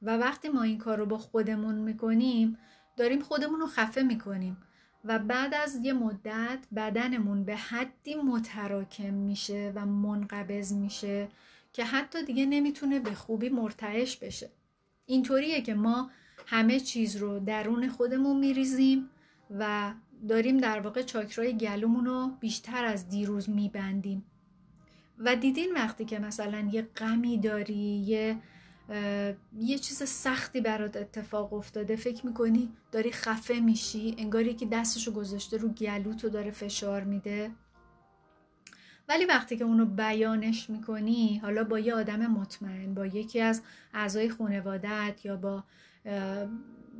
و 0.03 0.17
وقتی 0.17 0.49
ما 0.49 0.63
این 0.63 0.79
کار 0.79 0.99
رو 0.99 1.07
با 1.07 1.19
خودمون 1.19 1.75
می‌کنیم 1.75 2.59
داریم 2.97 3.21
خودمون 3.21 3.61
رو 3.61 3.67
خفه 3.67 4.03
می‌کنیم 4.03 4.57
و 5.05 5.19
بعد 5.19 5.55
از 5.55 5.77
یه 5.83 5.93
مدت 5.93 6.59
بدنمون 6.77 7.45
به 7.45 7.57
حدی 7.57 8.15
متراکم 8.15 9.15
میشه 9.15 9.73
و 9.75 9.87
منقبض 9.87 10.73
میشه 10.73 11.29
که 11.73 11.85
حتی 11.85 12.25
دیگه 12.25 12.47
نمی‌تونه 12.47 13.01
به 13.01 13.15
خوبی 13.15 13.49
مرتعش 13.49 14.17
بشه. 14.17 14.51
اینطوریه 15.07 15.61
که 15.61 15.75
ما 15.75 16.11
همه 16.47 16.81
چیز 16.81 17.17
رو 17.17 17.39
درون 17.39 17.89
خودمون 17.89 18.37
میریزیم 18.37 19.11
و 19.59 19.93
داریم 20.29 20.59
در 20.59 20.81
واقع 20.81 21.03
چاکرای 21.03 21.57
گلومون 21.57 22.05
رو 22.05 22.31
بیشتر 22.41 22.85
از 22.85 23.09
دیروز 23.09 23.51
میبندیم. 23.51 24.25
و 25.19 25.37
دیدین 25.37 25.73
وقتی 25.75 26.05
که 26.05 26.19
مثلا 26.19 26.69
یه 26.73 26.83
غمی 26.83 27.39
داری 27.39 27.75
یه 28.07 28.37
یه 29.59 29.79
چیز 29.79 30.03
سختی 30.03 30.61
برات 30.61 30.97
اتفاق 30.97 31.53
افتاده. 31.53 31.97
فکر 31.97 32.27
می‌کنی 32.27 32.73
داری 32.93 33.13
خفه 33.13 33.61
میشی؟ 33.61 34.15
انگاری 34.19 34.55
که 34.55 34.67
دستشو 34.67 35.13
گذاشته 35.13 35.57
رو 35.57 35.69
گلوتو 35.69 36.29
داره 36.29 36.51
فشار 36.51 37.05
میده. 37.05 37.51
ولی 39.09 39.25
وقتی 39.25 39.57
که 39.57 39.65
اونو 39.65 39.87
بیانش 39.87 40.71
می‌کنی 40.71 41.39
حالا 41.39 41.65
با 41.65 41.79
یه 41.79 41.95
آدم 41.95 42.27
مطمئن 42.27 42.95
با 42.95 43.07
یکی 43.07 43.41
از 43.41 43.63
اعضای 43.95 44.31
خانوادت 44.31 45.21
یا 45.25 45.37
با 45.37 45.65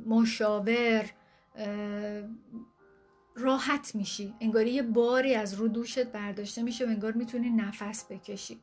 مشاور 0.05 1.05
راحت 3.35 3.95
میشی. 3.95 4.33
انگاری 4.41 4.71
یه 4.71 4.81
باری 4.83 5.35
از 5.35 5.53
رو 5.53 5.67
دوشت 5.67 6.07
برداشته 6.07 6.63
میشه 6.63 6.85
و 6.85 6.89
انگار 6.89 7.11
می‌تونی 7.11 7.49
نفس 7.49 8.05
بکشی. 8.11 8.61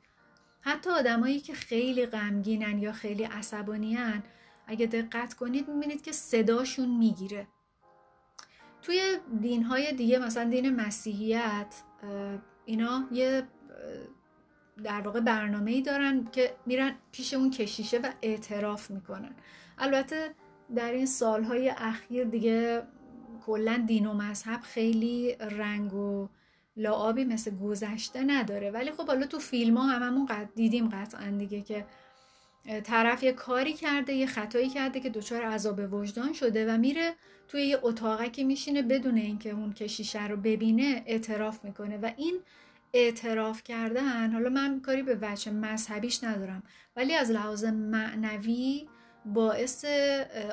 حتی 0.64 0.90
آدمایی 0.90 1.40
که 1.40 1.54
خیلی 1.54 2.06
غمگینن 2.06 2.78
یا 2.78 2.92
خیلی 2.92 3.24
عصبانیان 3.24 4.22
اگه 4.66 4.86
دقت 4.86 5.34
کنید 5.34 5.68
می‌بینید 5.68 6.02
که 6.02 6.12
صداشون 6.12 6.88
می‌گیره. 6.88 7.46
توی 8.82 9.18
دینهای 9.40 9.92
دیگه 9.92 10.18
مثلا 10.18 10.50
دین 10.50 10.76
مسیحیت 10.76 11.74
اینا 12.64 13.08
یه 13.12 13.42
در 14.84 15.00
واقع 15.00 15.20
برنامه 15.20 15.70
ای 15.70 15.82
دارن 15.82 16.28
که 16.32 16.56
میرن 16.66 16.94
پیش 17.12 17.34
اون 17.34 17.50
کشیشه 17.50 17.98
و 17.98 18.10
اعتراف 18.22 18.90
می‌کنن. 18.90 19.34
البته 19.78 20.34
در 20.74 20.92
این 20.92 21.06
سالهای 21.06 21.68
اخیر 21.68 22.24
دیگه 22.24 22.82
کلا 23.46 23.84
دین 23.86 24.06
و 24.06 24.14
مذهب 24.14 24.60
خیلی 24.60 25.34
رنگ 25.34 25.94
و 25.94 26.28
لعابی 26.76 27.24
مثل 27.24 27.56
گذشته 27.56 28.22
نداره. 28.22 28.70
ولی 28.70 28.92
خب 28.92 29.06
حالا 29.06 29.26
تو 29.26 29.38
فیلم 29.38 29.76
ها 29.76 29.86
هممون 29.86 30.26
قد 30.26 30.48
دیدیم 30.54 30.88
قطعا 30.88 31.30
دیگه 31.38 31.62
که 31.62 31.86
طرف 32.84 33.22
یه 33.22 33.32
کاری 33.32 33.72
کرده 33.72 34.12
یه 34.12 34.26
خطایی 34.26 34.68
کرده 34.68 35.00
که 35.00 35.10
دچار 35.10 35.42
عذاب 35.42 35.92
وجدان 35.92 36.32
شده 36.32 36.74
و 36.74 36.78
میره 36.78 37.14
توی 37.48 37.62
یه 37.62 37.78
اتاقکی 37.82 38.44
میشینه 38.44 38.82
بدون 38.82 39.16
اینکه 39.16 39.50
اون 39.50 39.72
کشیشه 39.72 40.26
رو 40.26 40.36
ببینه 40.36 41.02
اعتراف 41.06 41.64
می‌کنه. 41.64 41.98
و 41.98 42.10
این 42.16 42.40
اعتراف 42.92 43.62
کردن 43.62 44.32
حالا 44.32 44.50
من 44.50 44.80
کاری 44.80 45.02
به 45.02 45.18
وجه 45.22 45.52
مذهبیش 45.52 46.24
ندارم 46.24 46.62
ولی 46.96 47.14
از 47.14 47.30
لحاظ 47.30 47.64
معنوی 47.64 48.88
باعث 49.24 49.84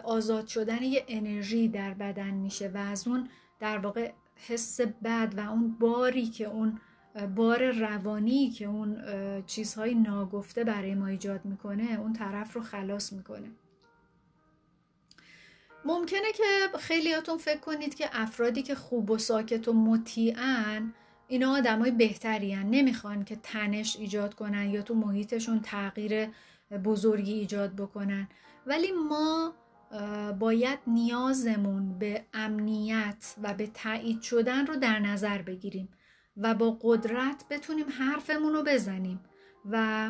آزاد 0.03 0.47
شدن 0.47 0.83
یه 0.83 1.05
انرژی 1.07 1.67
در 1.67 1.93
بدن 1.93 2.31
میشه 2.31 2.71
و 2.73 2.77
از 2.77 3.07
اون 3.07 3.29
در 3.59 3.77
واقع 3.77 4.11
حس 4.47 4.81
بد 4.81 5.33
و 5.37 5.39
اون 5.39 5.77
باری 5.79 6.25
که 6.25 6.45
اون 6.45 6.79
بار 7.35 7.71
روانی 7.71 8.49
که 8.49 8.65
اون 8.65 9.01
چیزهای 9.45 9.95
ناگفته 9.95 10.63
برای 10.63 10.95
ما 10.95 11.07
ایجاد 11.07 11.45
می‌کنه 11.45 11.99
اون 11.99 12.13
طرف 12.13 12.53
رو 12.53 12.61
خلاص 12.61 13.13
می‌کنه 13.13 13.51
ممکنه 15.85 16.31
که 16.35 16.77
خیلیاتون 16.79 17.37
فکر 17.37 17.59
کنید 17.59 17.95
که 17.95 18.09
افرادی 18.13 18.63
که 18.63 18.75
خوب 18.75 19.09
و 19.09 19.17
ساکت 19.17 19.67
و 19.67 19.73
مطیعن 19.73 20.93
اینا 21.27 21.51
آدمای 21.57 21.91
بهتری. 21.91 22.55
نمی‌خوان 22.55 23.25
که 23.25 23.35
تنش 23.35 23.95
ایجاد 23.95 24.33
کنن 24.33 24.69
یا 24.69 24.81
تو 24.81 24.93
محیطشون 24.93 25.61
تغییر 25.61 26.29
بزرگی 26.83 27.33
ایجاد 27.33 27.75
بکنن 27.75 28.27
ولی 28.65 28.91
ما 28.91 29.53
باید 30.39 30.79
نیازمون 30.87 31.99
به 31.99 32.25
امنیت 32.33 33.35
و 33.43 33.53
به 33.53 33.67
تایید 33.67 34.21
شدن 34.21 34.67
رو 34.67 34.75
در 34.75 34.99
نظر 34.99 35.41
بگیریم 35.41 35.89
و 36.37 36.53
با 36.53 36.77
قدرت 36.81 37.45
بتونیم 37.49 37.85
حرفمون 37.99 38.53
رو 38.53 38.63
بزنیم 38.63 39.19
و 39.71 40.09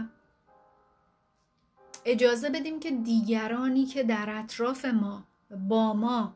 اجازه 2.05 2.49
بدیم 2.49 2.79
که 2.79 2.91
دیگرانی 2.91 3.85
که 3.85 4.03
در 4.03 4.29
اطراف 4.29 4.85
ما 4.85 5.27
با 5.69 5.93
ما 5.93 6.35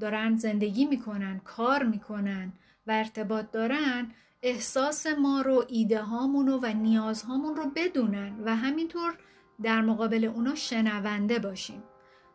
دارن 0.00 0.36
زندگی 0.36 0.84
می‌کنن 0.84 1.40
کار 1.44 1.82
می‌کنن 1.82 2.52
و 2.86 2.90
ارتباط 2.92 3.50
دارن 3.50 4.10
احساس 4.42 5.06
ما 5.06 5.40
رو 5.40 5.64
ایده 5.68 6.02
هامون 6.02 6.48
و 6.48 6.72
نیازهامون 6.72 7.56
رو 7.56 7.70
بدونن 7.76 8.40
و 8.44 8.56
همینطور 8.56 9.18
در 9.62 9.80
مقابل 9.80 10.24
اونا 10.24 10.54
شنونده 10.54 11.38
باشیم. 11.38 11.82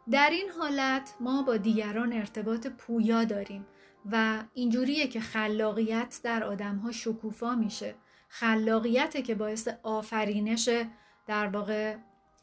در 0.09 0.29
این 0.31 0.49
حالت 0.59 1.15
ما 1.19 1.41
با 1.41 1.57
دیگران 1.57 2.13
ارتباط 2.13 2.67
پویا 2.67 3.23
داریم 3.23 3.65
و 4.11 4.43
اینجوریه 4.53 5.07
که 5.07 5.19
خلاقیت 5.19 6.19
در 6.23 6.43
آدم 6.43 6.75
ها 6.75 6.91
شکوفا 6.91 7.55
میشه. 7.55 7.95
خلاقیت 8.27 9.23
که 9.23 9.35
باعث 9.35 9.67
آفرینش 9.83 10.69
در 11.27 11.47
واقع 11.47 11.95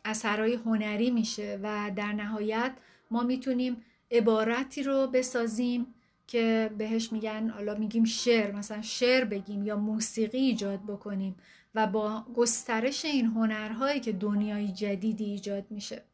اثرهای 0.04 0.54
هنری 0.54 1.10
میشه 1.10 1.60
و 1.62 1.90
در 1.96 2.12
نهایت 2.12 2.72
ما 3.10 3.22
می‌تونیم 3.22 3.84
عبارتی 4.10 4.82
رو 4.82 5.06
بسازیم 5.06 5.94
که 6.26 6.70
بهش 6.78 7.12
میگن 7.12 7.48
حالا 7.48 7.74
میگیم 7.74 8.04
شعر 8.04 8.52
مثلا 8.52 8.82
شعر 8.82 9.24
بگیم 9.24 9.62
یا 9.66 9.76
موسیقی 9.76 10.38
ایجاد 10.38 10.80
بکنیم 10.84 11.36
و 11.74 11.86
با 11.86 12.24
گسترش 12.36 13.04
این 13.04 13.26
هنرهایی 13.26 14.00
که 14.00 14.12
دنیای 14.12 14.68
جدیدی 14.68 15.24
ایجاد 15.24 15.66
میشه. 15.70 16.04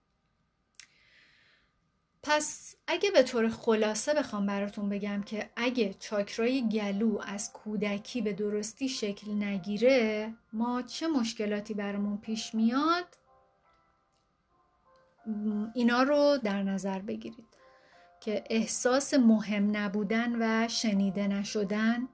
پس 2.27 2.77
اگه 2.87 3.11
به 3.11 3.23
طور 3.23 3.49
خلاصه 3.49 4.15
بخوام 4.15 4.47
براتون 4.47 4.89
بگم 4.89 5.23
که 5.23 5.51
اگه 5.57 5.95
چاکرای 5.95 6.69
گلو 6.69 7.19
از 7.27 7.53
کودکی 7.53 8.23
به 8.23 8.33
درستی 8.33 8.89
شکل 8.89 9.33
نگیره 9.43 10.35
ما 10.53 10.83
چه 10.83 11.07
مشکلاتی 11.07 11.75
برامون 11.75 12.19
پیش 12.19 12.55
میاد؟ 12.55 13.19
اینا 15.75 16.03
رو 16.03 16.39
در 16.45 16.63
نظر 16.63 16.99
بگیرید 16.99 17.47
که 18.21 18.45
احساس 18.51 19.15
مهم 19.15 19.77
نبودن 19.77 20.37
و 20.41 20.69
شنیده 20.69 21.29
نشدن 21.29 22.09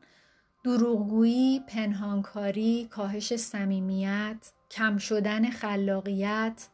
دروغگویی، 0.64 1.60
پنهانکاری، 1.68 2.88
کاهش 2.90 3.36
صمیمیت، 3.36 4.52
کم 4.70 4.98
شدن 4.98 5.50
خلاقیت 5.50 6.68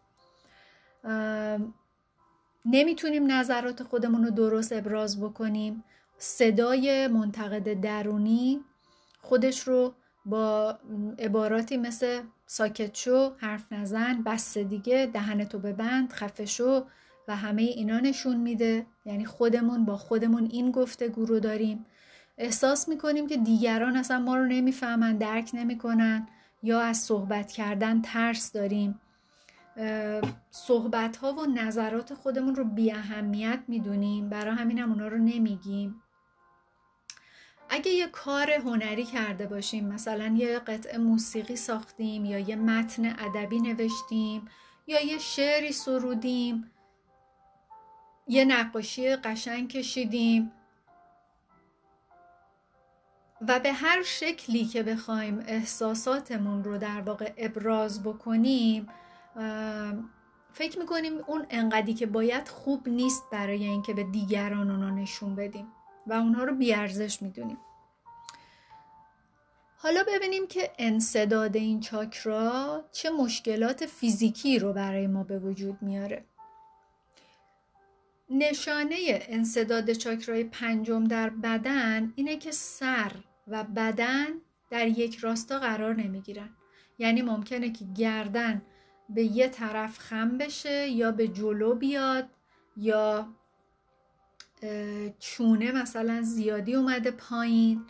نمی‌تونیم 2.67 3.33
نظرات 3.33 3.83
خودمون 3.83 4.25
رو 4.25 4.31
درست 4.31 4.73
ابراز 4.73 5.21
بکنیم. 5.21 5.85
صدای 6.19 7.07
منتقد 7.07 7.81
درونی 7.81 8.61
خودش 9.21 9.61
رو 9.61 9.95
با 10.27 10.79
عباراتی 11.19 11.77
مثل 11.77 12.21
ساکت 12.47 12.95
شو 12.97 13.33
حرف 13.37 13.73
نزن 13.73 14.23
بس 14.23 14.59
دیگه 14.59 15.11
دهنتو 15.13 15.59
ببند 15.59 16.13
خفه 16.13 16.47
شو 16.47 16.85
و 17.29 17.37
همه 17.37 17.63
اینا 17.63 18.01
نشون 18.01 18.37
میده. 18.37 18.87
یعنی 19.05 19.25
خودمون 19.25 19.85
با 19.85 19.97
خودمون 19.97 20.49
این 20.53 20.71
گفتگو 20.71 21.25
رو 21.25 21.41
داریم. 21.41 21.87
احساس 22.39 22.89
می‌کنیم 22.89 23.27
که 23.27 23.37
دیگران 23.37 23.97
اصلا 23.97 24.19
ما 24.19 24.37
رو 24.37 24.47
نمی‌فهمن 24.47 25.17
درک 25.17 25.51
نمی‌کنن 25.55 26.29
یا 26.63 26.81
از 26.81 26.97
صحبت 26.97 27.53
کردن 27.53 28.03
ترس 28.03 28.53
داریم. 28.53 29.01
صحبت 30.51 31.17
ها 31.17 31.33
و 31.33 31.47
نظرات 31.47 32.15
خودمون 32.15 32.55
رو 32.55 32.65
بی 32.65 32.93
اهمیت 32.93 33.61
می‌دونیم. 33.69 34.29
برای 34.29 34.55
همین 34.55 34.79
هم 34.79 34.93
اونا 34.93 35.09
رو 35.09 35.19
نمیگیم. 35.19 36.03
اگه 37.69 37.91
یه 37.91 38.07
کار 38.07 38.51
هنری 38.51 39.05
کرده 39.05 39.47
باشیم 39.47 39.87
مثلا 39.87 40.35
یه 40.37 40.59
قطعه 40.59 40.99
موسیقی 40.99 41.57
ساختیم 41.57 42.25
یا 42.25 42.39
یه 42.39 42.57
متن 42.57 43.07
ادبی 43.07 43.61
نوشتیم 43.61 44.49
یا 44.87 45.01
یه 45.01 45.19
شعری 45.19 45.73
سرودیم 45.73 46.71
یه 48.29 48.45
نقاشی 48.45 49.17
قشنگ 49.17 49.69
کشیدیم 49.69 50.53
و 53.49 53.61
به 53.61 53.73
هر 53.73 54.03
شکلی 54.03 54.65
که 54.65 54.83
بخوایم 54.83 55.45
احساساتمون 55.47 56.65
رو 56.65 56.79
در 56.79 57.01
واقع 57.01 57.33
ابراز 57.37 58.03
بکنیم 58.03 58.89
فکر 60.53 60.79
می‌کنیم 60.79 61.19
اون 61.27 61.47
انقدی 61.51 61.95
که 61.95 62.07
باید 62.07 62.49
خوب 62.49 62.89
نیست 62.89 63.23
برای 63.33 63.65
اینکه 63.65 63.95
به 63.95 64.05
دیگران 64.05 64.71
اونا 64.71 64.91
نشون 64.91 65.35
بدیم 65.35 65.67
و 66.07 66.13
اونها 66.13 66.45
رو 66.45 66.55
بیارزش 66.55 67.23
می‌دونیم. 67.23 67.59
حالا 69.79 70.05
ببینیم 70.09 70.47
که 70.47 70.73
انصداد 70.79 71.57
این 71.57 71.81
چاکرا 71.81 72.85
چه 72.93 73.11
مشکلات 73.11 73.87
فیزیکی 73.87 74.59
رو 74.59 74.73
برای 74.73 75.07
ما 75.07 75.25
به 75.25 75.39
وجود 75.39 75.83
میاره. 75.83 76.25
نشانه 78.31 78.97
انصداد 79.29 79.93
چاکرای 79.93 80.45
پنجم 80.45 81.05
در 81.05 81.31
بدن 81.31 82.13
اینه 82.17 82.37
که 82.37 82.51
سر 82.51 83.13
و 83.49 83.65
بدن 83.65 84.27
در 84.71 84.87
یک 84.87 85.17
راستا 85.17 85.59
قرار 85.59 85.95
نمی‌گیرن. 85.95 86.51
یعنی 86.99 87.23
ممکنه 87.23 87.71
که 87.71 87.85
گردن 87.85 88.63
به 89.09 89.23
یه 89.23 89.49
طرف 89.49 89.99
خم 89.99 90.39
بشه 90.39 90.89
یا 90.89 91.13
به 91.13 91.29
جلو 91.29 91.75
بیاد 91.75 92.29
یا 92.77 93.29
چونه 95.19 95.73
مثلا 95.73 96.23
زیادی 96.23 96.75
اومده 96.75 97.11
پایین. 97.11 97.85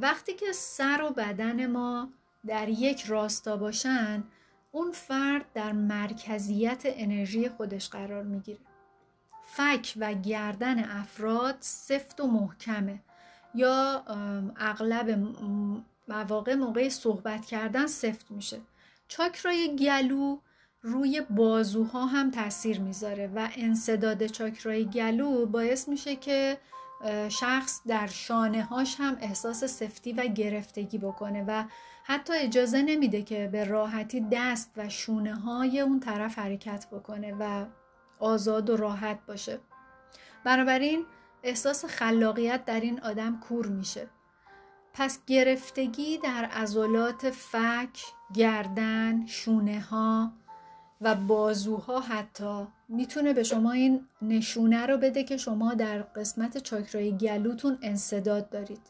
وقتی 0.00 0.34
که 0.34 0.52
سر 0.52 1.02
و 1.02 1.10
بدن 1.10 1.66
ما 1.66 2.12
در 2.46 2.68
یک 2.68 3.04
راستا 3.04 3.56
باشن 3.56 4.24
اون 4.72 4.92
فرد 4.92 5.52
در 5.54 5.72
مرکزیت 5.72 6.82
انرژی 6.84 7.48
خودش 7.48 7.88
قرار 7.88 8.22
می‌گیره. 8.22 8.60
فک 9.44 9.94
و 9.96 10.14
گردن 10.14 10.84
افراد 10.84 11.56
سفت 11.60 12.20
و 12.20 12.26
محکمه. 12.26 13.00
یا 13.54 14.04
اغلب 14.56 15.28
مواقع 16.08 16.54
موقع 16.54 16.88
صحبت 16.88 17.46
کردن 17.46 17.86
سفت 17.86 18.30
میشه. 18.30 18.60
چاکرای 19.10 19.76
گلو 19.76 20.38
روی 20.82 21.20
بازوها 21.30 22.06
هم 22.06 22.30
تاثیر 22.30 22.80
می‌ذاره 22.80 23.30
و 23.34 23.48
انصداد 23.56 24.26
چاکرای 24.26 24.84
گلو 24.84 25.46
باعث 25.46 25.88
میشه 25.88 26.16
که 26.16 26.58
شخص 27.28 27.80
در 27.86 28.06
شانه 28.06 28.62
هاش 28.62 28.96
هم 28.98 29.16
احساس 29.20 29.64
سفتی 29.64 30.12
و 30.12 30.26
گرفتگی 30.26 30.98
بکنه 30.98 31.44
و 31.48 31.64
حتی 32.04 32.32
اجازه 32.36 32.82
نمیده 32.82 33.22
که 33.22 33.48
به 33.52 33.64
راحتی 33.64 34.26
دست 34.32 34.72
و 34.76 34.88
شونه 34.88 35.34
های 35.34 35.80
اون 35.80 36.00
طرف 36.00 36.38
حرکت 36.38 36.86
بکنه 36.92 37.34
و 37.40 37.64
آزاد 38.18 38.70
و 38.70 38.76
راحت 38.76 39.18
باشه. 39.26 39.58
بنابراین 40.44 41.04
احساس 41.42 41.84
خلاقیت 41.84 42.64
در 42.64 42.80
این 42.80 43.00
آدم 43.00 43.40
کور 43.40 43.66
میشه. 43.66 44.08
پس 44.92 45.18
گرفتگی 45.26 46.18
در 46.18 46.44
عضلات 46.44 47.30
فک، 47.30 48.00
گردن، 48.34 49.26
شونه 49.26 49.80
ها 49.80 50.32
و 51.00 51.14
بازوها 51.14 52.00
حتی 52.00 52.66
می‌تونه 52.88 53.32
به 53.32 53.42
شما 53.42 53.72
این 53.72 54.06
نشونه 54.22 54.86
رو 54.86 54.96
بده 54.96 55.24
که 55.24 55.36
شما 55.36 55.74
در 55.74 56.02
قسمت 56.02 56.58
چاکرای 56.58 57.16
گلوتون 57.16 57.78
انصداد 57.82 58.50
دارید. 58.50 58.82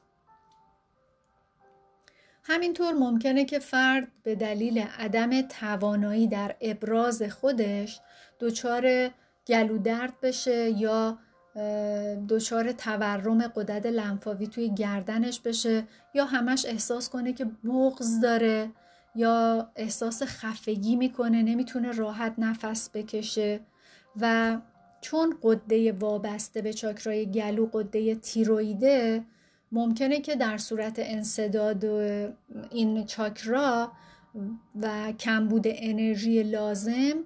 همینطور 2.43 2.93
ممکنه 2.93 3.45
که 3.45 3.59
فرد 3.59 4.09
به 4.23 4.35
دلیل 4.35 4.79
عدم 4.79 5.43
توانایی 5.43 6.27
در 6.27 6.57
ابراز 6.61 7.23
خودش 7.23 8.01
دچار 8.41 9.11
گلو 9.47 9.79
درد 9.79 10.21
بشه 10.21 10.71
یا 10.71 11.19
دچار 12.29 12.73
تورم 12.73 13.43
قدرت 13.43 13.87
لنفاوی 13.87 14.47
توی 14.47 14.75
گردنش 14.75 15.41
بشه 15.41 15.85
یا 16.15 16.25
همش 16.25 16.67
احساس 16.67 17.09
کنه 17.09 17.33
که 17.33 17.45
بغز 17.45 18.21
داره 18.21 18.71
یا 19.15 19.71
احساس 19.77 20.23
خفگی 20.23 20.97
می‌کنه 20.97 21.43
نمی‌تونه 21.43 21.93
راحت 21.93 22.35
نفس 22.39 22.91
بکشه 22.95 23.61
و 24.21 24.59
چون 25.01 25.37
قده 25.43 25.93
وابسته 25.93 26.63
به 26.63 26.73
چاکرای 26.73 27.31
گلو 27.31 27.67
قده 27.67 28.15
تیرویده 28.15 29.25
ممکنه 29.73 30.21
که 30.21 30.37
در 30.37 30.59
صورت 30.59 30.95
انصداد 30.99 31.85
این 32.71 33.07
چاکرا 33.07 33.93
و 34.83 35.13
کمبود 35.13 35.65
انرژی 35.67 36.43
لازم 36.43 37.25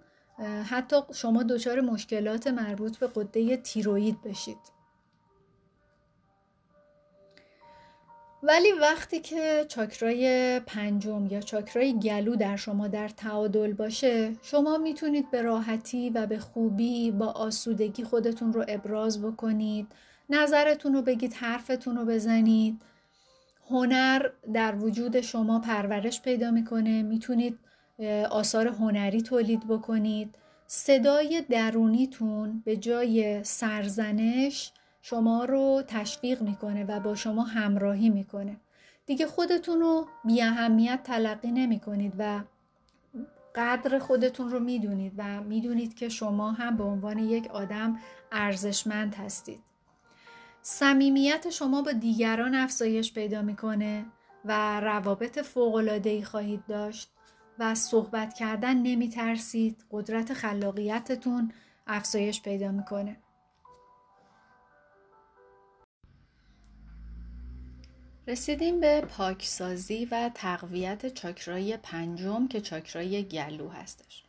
حتی 0.65 0.97
شما 1.15 1.43
دچار 1.43 1.81
مشکلات 1.81 2.47
مربوط 2.47 2.97
به 2.99 3.07
قده 3.07 3.57
تیروید 3.57 4.23
بشید. 4.23 4.75
ولی 8.47 8.73
وقتی 8.73 9.21
که 9.21 9.65
چاکرای 9.69 10.61
پنجم 10.67 11.27
یا 11.27 11.41
چاکرای 11.41 11.99
گلو 11.99 12.37
در 12.37 12.57
شما 12.57 12.89
در 12.89 13.09
تعادل 13.09 13.73
باشه 13.73 14.33
شما 14.43 14.79
می‌تونید 14.79 15.31
به 15.31 15.43
راحتی 15.43 16.11
و 16.11 16.27
به 16.27 16.39
خوبی 16.39 17.11
با 17.11 17.27
آسودگی 17.27 18.05
خودتون 18.05 18.53
رو 18.53 18.65
ابراز 18.69 19.23
بکنید 19.23 19.87
نظرتون 20.31 20.95
رو 20.95 21.03
بگید 21.03 21.33
حرفتون 21.33 21.97
رو 21.97 22.05
بزنید. 22.05 22.81
هنر 23.71 24.31
در 24.55 24.75
وجود 24.75 25.21
شما 25.21 25.59
پرورش 25.59 26.23
پیدا 26.23 26.51
می‌کنه. 26.51 27.03
می‌تونید 27.03 27.59
آثار 28.31 28.69
هنری 28.69 29.23
تولید 29.23 29.69
بکنید. 29.69 30.35
صدای 30.67 31.45
درونیتون 31.51 32.63
به 32.65 32.77
جای 32.77 33.45
سرزنش 33.45 34.73
شما 35.03 35.45
رو 35.45 35.83
تشویق 35.89 36.43
می‌کنه 36.43 36.85
و 36.85 37.01
با 37.01 37.15
شما 37.15 37.43
همراهی 37.43 38.11
می‌کنه. 38.11 38.57
دیگه 39.07 39.27
خودتون 39.27 39.81
رو 39.81 40.07
بی 40.25 40.43
اهمیت 40.43 41.01
تلقی 41.05 41.51
نمی 41.51 41.81
کنید 41.81 42.13
و 42.19 42.41
قدر 43.55 43.99
خودتون 43.99 44.51
رو 44.51 44.61
می‌دونید 44.61 45.13
و 45.17 45.41
می‌دونید 45.41 45.95
که 45.95 46.09
شما 46.09 46.53
هم 46.53 46.77
به 46.77 46.85
عنوان 46.85 47.19
یک 47.19 47.47
آدم 47.47 47.99
ارزشمند 48.33 49.15
هستید. 49.15 49.61
صمیمیت 50.63 51.51
شما 51.51 51.83
با 51.83 51.93
دیگران 51.93 52.55
افزایش 52.55 53.13
پیدا 53.13 53.43
می‌کنه 53.43 54.05
و 54.45 54.81
روابط 54.81 55.39
فوق‌العاده‌ای 55.39 56.25
خواهید 56.25 56.67
داشت. 56.69 57.14
و 57.59 57.75
صحبت 57.75 58.35
کردن 58.35 58.77
نمی 58.77 59.09
ترسید 59.09 59.85
قدرت 59.91 60.35
خلاقیتتون 60.35 61.53
افزایش 61.87 62.43
پیدا 62.43 62.71
می‌کنه. 62.71 63.17
رسیدیم 68.27 68.81
به 68.81 69.01
پاکسازی 69.01 70.05
و 70.05 70.31
تقویت 70.35 71.15
چاکرای 71.15 71.77
پنجم 71.77 72.49
که 72.49 72.61
چاکرای 72.61 73.23
گلو 73.23 73.69
هستش. 73.69 74.25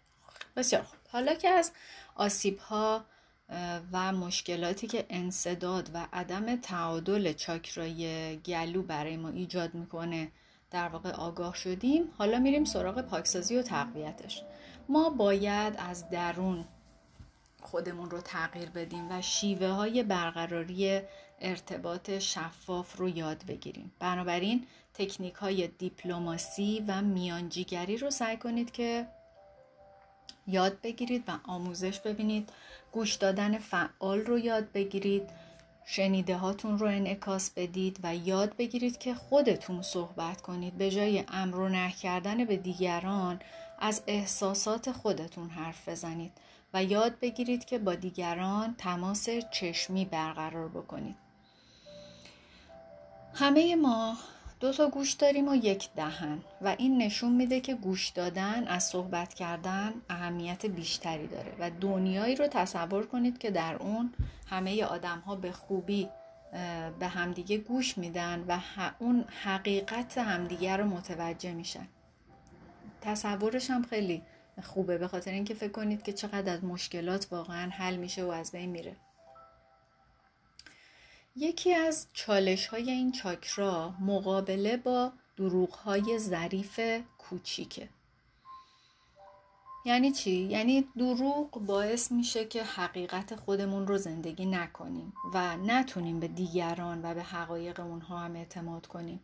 بسیار 0.55 0.81
خوب. 0.81 0.99
حالا 1.09 1.33
که 1.33 1.49
از 1.49 1.71
آسیب 2.15 2.57
ها 2.59 3.05
و 3.91 4.11
مشکلاتی 4.11 4.87
که 4.87 5.05
انصداد 5.09 5.91
و 5.93 6.07
عدم 6.13 6.55
تعادل 6.55 7.33
چاکرای 7.33 8.35
گلو 8.37 8.81
برای 8.81 9.17
ما 9.17 9.29
ایجاد 9.29 9.73
می‌کنه 9.73 10.31
در 10.75 10.87
واقع 10.87 11.11
آگاه 11.11 11.55
شدیم 11.55 12.03
حالا 12.17 12.39
میریم 12.39 12.65
سراغ 12.65 13.01
پاکسازی 13.01 13.57
و 13.57 13.61
تقویتش. 13.61 14.43
ما 14.89 15.09
باید 15.09 15.75
از 15.77 16.09
درون 16.09 16.65
خودمون 17.61 18.09
رو 18.09 18.21
تغییر 18.21 18.69
بدیم 18.69 19.11
و 19.11 19.21
شیوه 19.21 19.67
های 19.67 20.03
برقراری 20.03 21.01
ارتباط 21.41 22.09
شفاف 22.09 22.97
رو 22.97 23.09
یاد 23.09 23.45
بگیریم. 23.47 23.91
بنابراین 23.99 24.67
تکنیک 24.93 25.33
های 25.33 25.67
دیپلماسی 25.67 26.83
و 26.87 27.01
میانجیگری 27.01 27.97
رو 27.97 28.09
سعی 28.09 28.37
کنید 28.37 28.71
که 28.71 29.07
یاد 30.47 30.81
بگیرید 30.81 31.23
و 31.27 31.31
آموزش 31.43 31.99
ببینید. 31.99 32.49
گوش 32.91 33.13
دادن 33.13 33.57
فعال 33.57 34.19
رو 34.19 34.39
یاد 34.39 34.71
بگیرید. 34.71 35.29
شنیده 35.85 36.37
هاتون 36.37 36.79
رو 36.79 36.87
انعکاس 36.87 37.51
بدید 37.55 37.99
و 38.03 38.15
یاد 38.15 38.57
بگیرید 38.57 38.97
که 38.97 39.13
خودتون 39.13 39.81
صحبت 39.81 40.41
کنید. 40.41 40.77
به 40.77 40.91
جای 40.91 41.23
امر 41.27 41.55
و 41.55 41.69
نه 41.69 41.91
کردن 41.91 42.45
به 42.45 42.57
دیگران 42.57 43.39
از 43.79 44.03
احساسات 44.07 44.91
خودتون 44.91 45.49
حرف 45.49 45.89
بزنید 45.89 46.31
و 46.73 46.83
یاد 46.83 47.19
بگیرید 47.19 47.65
که 47.65 47.79
با 47.79 47.95
دیگران 47.95 48.75
تماس 48.77 49.29
چشمی 49.51 50.05
برقرار 50.05 50.67
بکنید. 50.67 51.15
همه 53.33 53.75
ما 53.75 54.17
دو 54.65 54.71
تا 54.71 54.89
گوش 54.89 55.13
داریم 55.13 55.47
و 55.47 55.55
یک 55.55 55.89
دهن. 55.95 56.41
و 56.61 56.75
این 56.77 56.97
نشون 56.97 57.33
میده 57.35 57.59
که 57.59 57.75
گوش 57.75 58.09
دادن 58.09 58.67
از 58.67 58.83
صحبت 58.83 59.33
کردن 59.33 59.93
اهمیت 60.09 60.65
بیشتری 60.65 61.27
داره. 61.27 61.53
و 61.59 61.71
دنیایی 61.81 62.35
رو 62.35 62.47
تصور 62.47 63.05
کنید 63.05 63.37
که 63.37 63.51
در 63.51 63.75
اون 63.75 64.13
همه 64.49 64.83
آدم 64.83 65.19
ها 65.19 65.35
به 65.35 65.51
خوبی 65.51 66.09
به 66.99 67.07
همدیگه 67.07 67.57
گوش 67.57 67.97
میدن 67.97 68.45
و 68.47 68.59
اون 68.99 69.25
حقیقت 69.43 70.17
همدیگه 70.17 70.77
رو 70.77 70.85
متوجه 70.85 71.53
میشن. 71.53 71.87
تصورش 73.01 73.69
هم 73.69 73.83
خیلی 73.83 74.21
خوبه 74.63 74.97
به 74.97 75.07
خاطر 75.07 75.31
اینکه 75.31 75.53
فکر 75.53 75.71
کنید 75.71 76.03
که 76.03 76.13
چقدر 76.13 76.53
از 76.53 76.63
مشکلات 76.63 77.27
واقعا 77.31 77.69
حل 77.69 77.95
میشه 77.95 78.23
و 78.23 78.29
از 78.29 78.51
بین 78.51 78.69
میره. 78.69 78.95
یکی 81.37 81.73
از 81.73 82.07
چالش 82.13 82.67
های 82.67 82.91
این 82.91 83.11
چاکرا 83.11 83.93
مقابله 83.99 84.77
با 84.77 85.11
دروغ 85.37 85.73
های 85.73 86.19
ظریف 86.19 86.79
کوچیکه. 87.17 87.89
یعنی 89.85 90.11
چی؟ 90.11 90.31
یعنی 90.31 90.87
دروغ 90.97 91.49
باعث 91.51 92.11
میشه 92.11 92.45
که 92.45 92.63
حقیقت 92.63 93.35
خودمون 93.35 93.87
رو 93.87 93.97
زندگی 93.97 94.45
نکنیم 94.45 95.13
و 95.33 95.57
نتونیم 95.57 96.19
به 96.19 96.27
دیگران 96.27 97.05
و 97.05 97.13
به 97.13 97.23
حقایق 97.23 97.79
اونها 97.79 98.17
هم 98.17 98.35
اعتماد 98.35 98.87
کنیم. 98.87 99.19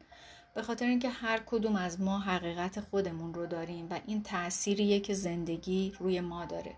به 0.55 0.61
خاطر 0.61 0.85
اینکه 0.85 1.09
هر 1.09 1.37
کدوم 1.45 1.75
از 1.75 2.01
ما 2.01 2.19
حقیقت 2.19 2.79
خودمون 2.79 3.33
رو 3.33 3.45
داریم 3.45 3.87
و 3.89 3.99
این 4.05 4.23
تأثیریه 4.23 4.99
که 4.99 5.13
زندگی 5.13 5.93
روی 5.99 6.21
ما 6.21 6.45
داره. 6.45 6.75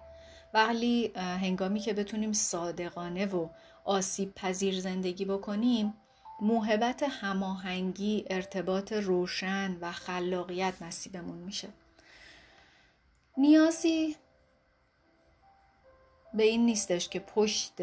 ولی 0.54 1.12
هنگامی 1.16 1.80
که 1.80 1.94
بتونیم 1.94 2.34
صادقانه 2.34 3.26
و 3.26 3.50
آسیب 3.84 4.36
پذیر 4.36 4.80
زندگی 4.80 5.26
بکنیم 5.26 5.94
موهبت 6.42 7.04
هماهنگی 7.04 8.26
ارتباط 8.30 8.94
روشن 8.94 9.78
و 9.82 9.92
خلاقیت 9.92 10.82
نصیبمون 10.82 11.38
میشه. 11.38 11.68
نیازی 13.38 14.16
به 16.34 16.44
این 16.44 16.66
نیستش 16.66 17.10
که 17.10 17.20
پشت 17.20 17.74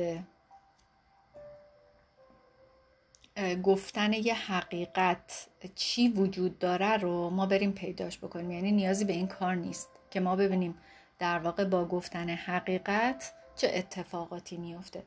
گفتن 3.62 4.12
یه 4.12 4.34
حقیقت 4.34 5.48
چی 5.74 6.08
وجود 6.08 6.58
داره 6.58 6.96
رو 6.96 7.30
ما 7.30 7.46
بریم 7.46 7.72
پیداش 7.72 8.18
بکنیم. 8.18 8.50
یعنی 8.50 8.72
نیازی 8.72 9.04
به 9.04 9.12
این 9.12 9.26
کار 9.26 9.54
نیست 9.54 9.88
که 10.10 10.20
ما 10.20 10.36
ببینیم 10.36 10.78
در 11.18 11.38
واقع 11.38 11.64
با 11.64 11.84
گفتن 11.84 12.28
حقیقت 12.28 13.32
چه 13.56 13.70
اتفاقاتی 13.74 14.56
میفته 14.56 15.02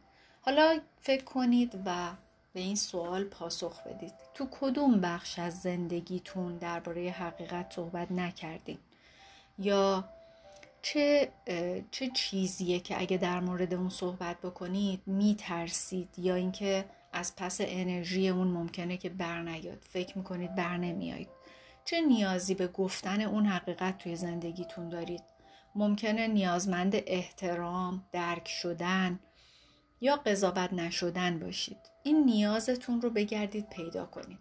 حالا 0.45 0.79
فکر 1.01 1.23
کنید 1.23 1.81
و 1.85 2.11
به 2.53 2.59
این 2.59 2.75
سوال 2.75 3.23
پاسخ 3.23 3.83
بدید. 3.87 4.13
تو 4.33 4.47
کدوم 4.51 5.01
بخش 5.01 5.39
از 5.39 5.61
زندگیتون 5.61 6.57
درباره 6.57 7.09
حقیقت 7.11 7.73
صحبت 7.73 8.11
نکردین؟ 8.11 8.77
یا 9.59 10.03
چه 10.81 11.29
چه 11.91 12.07
چیزیه 12.13 12.79
که 12.79 13.01
اگه 13.01 13.17
در 13.17 13.39
مورد 13.39 13.73
اون 13.73 13.89
صحبت 13.89 14.37
بکنید 14.37 15.01
میترسید؟ 15.05 16.09
یا 16.17 16.35
اینکه 16.35 16.85
از 17.13 17.35
پس 17.35 17.57
انرژی 17.61 18.29
اون 18.29 18.47
ممکنه 18.47 18.97
که 18.97 19.09
بر 19.09 19.41
نیاد؟ 19.41 19.85
فکر 19.89 20.17
می‌کنید 20.17 20.55
بر 20.55 20.77
نمیایید 20.77 21.29
چه 21.85 22.01
نیازی 22.01 22.55
به 22.55 22.67
گفتن 22.67 23.21
اون 23.21 23.45
حقیقت 23.45 23.97
توی 23.97 24.15
زندگیتون 24.15 24.89
دارید؟ 24.89 25.23
ممکنه 25.75 26.27
نیازمند 26.27 26.93
احترام 26.95 28.03
درک 28.11 28.47
شدن 28.47 29.19
یا 30.03 30.15
قضاوت 30.15 30.73
نشدن 30.73 31.39
باشید. 31.39 31.77
این 32.03 32.25
نیازتون 32.25 33.01
رو 33.01 33.09
بگردید 33.09 33.69
پیدا 33.69 34.05
کنید. 34.05 34.39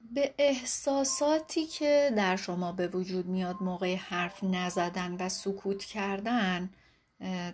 به 0.00 0.34
احساساتی 0.38 1.66
که 1.66 2.12
در 2.16 2.36
شما 2.36 2.72
به 2.72 2.88
وجود 2.88 3.26
میاد 3.26 3.56
موقع 3.60 3.96
حرف 3.96 4.44
نزدن 4.44 5.16
و 5.20 5.28
سکوت 5.28 5.84
کردن 5.84 6.70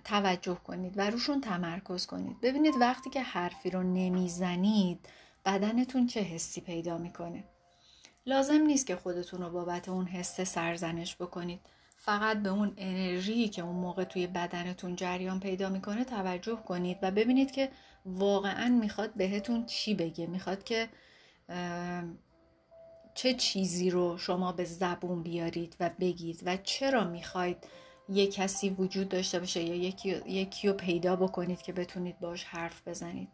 توجه 0.04 0.54
کنید 0.54 0.98
و 0.98 1.10
روشون 1.10 1.40
تمرکز 1.40 2.06
کنید. 2.06 2.40
ببینید 2.40 2.74
وقتی 2.80 3.10
که 3.10 3.22
حرفی 3.22 3.70
رو 3.70 3.82
نمی‌زنید 3.82 5.08
بدنتون 5.44 6.06
چه 6.06 6.20
حسی 6.20 6.60
پیدا 6.60 6.98
می‌کنه. 6.98 7.44
لازم 8.26 8.60
نیست 8.60 8.86
که 8.86 8.96
خودتون 8.96 9.42
رو 9.42 9.50
بابت 9.50 9.88
اون 9.88 10.06
حس 10.06 10.40
سرزنش 10.40 11.16
بکنید. 11.16 11.60
فقط 12.04 12.42
به 12.42 12.48
اون 12.48 12.72
انرژی 12.76 13.48
که 13.48 13.62
اون 13.62 13.76
موقع 13.76 14.04
توی 14.04 14.26
بدنتون 14.26 14.96
جریان 14.96 15.40
پیدا 15.40 15.68
می‌کنه 15.68 16.04
توجه 16.04 16.56
کنید 16.56 16.98
و 17.02 17.10
ببینید 17.10 17.50
که 17.50 17.70
واقعا 18.06 18.68
می‌خواد 18.68 19.14
بهتون 19.14 19.66
چی 19.66 19.94
بگه. 19.94 20.26
می‌خواد 20.26 20.64
که 20.64 20.88
چه 23.14 23.34
چیزی 23.34 23.90
رو 23.90 24.18
شما 24.18 24.52
به 24.52 24.64
زبون 24.64 25.22
بیارید 25.22 25.76
و 25.80 25.90
بگید 26.00 26.42
و 26.46 26.56
چرا 26.56 27.04
می‌خواید 27.04 27.56
یه 28.08 28.26
کسی 28.26 28.70
وجود 28.70 29.08
داشته 29.08 29.38
باشه 29.38 29.62
یا 29.62 29.74
یکی, 29.74 30.08
یکی 30.26 30.68
رو 30.68 30.74
پیدا 30.74 31.16
بکنید 31.16 31.62
که 31.62 31.72
بتونید 31.72 32.20
باش 32.20 32.44
حرف 32.44 32.88
بزنید. 32.88 33.28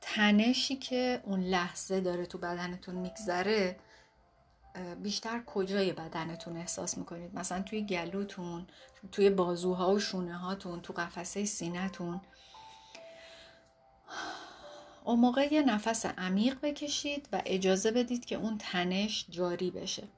تنشی 0.00 0.76
که 0.76 1.20
اون 1.24 1.40
لحظه 1.40 2.00
داره 2.00 2.26
تو 2.26 2.38
بدنتون 2.38 2.94
میگذره 2.94 3.76
بیشتر 5.02 5.42
کجای 5.46 5.92
بدنتون 5.92 6.56
احساس 6.56 6.98
می‌کنید؟ 6.98 7.34
مثلا 7.34 7.62
توی 7.62 7.86
گلوتون 7.86 8.66
توی 9.12 9.30
بازوها 9.30 9.92
و 9.92 9.98
شونه 9.98 10.38
هاتون 10.38 10.80
تو 10.80 10.92
قفسه 10.92 11.44
سینهتون. 11.44 12.20
اون 15.04 15.20
موقع 15.20 15.54
یه 15.54 15.62
نفس 15.62 16.06
عمیق 16.06 16.60
بکشید 16.60 17.28
و 17.32 17.42
اجازه 17.46 17.90
بدید 17.90 18.24
که 18.24 18.36
اون 18.36 18.58
تنش 18.58 19.26
جاری 19.30 19.70
بشه 19.70 20.08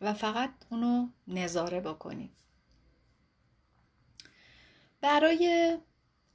و 0.00 0.14
فقط 0.14 0.50
اونو 0.70 1.08
نظاره 1.28 1.80
بکنید. 1.80 2.30
برای 5.00 5.78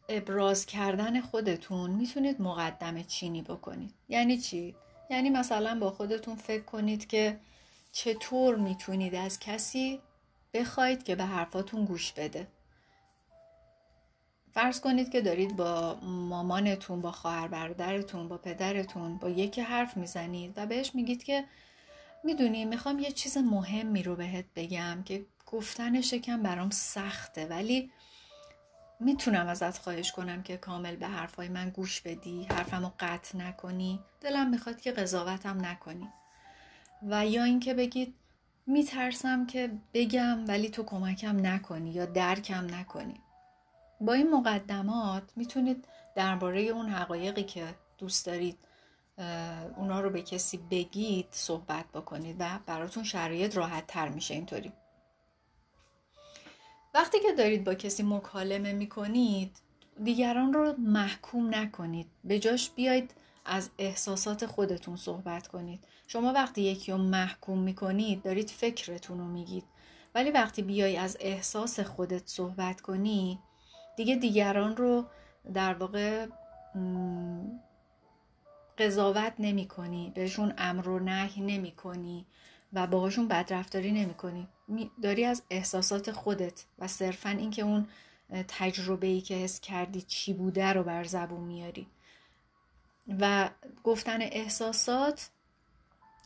ابراز 0.10 0.66
کردن 0.66 1.22
خودتون 1.22 1.92
می‌تونید 1.92 2.42
مقدمه 2.42 3.04
چینی 3.04 3.42
بکنید. 3.42 3.94
یعنی 4.10 4.38
چی؟ 4.38 4.76
یعنی 5.10 5.30
مثلا 5.30 5.80
با 5.80 5.92
خودتون 5.92 6.36
فکر 6.36 6.64
کنید 6.64 7.08
که 7.08 7.40
چطور 7.98 8.56
می‌تونید 8.56 9.16
از 9.16 9.40
کسی 9.40 10.02
بخواید 10.54 11.04
که 11.04 11.16
به 11.16 11.26
حرفاتون 11.26 11.86
گوش 11.86 12.14
بده؟ 12.14 12.48
فرض 14.54 14.82
کنید 14.82 15.12
که 15.12 15.22
دارید 15.22 15.56
با 15.56 16.00
مامانتون 16.04 17.02
با 17.02 17.12
خواهر 17.12 17.48
برادرتون 17.48 18.28
با 18.28 18.38
پدرتون 18.38 19.18
با 19.18 19.30
یکی 19.30 19.62
حرف 19.62 19.98
می‌زنید 19.98 20.54
و 20.56 20.66
بهش 20.66 20.96
میگید 20.96 21.24
که 21.24 21.46
می‌دونی 22.24 22.66
می‌خوام 22.66 23.00
یه 23.00 23.12
چیز 23.12 23.38
مهمی 23.38 24.04
رو 24.04 24.16
بهت 24.16 24.46
بگم 24.56 25.04
که 25.06 25.26
گفتنش 25.46 26.14
کم 26.14 26.44
برام 26.44 26.70
سخته 26.70 27.46
ولی 27.46 27.92
می‌تونم 29.00 29.48
ازت 29.48 29.78
خواهش 29.78 30.12
کنم 30.12 30.44
که 30.44 30.58
کامل 30.58 30.96
به 30.96 31.08
حرفای 31.08 31.50
من 31.50 31.70
گوش 31.70 32.02
بدی 32.02 32.44
حرفمو 32.44 32.92
قطع 33.00 33.38
نکنی. 33.38 34.00
دلم 34.22 34.50
می‌خواد 34.50 34.82
که 34.82 34.92
قضاوتم 34.92 35.66
نکنی. 35.66 36.10
و 37.04 37.28
یا 37.28 37.44
اینکه 37.44 37.74
بگید 37.74 38.14
میترسم 38.68 39.46
که 39.46 39.72
بگم 39.94 40.48
ولی 40.48 40.70
تو 40.70 40.84
کمکم 40.84 41.46
نکنی 41.46 41.92
یا 41.92 42.06
درکم 42.06 42.76
نکنی. 42.76 43.22
با 44.02 44.14
این 44.14 44.32
مقدمات 44.32 45.24
می‌تونید 45.36 45.88
درباره 46.16 46.62
اون 46.62 46.90
حقایقی 46.90 47.44
که 47.44 47.64
دوست 47.98 48.26
دارید 48.26 48.58
اونا 49.78 50.02
رو 50.02 50.10
به 50.10 50.22
کسی 50.22 50.58
بگید 50.58 51.28
صحبت 51.32 51.86
بکنید 51.94 52.36
و 52.40 52.60
براتون 52.66 53.04
شرایط 53.04 53.58
راحت 53.58 53.88
تر 53.88 54.10
میشه 54.10 54.34
اینطوری. 54.34 54.72
وقتی 56.94 57.20
که 57.20 57.32
دارید 57.38 57.64
با 57.64 57.74
کسی 57.74 58.04
مکالمه 58.04 58.74
می‌کنید 58.74 59.58
دیگران 60.04 60.54
رو 60.54 60.76
محکوم 60.78 61.56
نکنید. 61.56 62.08
به 62.24 62.40
جاش 62.40 62.70
بیاید 62.70 63.12
از 63.48 63.70
احساسات 63.78 64.46
خودتون 64.46 64.96
صحبت 64.96 65.48
کنید. 65.48 65.84
شما 66.08 66.34
وقتی 66.34 66.62
یکی 66.62 66.92
رو 66.92 66.98
محکوم 66.98 67.60
می‌کنید 67.60 68.22
دارید 68.22 68.50
فکرتون 68.50 69.18
رو 69.18 69.26
میگید. 69.26 69.64
ولی 70.16 70.32
وقتی 70.32 70.62
بیای 70.62 70.98
از 70.98 71.18
احساس 71.20 71.80
خودت 71.80 72.28
صحبت 72.28 72.82
کنی 72.82 73.40
دیگه 73.98 74.16
دیگران 74.16 74.78
رو 74.78 75.06
در 75.54 75.74
واقع 75.74 76.28
قضاوت 78.78 79.34
نمی 79.40 79.68
کنی 79.68 80.12
بهشون 80.16 80.54
امر 80.58 80.90
و 80.90 81.00
نهی 81.00 81.42
نمی 81.42 81.72
کنی 81.72 82.26
و 82.74 82.88
باهاشون 82.88 83.28
بدرفتاری 83.28 83.92
نمی 83.92 84.14
کنی 84.14 84.48
داری 85.04 85.26
از 85.26 85.44
احساسات 85.50 86.12
خودت 86.12 86.66
و 86.80 86.88
صرفا 86.88 87.30
اینکه 87.30 87.62
اون 87.62 87.88
تجربه 88.48 89.08
ای 89.08 89.22
که 89.22 89.36
حس 89.36 89.60
کردی 89.60 90.02
چی 90.02 90.34
بوده 90.34 90.74
رو 90.74 90.84
بر 90.84 91.04
زبون 91.04 91.42
میاری. 91.42 91.88
و 93.20 93.50
گفتن 93.84 94.22
احساسات 94.22 95.30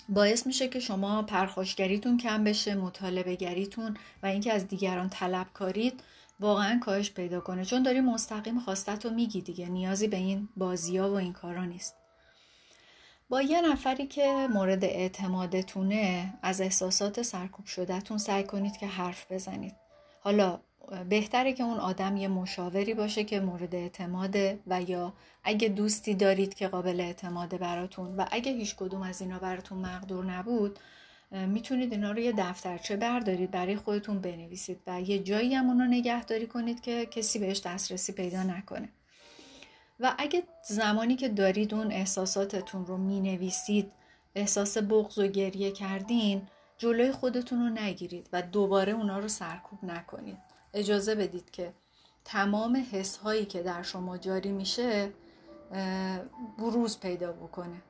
باعث 0.10 0.48
میشه 0.48 0.68
که 0.68 0.80
شما 0.80 1.22
پرخاشگریتون 1.22 2.18
کم 2.18 2.44
بشه 2.44 2.76
مطالبه 2.76 3.36
گریتون 3.36 3.98
و 4.24 4.26
اینکه 4.26 4.54
از 4.54 4.68
دیگران 4.68 5.10
طلب 5.10 5.48
کارید 5.54 6.04
واقعا 6.40 6.80
کاهش 6.80 7.12
پیدا 7.12 7.40
کنه. 7.40 7.66
چون 7.66 7.84
داری 7.84 8.02
مستقیم 8.02 8.60
خواستت 8.60 9.06
رو 9.06 9.12
میگی 9.12 9.42
دیگه 9.42 9.70
نیازی 9.70 10.08
به 10.08 10.18
این 10.18 10.50
بازی 10.58 11.00
و 11.00 11.04
این 11.04 11.34
کارا 11.34 11.66
نیست. 11.66 11.96
با 13.30 13.42
یه 13.42 13.62
نفری 13.62 14.08
که 14.08 14.48
مورد 14.54 14.86
اعتمادتونه 14.86 16.34
از 16.42 16.62
احساسات 16.62 17.22
سرکوب 17.22 17.66
شدهتون 17.66 18.18
سعی 18.18 18.44
کنید 18.44 18.78
که 18.78 18.88
حرف 18.88 19.32
بزنید. 19.32 19.76
حالا 20.20 20.60
بهتره 21.10 21.54
که 21.54 21.64
اون 21.64 21.78
آدم 21.78 22.18
یه 22.18 22.28
مشاوری 22.28 22.94
باشه 22.94 23.24
که 23.24 23.40
مورد 23.40 23.76
اعتماده 23.76 24.60
و 24.68 24.82
یا 24.82 25.14
اگه 25.44 25.68
دوستی 25.68 26.16
دارید 26.16 26.54
که 26.54 26.68
قابل 26.68 27.00
اعتماده 27.00 27.58
براتون 27.58 28.16
و 28.16 28.26
اگه 28.32 28.52
هیچ 28.52 28.76
کدوم 28.76 29.02
از 29.02 29.22
اینا 29.22 29.40
براتون 29.40 29.78
مقدور 29.78 30.26
نبود 30.26 30.80
می‌تونید 31.32 31.92
اینا 31.92 32.12
رو 32.12 32.20
یه 32.20 32.34
دفترچه 32.38 32.96
بردارید 32.96 33.52
برای 33.52 33.76
خودتون 33.76 34.22
بنویسید 34.22 34.80
و 34.88 35.02
یه 35.02 35.20
جایی 35.20 35.56
هم 35.56 35.68
اون 35.68 35.80
رو 35.80 35.86
نگهداری 35.86 36.48
کنید 36.48 36.82
که 36.82 37.06
کسی 37.06 37.40
بهش 37.40 37.62
دسترسی 37.66 38.12
پیدا 38.12 38.44
نکنه. 38.44 38.90
و 40.00 40.16
اگه 40.18 40.44
زمانی 40.64 41.16
که 41.16 41.30
دارید 41.30 41.74
اون 41.74 41.92
احساساتتون 41.92 42.86
رو 42.86 42.98
می‌نویسید 42.98 43.92
احساس 44.36 44.78
بغض 44.78 45.18
و 45.18 45.28
گریه 45.28 45.72
کردین 45.72 46.42
جلوی 46.78 47.12
خودتون 47.12 47.60
رو 47.60 47.70
نگیرید 47.70 48.30
و 48.34 48.42
دوباره 48.42 48.92
اونا 48.92 49.20
رو 49.20 49.28
سرکوب 49.28 49.84
نکنید. 49.84 50.51
اجازه 50.74 51.16
بدید 51.16 51.52
که 51.52 51.74
تمام 52.26 52.86
حس 52.92 53.18
هایی 53.18 53.46
که 53.46 53.64
در 53.64 53.84
شما 53.84 54.18
جاری 54.18 54.52
میشه 54.52 55.12
بروز 56.58 57.00
پیدا 57.00 57.32
بکنه. 57.32 57.82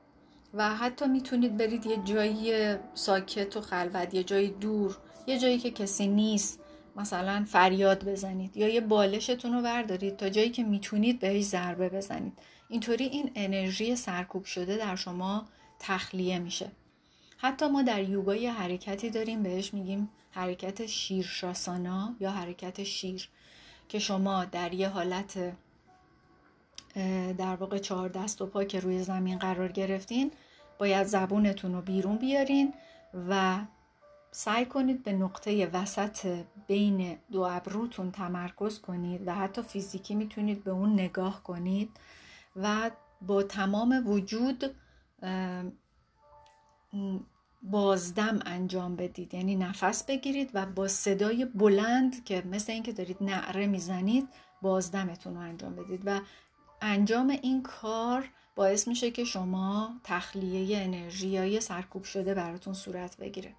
و 0.54 0.74
حتی 0.76 1.06
می‌تونید 1.06 1.56
برید 1.56 1.86
یه 1.86 1.96
جایی 2.04 2.76
ساکت 2.94 3.56
و 3.56 3.60
خلوت 3.60 4.14
یه 4.14 4.24
جایی 4.24 4.50
دور 4.50 4.98
یه 5.26 5.38
جایی 5.38 5.58
که 5.58 5.70
کسی 5.70 6.08
نیست 6.08 6.60
مثلا 6.96 7.44
فریاد 7.48 8.04
بزنید 8.04 8.56
یا 8.56 8.68
یه 8.68 8.80
بالشتون 8.80 9.52
رو 9.52 9.62
بردارید 9.62 10.16
تا 10.16 10.28
جایی 10.28 10.50
که 10.50 10.62
می‌تونید 10.62 11.18
بهش 11.20 11.44
ضربه 11.44 11.88
بزنید. 11.88 12.38
اینطوری 12.68 13.04
این 13.04 13.30
انرژی 13.34 13.96
سرکوب 13.96 14.44
شده 14.44 14.76
در 14.76 14.96
شما 14.96 15.44
تخلیه 15.78 16.38
میشه. 16.38 16.70
حتی 17.36 17.68
ما 17.68 17.82
در 17.82 18.02
یوگا 18.02 18.34
یه 18.34 18.52
حرکتی 18.52 19.10
داریم 19.10 19.42
بهش 19.42 19.74
میگیم 19.74 20.08
حرکت 20.32 20.86
شیرشاسانا 20.86 22.14
یا 22.20 22.30
حرکت 22.30 22.82
شیر 22.82 23.28
که 23.88 23.98
شما 23.98 24.44
در 24.44 24.74
یه 24.74 24.88
حالت 24.88 25.52
در 27.38 27.56
واقع 27.56 27.78
چهار 27.78 28.08
دست 28.08 28.42
و 28.42 28.46
پا 28.46 28.64
که 28.64 28.80
روی 28.80 29.02
زمین 29.02 29.38
قرار 29.38 29.72
گرفتین 29.72 30.32
باید 30.78 31.06
زبونتون 31.06 31.74
رو 31.74 31.82
بیرون 31.82 32.16
بیارین 32.16 32.74
و 33.28 33.60
سعی 34.30 34.66
کنید 34.66 35.02
به 35.02 35.12
نقطه 35.12 35.66
وسط 35.66 36.44
بین 36.66 37.18
دو 37.32 37.40
ابروتون 37.40 38.10
تمرکز 38.10 38.80
کنید 38.80 39.28
و 39.28 39.34
حتی 39.34 39.62
فیزیکی 39.62 40.14
می‌تونید 40.14 40.64
به 40.64 40.70
اون 40.70 40.92
نگاه 40.92 41.42
کنید 41.42 41.90
و 42.56 42.90
با 43.22 43.42
تمام 43.42 44.02
وجود 44.06 44.74
بازدم 47.62 48.40
انجام 48.46 48.96
بدید. 48.96 49.34
یعنی 49.34 49.56
نفس 49.56 50.04
بگیرید 50.04 50.50
و 50.54 50.66
با 50.66 50.88
صدای 50.88 51.44
بلند 51.44 52.24
که 52.24 52.42
مثل 52.46 52.72
اینکه 52.72 52.92
دارید 52.92 53.16
نعره 53.20 53.66
می‌زنید 53.66 54.28
بازدمتون 54.62 55.34
رو 55.34 55.40
انجام 55.40 55.76
بدید. 55.76 56.02
و 56.04 56.20
انجام 56.82 57.28
این 57.42 57.62
کار 57.62 58.28
باعث 58.56 58.88
میشه 58.88 59.10
که 59.10 59.24
شما 59.24 60.00
تخلیه 60.04 60.78
انرژی 60.78 61.36
های 61.36 61.60
سرکوب 61.60 62.04
شده 62.04 62.34
براتون 62.34 62.74
صورت 62.74 63.16
بگیره. 63.16 63.54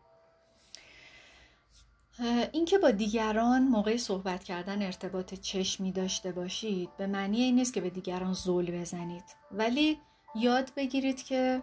اینکه 2.51 2.77
با 2.77 2.91
دیگران 2.91 3.63
موقع 3.63 3.97
صحبت 3.97 4.43
کردن 4.43 4.81
ارتباط 4.81 5.33
چشمی 5.33 5.91
داشته 5.91 6.31
باشید 6.31 6.89
به 6.97 7.07
معنی 7.07 7.41
این 7.41 7.55
نیست 7.55 7.73
که 7.73 7.81
به 7.81 7.89
دیگران 7.89 8.33
زل 8.33 8.71
بزنید. 8.71 9.23
ولی 9.51 9.99
یاد 10.35 10.71
بگیرید 10.75 11.23
که 11.23 11.61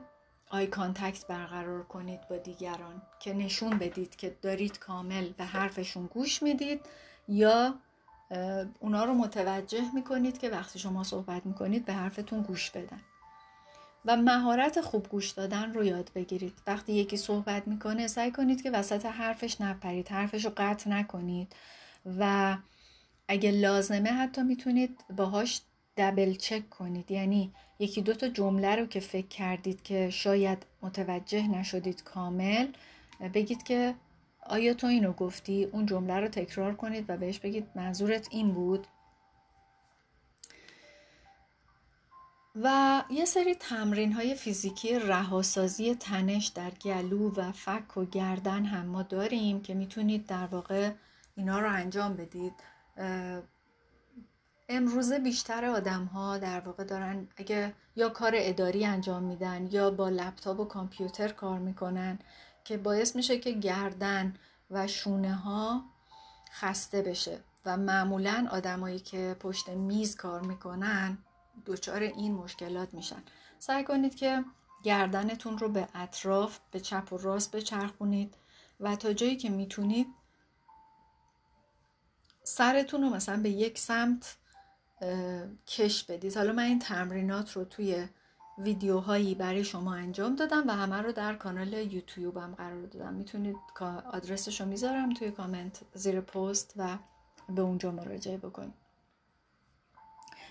eye 0.51 0.67
contact 0.67 1.27
برقرار 1.27 1.83
کنید 1.83 2.29
با 2.29 2.37
دیگران 2.37 3.03
که 3.21 3.35
نشون 3.35 3.79
بدید 3.79 4.17
که 4.17 4.37
دارید 4.43 4.79
کامل 4.79 5.29
به 5.29 5.45
حرفشون 5.45 6.07
گوش 6.07 6.43
می‌دید 6.43 6.81
یا 7.29 7.75
اونا 8.81 9.05
رو 9.05 9.15
متوجه 9.15 9.95
می‌کنید 9.95 10.39
که 10.39 10.49
وقتی 10.49 10.79
شما 10.79 11.05
صحبت 11.05 11.47
می‌کنید 11.47 11.85
به 11.85 11.93
حرفتون 11.93 12.43
گوش 12.43 12.71
بدن. 12.71 13.01
و 14.05 14.17
مهارت 14.17 14.81
خوب 14.81 15.09
گوش 15.09 15.31
دادن 15.31 15.75
رو 15.75 15.85
یاد 15.85 16.11
بگیرید. 16.15 16.59
وقتی 16.67 16.93
یکی 16.93 17.17
صحبت 17.17 17.69
می‌کنه 17.69 18.07
سعی 18.07 18.31
کنید 18.31 18.63
که 18.63 18.71
وسط 18.71 19.07
حرفش 19.07 19.61
نپرید 19.61 20.09
حرفش 20.09 20.45
رو 20.45 20.53
قطع 20.57 20.91
نکنید. 20.91 21.57
و 22.19 22.57
اگه 23.29 23.51
لازمه 23.51 24.11
حتی 24.11 24.43
می‌تونید 24.43 25.05
باهاش 25.17 25.61
دبل 25.97 26.35
چک 26.35 26.71
کنید. 26.71 27.11
یعنی 27.11 27.53
یکی 27.79 28.03
دو 28.03 28.15
تا 28.15 28.29
جمله 28.29 28.77
رو 28.77 28.87
که 28.87 29.01
فکر 29.01 29.29
کردید 29.29 29.83
که 29.83 30.11
شاید 30.11 30.67
متوجه 30.83 31.49
نشدید 31.49 32.03
کامل 32.03 32.67
بگید 33.35 33.63
که 33.63 33.95
آیا 34.47 34.75
تو 34.75 34.87
اینو 34.87 35.13
گفتی؟ 35.13 35.65
اون 35.65 35.87
جمله 35.87 36.21
رو 36.21 36.29
تکرار 36.29 36.75
کنید 36.75 37.05
و 37.09 37.17
بهش 37.17 37.39
بگید 37.39 37.67
منظورت 37.75 38.29
این 38.31 38.53
بود. 38.53 38.87
و 42.63 43.03
یه 43.11 43.25
سری 43.25 43.55
تمرین 43.55 44.13
های 44.13 44.35
فیزیکی 44.35 44.99
رهاسازی 44.99 45.95
تنش 45.95 46.47
در 46.47 46.71
گلو 46.71 47.35
و 47.35 47.53
فک 47.53 47.97
و 47.97 48.05
گردن 48.05 48.65
هم 48.65 48.87
ما 48.87 49.03
داریم 49.03 49.63
که 49.63 49.75
می‌تونید 49.75 50.27
در 50.27 50.47
واقع 50.47 50.91
اینا 51.37 51.59
رو 51.59 51.73
انجام 51.73 52.17
بدید. 52.17 52.53
امروزه 54.73 55.19
بیشتر 55.19 55.65
آدم 55.65 56.05
ها 56.05 56.39
در 56.39 56.61
واقع 56.61 56.85
دارن 56.85 57.29
اگه 57.37 57.75
یا 57.97 58.09
کار 58.09 58.33
اداری 58.35 58.87
انجام 58.87 59.23
میدن 59.23 59.69
یا 59.71 59.91
با 59.91 60.09
لپتاپ 60.09 60.61
و 60.61 60.65
کامپیوتر 60.65 61.29
کار 61.29 61.59
می‌کنن 61.59 62.19
که 62.65 62.77
باعث 62.77 63.17
میشه 63.17 63.39
که 63.39 63.53
گردن 63.53 64.35
و 64.71 64.87
شونه 64.87 65.35
ها 65.35 65.85
خسته 66.53 67.03
بشه 67.03 67.41
و 67.65 67.77
معمولا 67.77 68.49
آدمایی 68.51 68.99
که 68.99 69.37
پشت 69.41 69.69
میز 69.69 70.17
کار 70.17 70.41
می‌کنن 70.41 71.19
دچار 71.67 72.03
این 72.03 72.35
مشکلات 72.35 72.95
میشن. 72.95 73.23
سعی 73.59 73.85
کنید 73.85 74.15
که 74.15 74.45
گردنتون 74.83 75.59
رو 75.59 75.69
به 75.69 75.89
اطراف 75.95 76.59
به 76.71 76.81
چپ 76.81 77.13
و 77.13 77.19
راست 77.19 77.57
بچرخونید 77.57 78.35
و 78.81 78.97
تا 78.97 79.13
جایی 79.13 79.37
که 79.37 79.51
می‌تونید 79.51 80.07
سرتون 82.43 83.03
رو 83.03 83.11
مثلا 83.11 83.43
به 83.43 83.51
یک 83.51 83.79
سمت 83.79 84.37
کش 85.67 86.05
بدید. 86.05 86.37
حالا 86.37 86.53
من 86.53 86.63
این 86.63 86.79
تمرینات 86.79 87.53
رو 87.53 87.65
توی 87.65 88.07
ویدیوهایی 88.59 89.35
برای 89.35 89.65
شما 89.65 89.95
انجام 89.95 90.37
دادم 90.37 90.69
و 90.69 90.71
همه 90.71 90.97
رو 90.97 91.13
در 91.13 91.35
کانال 91.35 91.73
یوتیوبم 91.73 92.55
قرار 92.59 92.87
دادم. 92.87 93.15
می‌تونید 93.15 93.57
آدرسش 94.13 94.61
رو 94.61 94.67
می‌ذارم 94.67 95.15
توی 95.15 95.31
کامنت 95.31 95.81
زیر 95.95 96.21
پست 96.21 96.75
و 96.77 96.99
به 97.49 97.63
اونجا 97.63 97.91
مراجعه 97.91 98.37
بکنید. 98.37 98.75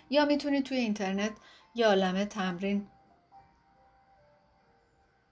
یا 0.09 0.25
می‌تونید 0.25 0.65
توی 0.65 0.77
اینترنت 0.77 1.31
یه 1.75 1.87
عالمه 1.87 2.25
تمرین 2.25 2.87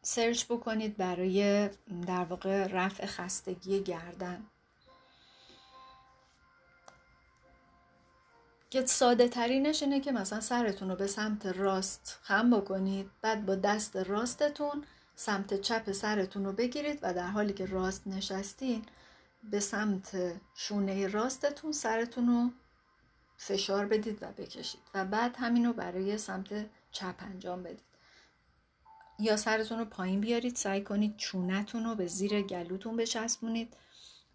سرچ 0.01 0.45
بکنید 0.45 0.97
برای 0.97 1.69
در 2.07 2.23
واقع 2.23 2.67
رفع 2.67 3.05
خستگی 3.05 3.83
گردن. 3.83 4.45
که 8.69 8.85
ساده 8.85 9.27
ترینش 9.27 9.83
اینه 9.83 9.99
که 9.99 10.11
مثلا 10.11 10.39
سرتون 10.39 10.89
رو 10.89 10.95
به 10.95 11.07
سمت 11.07 11.45
راست 11.45 12.19
خم 12.21 12.49
بکنید 12.49 13.11
بعد 13.21 13.45
با 13.45 13.55
دست 13.55 13.95
راستتون 13.95 14.83
سمت 15.15 15.61
چپ 15.61 15.91
سرتون 15.91 16.45
رو 16.45 16.53
بگیرید 16.53 16.99
و 17.01 17.13
در 17.13 17.27
حالی 17.27 17.53
که 17.53 17.65
راست 17.65 18.07
نشستین 18.07 18.85
به 19.43 19.59
سمت 19.59 20.17
شونه 20.55 21.07
راستتون 21.07 21.71
سرتون 21.71 22.27
رو 22.27 22.49
فشار 23.37 23.85
بدید 23.85 24.23
و 24.23 24.25
بکشید 24.37 24.81
و 24.93 25.05
بعد 25.05 25.35
همین 25.39 25.65
رو 25.65 25.73
برای 25.73 26.17
سمت 26.17 26.69
چپ 26.91 27.15
انجام 27.19 27.63
بدید. 27.63 27.87
یا 29.19 29.37
سرتون 29.37 29.79
رو 29.79 29.85
پایین 29.85 30.21
بیارید 30.21 30.55
سعی 30.55 30.83
کنید 30.83 31.17
چونتون 31.17 31.83
رو 31.83 31.95
به 31.95 32.07
زیر 32.07 32.41
گلوتون 32.41 32.97
بچسبونید 32.97 33.77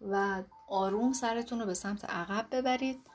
و 0.01 0.43
آروم 0.69 1.13
سرتون 1.13 1.59
رو 1.59 1.65
به 1.65 1.73
سمت 1.73 2.05
عقب 2.05 2.47
ببرید. 2.51 3.12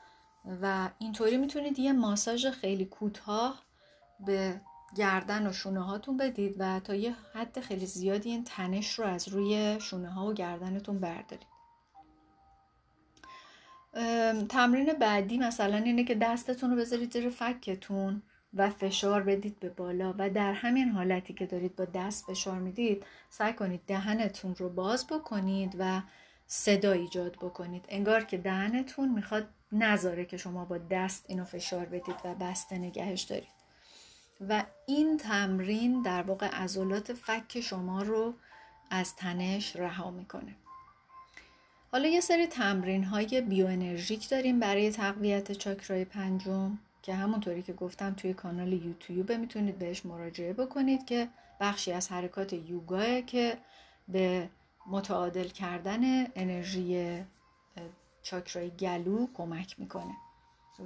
و 0.61 0.89
اینطوری 0.99 1.37
می‌تونید 1.37 1.79
یه 1.79 1.91
ماساژ 1.93 2.45
خیلی 2.45 2.85
کوتاه 2.85 3.63
به 4.25 4.61
گردن 4.95 5.47
و 5.47 5.53
شونه 5.53 5.83
هاتون 5.83 6.17
بدید 6.17 6.55
و 6.59 6.79
تا 6.79 6.95
یه 6.95 7.15
حد 7.33 7.59
خیلی 7.59 7.85
زیادی 7.85 8.29
این 8.29 8.43
تنش 8.43 8.99
رو 8.99 9.05
از 9.05 9.27
روی 9.27 9.77
شونه 9.81 10.09
ها 10.09 10.27
و 10.27 10.33
گردنتون 10.33 10.99
بردارید. 10.99 11.47
تمرین 14.49 14.93
بعدی 14.93 15.37
مثلا 15.37 15.77
اینه 15.77 16.03
که 16.03 16.15
دستتون 16.15 16.69
رو 16.71 16.77
بذارید 16.77 17.13
زیر 17.13 17.29
فکتون 17.29 18.21
و 18.53 18.69
فشار 18.69 19.23
بدید 19.23 19.59
به 19.59 19.69
بالا 19.69 20.15
و 20.17 20.29
در 20.29 20.53
همین 20.53 20.89
حالتی 20.89 21.33
که 21.33 21.45
دارید 21.45 21.75
با 21.75 21.85
دست 21.85 22.25
فشار 22.25 22.59
می‌دید 22.59 23.05
سعی 23.29 23.53
کنید 23.53 23.81
دهنتون 23.87 24.55
رو 24.55 24.69
باز 24.69 25.07
بکنید 25.07 25.75
و 25.79 26.01
صدا 26.47 26.91
ایجاد 26.91 27.35
بکنید. 27.35 27.85
انگار 27.89 28.23
که 28.23 28.37
دهنتون 28.37 29.09
می‌خواد 29.09 29.47
نذاره 29.71 30.25
که 30.25 30.37
شما 30.37 30.65
با 30.65 30.77
دست 30.77 31.25
اینو 31.27 31.45
فشار 31.45 31.85
بدید 31.85 32.15
و 32.25 32.35
بسته 32.35 32.77
نگهش 32.77 33.21
دارید. 33.21 33.59
و 34.49 34.63
این 34.85 35.17
تمرین 35.17 36.01
در 36.01 36.21
واقع 36.21 36.47
عضلات 36.47 37.13
فک 37.13 37.61
شما 37.61 38.01
رو 38.01 38.33
از 38.89 39.15
تنش 39.15 39.75
رها 39.75 40.11
می‌کنه. 40.11 40.55
حالا 41.91 42.07
یه 42.07 42.19
سری 42.19 42.47
تمرین 42.47 43.03
های 43.03 43.41
بیو 43.41 43.67
انرژیک 43.67 44.29
داریم 44.29 44.59
برای 44.59 44.91
تقویت 44.91 45.51
چاکرای 45.51 46.05
پنجم 46.05 46.77
که 47.03 47.13
همونطوری 47.13 47.61
که 47.61 47.73
گفتم 47.73 48.13
توی 48.13 48.33
کانال 48.33 48.73
یوتیوب 48.73 49.31
می‌تونید 49.31 49.79
بهش 49.79 50.05
مراجعه 50.05 50.53
بکنید 50.53 51.05
که 51.05 51.27
بخشی 51.59 51.91
از 51.91 52.11
حرکات 52.11 52.53
یوگاه 52.53 53.21
که 53.21 53.57
به 54.07 54.49
متعادل 54.87 55.47
کردن 55.47 56.27
انرژی 56.35 57.19
چاکرای 58.23 58.69
گلو 58.69 59.27
کمک 59.33 59.79
می‌کنه. 59.79 60.13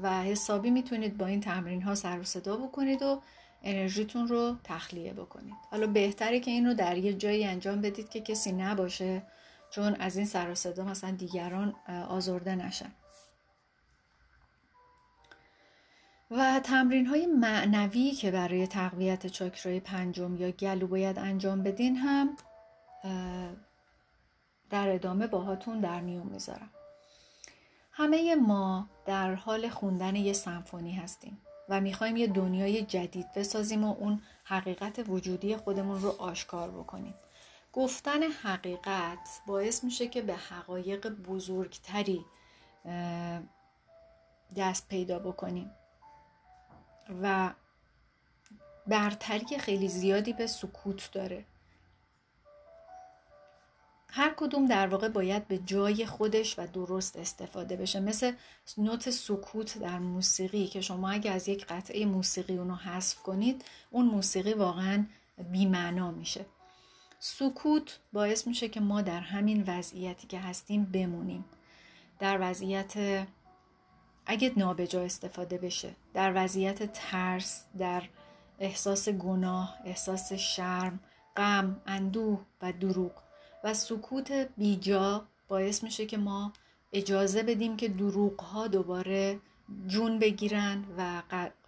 و 0.02 0.24
حسابی 0.24 0.72
می‌تونید 0.72 1.18
با 1.18 1.26
این 1.26 1.42
تمرین 1.42 1.82
ها 1.82 1.96
سر 1.96 2.20
و 2.20 2.24
صدا 2.24 2.58
بکنید 2.58 3.02
و 3.02 3.22
انرژیتون 3.64 4.28
رو 4.28 4.56
تخلیه 4.64 5.14
بکنید. 5.14 5.56
حالا 5.72 5.88
بهتره 5.88 6.40
که 6.40 6.52
این 6.52 6.66
رو 6.66 6.74
در 6.74 6.98
یه 6.98 7.14
جایی 7.14 7.46
انجام 7.46 7.82
بدید 7.82 8.10
که 8.10 8.22
کسی 8.22 8.52
نباشه 8.52 9.24
چون 9.70 9.96
از 9.96 10.18
این 10.18 10.26
سر 10.26 10.50
و 10.50 10.56
صدا 10.56 10.84
مثلا 10.84 11.12
دیگران 11.12 11.76
آزرده 12.10 12.56
نشن. 12.56 12.92
و 16.32 16.60
تمرین 16.60 17.06
های 17.06 17.26
معنوی 17.26 18.12
که 18.12 18.32
برای 18.32 18.68
تقویت 18.68 19.28
چاکرای 19.28 19.80
پنجم 19.80 20.36
یا 20.36 20.52
گلو 20.52 20.88
باید 20.88 21.20
انجام 21.20 21.64
بدین 21.64 21.96
هم 21.96 22.38
در 24.70 24.90
ادامه 24.90 25.28
باهاتون 25.28 25.80
در 25.80 26.02
میون 26.02 26.28
می‌ذارم. 26.28 26.70
همه 27.96 28.36
ما 28.36 28.90
در 29.06 29.36
حال 29.36 29.70
خوندن 29.70 30.16
یه 30.16 30.34
سمفونی 30.34 30.92
هستیم 30.92 31.42
و 31.70 31.82
می‌خوایم 31.82 32.18
یه 32.18 32.28
دنیای 32.28 32.82
جدید 32.82 33.34
بسازیم 33.36 33.84
و 33.84 33.96
اون 34.00 34.22
حقیقت 34.44 35.06
وجودی 35.08 35.58
خودمون 35.58 36.02
رو 36.02 36.16
آشکار 36.20 36.72
بکنیم. 36.72 37.14
گفتن 37.74 38.24
حقیقت 38.24 39.42
باعث 39.48 39.84
میشه 39.84 40.08
که 40.08 40.22
به 40.22 40.34
حقایق 40.36 41.08
بزرگتری 41.10 42.26
دست 44.58 44.88
پیدا 44.88 45.20
بکنیم 45.20 45.72
و 47.22 47.54
برتری 48.88 49.58
خیلی 49.58 49.88
زیادی 49.88 50.34
به 50.34 50.48
سکوت 50.48 51.12
داره. 51.12 51.46
هر 54.16 54.34
کدوم 54.38 54.66
در 54.66 54.88
واقع 54.88 55.08
باید 55.08 55.48
به 55.48 55.58
جای 55.58 56.06
خودش 56.06 56.60
و 56.60 56.68
درست 56.68 57.18
استفاده 57.18 57.76
بشه. 57.76 58.00
مثل 58.00 58.32
نوت 58.78 59.10
سکوت 59.10 59.78
در 59.78 60.00
موسیقی 60.00 60.68
که 60.68 60.82
شما 60.82 61.10
اگه 61.10 61.32
از 61.32 61.48
یک 61.48 61.66
قطعه 61.66 62.06
موسیقی 62.06 62.58
اونو 62.58 62.76
حذف 62.76 63.16
کنید 63.16 63.66
اون 63.92 64.06
موسیقی 64.06 64.54
واقعا 64.54 65.06
بیمعنا 65.52 66.12
میشه. 66.12 66.46
سکوت 67.20 68.00
باعث 68.14 68.48
میشه 68.48 68.70
که 68.70 68.80
ما 68.80 69.02
در 69.02 69.20
همین 69.20 69.64
وضعیتی 69.68 70.28
که 70.28 70.40
هستیم 70.40 70.86
بمونیم. 70.86 71.46
در 72.20 72.38
وضعیت 72.42 72.94
اگه 74.26 74.52
نابجا 74.58 75.02
استفاده 75.02 75.58
بشه 75.58 75.96
در 76.14 76.32
وضعیت 76.36 76.94
ترس 76.94 77.64
در 77.78 78.04
احساس 78.60 79.10
گناه 79.10 79.78
احساس 79.86 80.34
شرم 80.34 81.00
غم 81.38 81.82
اندوه 81.88 82.46
و 82.62 82.72
دروغ. 82.72 83.23
و 83.64 83.74
سکوت 83.74 84.32
بیجا 84.58 85.26
باعث 85.48 85.84
میشه 85.84 86.06
که 86.06 86.18
ما 86.18 86.54
اجازه 86.94 87.44
بدیم 87.44 87.78
که 87.78 87.88
دروغ 87.88 88.42
ها 88.42 88.68
دوباره 88.68 89.40
جون 89.88 90.20
بگیرن 90.20 90.84
و 90.98 91.22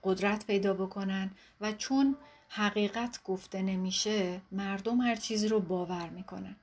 قدرت 0.03 0.47
پیدا 0.47 0.73
بکنن 0.73 1.31
و 1.61 1.71
چون 1.71 2.17
حقیقت 2.49 3.23
گفته 3.23 3.61
نمیشه 3.61 4.41
مردم 4.51 5.01
هر 5.01 5.15
چیزی 5.15 5.47
رو 5.47 5.59
باور 5.59 6.09
می‌کنن. 6.09 6.55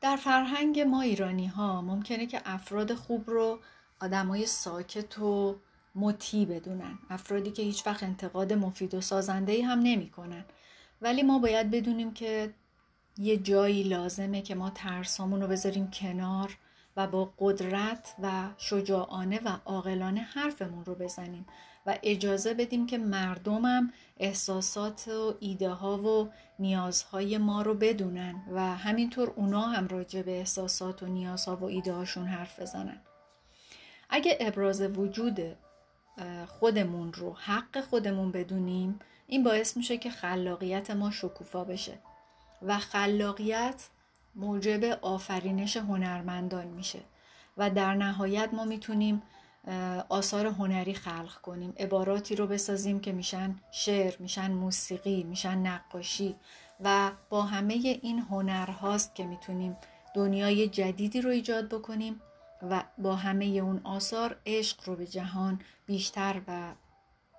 در 0.00 0.16
فرهنگ 0.16 0.80
ما 0.80 1.00
ایرانی 1.00 1.46
ها 1.46 1.82
ممکنه 1.82 2.26
که 2.26 2.42
افراد 2.44 2.94
خوب 2.94 3.30
رو 3.30 3.58
آدمای 4.00 4.46
ساکت 4.46 5.18
و 5.18 5.56
مطیع 5.94 6.46
بدونن. 6.46 6.98
افرادی 7.10 7.50
که 7.50 7.62
هیچ 7.62 7.86
وقت 7.86 8.02
انتقاد 8.02 8.52
مفید 8.52 8.94
و 8.94 9.00
سازنده 9.00 9.52
ای 9.52 9.62
هم 9.62 9.78
نمی‌کنن. 9.78 10.44
ولی 11.02 11.22
ما 11.22 11.38
باید 11.38 11.70
بدونیم 11.70 12.14
که 12.14 12.54
یه 13.18 13.36
جایی 13.36 13.82
لازمه 13.82 14.42
که 14.42 14.54
ما 14.54 14.70
ترسامون 14.70 15.42
رو 15.42 15.48
بذاریم 15.48 15.90
کنار 15.90 16.56
و 16.96 17.06
با 17.06 17.32
قدرت 17.38 18.14
و 18.22 18.48
شجاعانه 18.58 19.40
و 19.44 19.56
عاقلانه 19.64 20.20
حرفمون 20.20 20.84
رو 20.84 20.94
بزنیم 20.94 21.46
و 21.86 21.98
اجازه 22.02 22.54
بدیم 22.54 22.86
که 22.86 22.98
مردمم 22.98 23.92
احساسات 24.16 25.08
و 25.08 25.34
ایده 25.40 25.70
ها 25.70 25.98
و 25.98 26.32
نیازهای 26.58 27.38
ما 27.38 27.62
رو 27.62 27.74
بدونن 27.74 28.42
و 28.52 28.60
همینطور 28.60 29.32
اونا 29.36 29.62
هم 29.62 29.88
راجع 29.88 30.22
به 30.22 30.38
احساسات 30.38 31.02
و 31.02 31.06
نیازها 31.06 31.56
و 31.56 31.64
ایده 31.64 31.92
هاشون 31.92 32.26
حرف 32.26 32.60
بزنن. 32.60 33.00
اگه 34.10 34.38
ابراز 34.40 34.82
وجود 34.82 35.56
خودمون 36.46 37.12
رو 37.12 37.34
حق 37.34 37.80
خودمون 37.80 38.32
بدونیم 38.32 38.98
این 39.26 39.42
باعث 39.42 39.76
میشه 39.76 39.98
که 39.98 40.10
خلاقیت 40.10 40.90
ما 40.90 41.10
شکوفا 41.10 41.64
بشه. 41.64 41.98
و 42.62 42.78
خلاقیت 42.78 43.88
موجب 44.34 44.84
آفرینش 44.84 45.76
هنرمندان 45.76 46.66
میشه. 46.66 47.00
و 47.56 47.70
در 47.70 47.94
نهایت 47.94 48.54
ما 48.54 48.64
می‌تونیم 48.64 49.22
آثار 50.08 50.46
هنری 50.46 50.94
خلق 50.94 51.40
کنیم 51.40 51.74
عباراتی 51.78 52.36
رو 52.36 52.46
بسازیم 52.46 53.00
که 53.00 53.12
میشن 53.12 53.54
شعر 53.70 54.14
میشن 54.18 54.50
موسیقی 54.50 55.22
میشن 55.22 55.58
نقاشی. 55.58 56.36
و 56.80 57.10
با 57.28 57.42
همه 57.42 57.74
این 57.74 58.18
هنرهاست 58.18 59.14
که 59.14 59.26
می‌تونیم 59.26 59.76
دنیای 60.14 60.68
جدیدی 60.68 61.20
رو 61.20 61.30
ایجاد 61.30 61.68
بکنیم 61.68 62.20
و 62.70 62.82
با 62.98 63.16
همه 63.16 63.44
اون 63.44 63.80
آثار 63.84 64.36
عشق 64.46 64.88
رو 64.88 64.96
به 64.96 65.06
جهان 65.06 65.60
بیشتر 65.86 66.40
و 66.48 66.72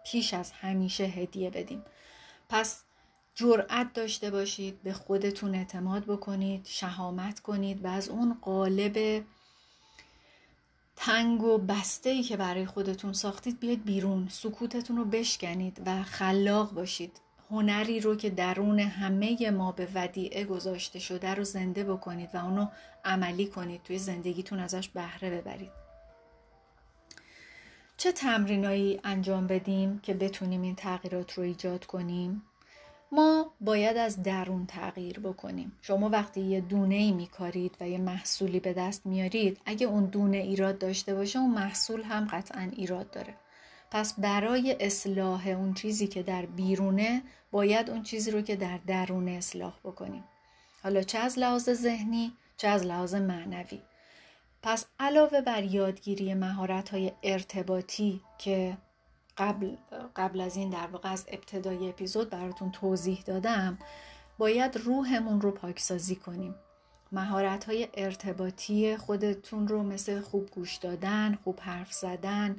پیش 0.05 0.33
از 0.33 0.51
همیشه 0.51 1.03
هدیه 1.03 1.49
بدیم. 1.49 1.83
پس 2.49 2.83
جرأت 3.39 3.93
داشته 3.93 4.31
باشید 4.31 4.83
به 4.83 4.93
خودتون 4.93 5.55
اعتماد 5.55 6.03
بکنید 6.03 6.65
شهامت 6.65 7.39
کنید 7.39 7.85
و 7.85 7.87
از 7.87 8.09
اون 8.09 8.37
قالب 8.41 9.23
تنگ 10.95 11.43
و 11.43 11.57
بسته 11.57 12.09
ای 12.09 12.23
که 12.23 12.37
برای 12.37 12.65
خودتون 12.65 13.13
ساختید 13.13 13.59
بیاید 13.59 13.85
بیرون 13.85 14.27
سکوتتون 14.31 14.97
رو 14.97 15.05
بشکنید 15.05 15.81
و 15.85 16.03
خلاق 16.03 16.73
باشید. 16.73 17.11
هنری 17.51 17.99
رو 17.99 18.15
که 18.15 18.29
درون 18.29 18.79
همه 18.79 19.51
ما 19.51 19.71
به 19.71 19.87
ودیعه 19.95 20.43
گذاشته 20.43 20.99
شده 20.99 21.33
رو 21.33 21.43
زنده 21.43 21.83
بکنید 21.83 22.29
و 22.33 22.37
اونو 22.37 22.67
عملی 23.05 23.47
کنید 23.47 23.83
توی 23.83 23.97
زندگیتون 23.97 24.59
ازش 24.59 24.89
بهره 24.89 25.29
ببرید. 25.29 25.71
چه 27.97 28.11
تمرینایی 28.11 28.99
انجام 29.03 29.47
بدیم 29.47 29.99
که 29.99 30.13
بتونیم 30.13 30.61
این 30.61 30.75
تغییرات 30.75 31.33
رو 31.33 31.43
ایجاد 31.43 31.85
کنیم؟ 31.85 32.41
ما 33.11 33.51
باید 33.61 33.97
از 33.97 34.23
درون 34.23 34.65
تغییر 34.65 35.19
بکنیم. 35.19 35.71
شما 35.81 36.09
وقتی 36.09 36.41
یه 36.41 36.61
دونه 36.61 36.95
ای 36.95 37.11
میکارید 37.11 37.75
و 37.79 37.89
یه 37.89 37.97
محصولی 37.97 38.59
به 38.59 38.73
دست 38.73 39.05
میارید 39.05 39.61
اگه 39.65 39.87
اون 39.87 40.05
دونه 40.05 40.37
ایراد 40.37 40.77
داشته 40.77 41.15
باشه 41.15 41.39
اون 41.39 41.51
محصول 41.51 42.01
هم 42.01 42.27
قطعا 42.31 42.69
ایراد 42.75 43.11
داره. 43.11 43.33
پس 43.91 44.19
برای 44.19 44.77
اصلاح 44.79 45.47
اون 45.47 45.73
چیزی 45.73 46.07
که 46.07 46.23
در 46.23 46.45
بیرونه 46.45 47.21
باید 47.51 47.89
اون 47.89 48.03
چیزی 48.03 48.31
رو 48.31 48.41
که 48.41 48.55
در 48.55 48.79
درون 48.87 49.27
اصلاح 49.27 49.73
بکنیم. 49.83 50.23
حالا 50.83 51.01
چه 51.01 51.17
از 51.17 51.39
لحاظ 51.39 51.69
ذهنی 51.69 52.33
چه 52.57 52.67
از 52.67 52.85
لحاظ 52.85 53.15
معنوی. 53.15 53.81
پس 54.63 54.85
علاوه 54.99 55.41
بر 55.41 55.63
یادگیری 55.63 56.33
مهارت 56.33 56.89
های 56.89 57.11
ارتباطی 57.23 58.21
که 58.37 58.77
قبل, 59.37 59.75
قبل 60.15 60.41
از 60.41 60.55
این 60.55 60.69
در 60.69 60.87
واقع 60.87 61.09
از 61.09 61.25
ابتدای 61.27 61.89
اپیزود 61.89 62.29
براتون 62.29 62.71
توضیح 62.71 63.23
دادم 63.25 63.77
باید 64.37 64.77
روحمون 64.77 65.41
رو 65.41 65.51
پاکسازی 65.51 66.15
کنیم. 66.15 66.55
مهارت 67.11 67.63
های 67.63 67.87
ارتباطی 67.93 68.97
خودتون 68.97 69.67
رو 69.67 69.83
مثل 69.83 70.21
خوب 70.21 70.49
گوش 70.49 70.75
دادن، 70.75 71.37
خوب 71.43 71.59
حرف 71.61 71.93
زدن، 71.93 72.55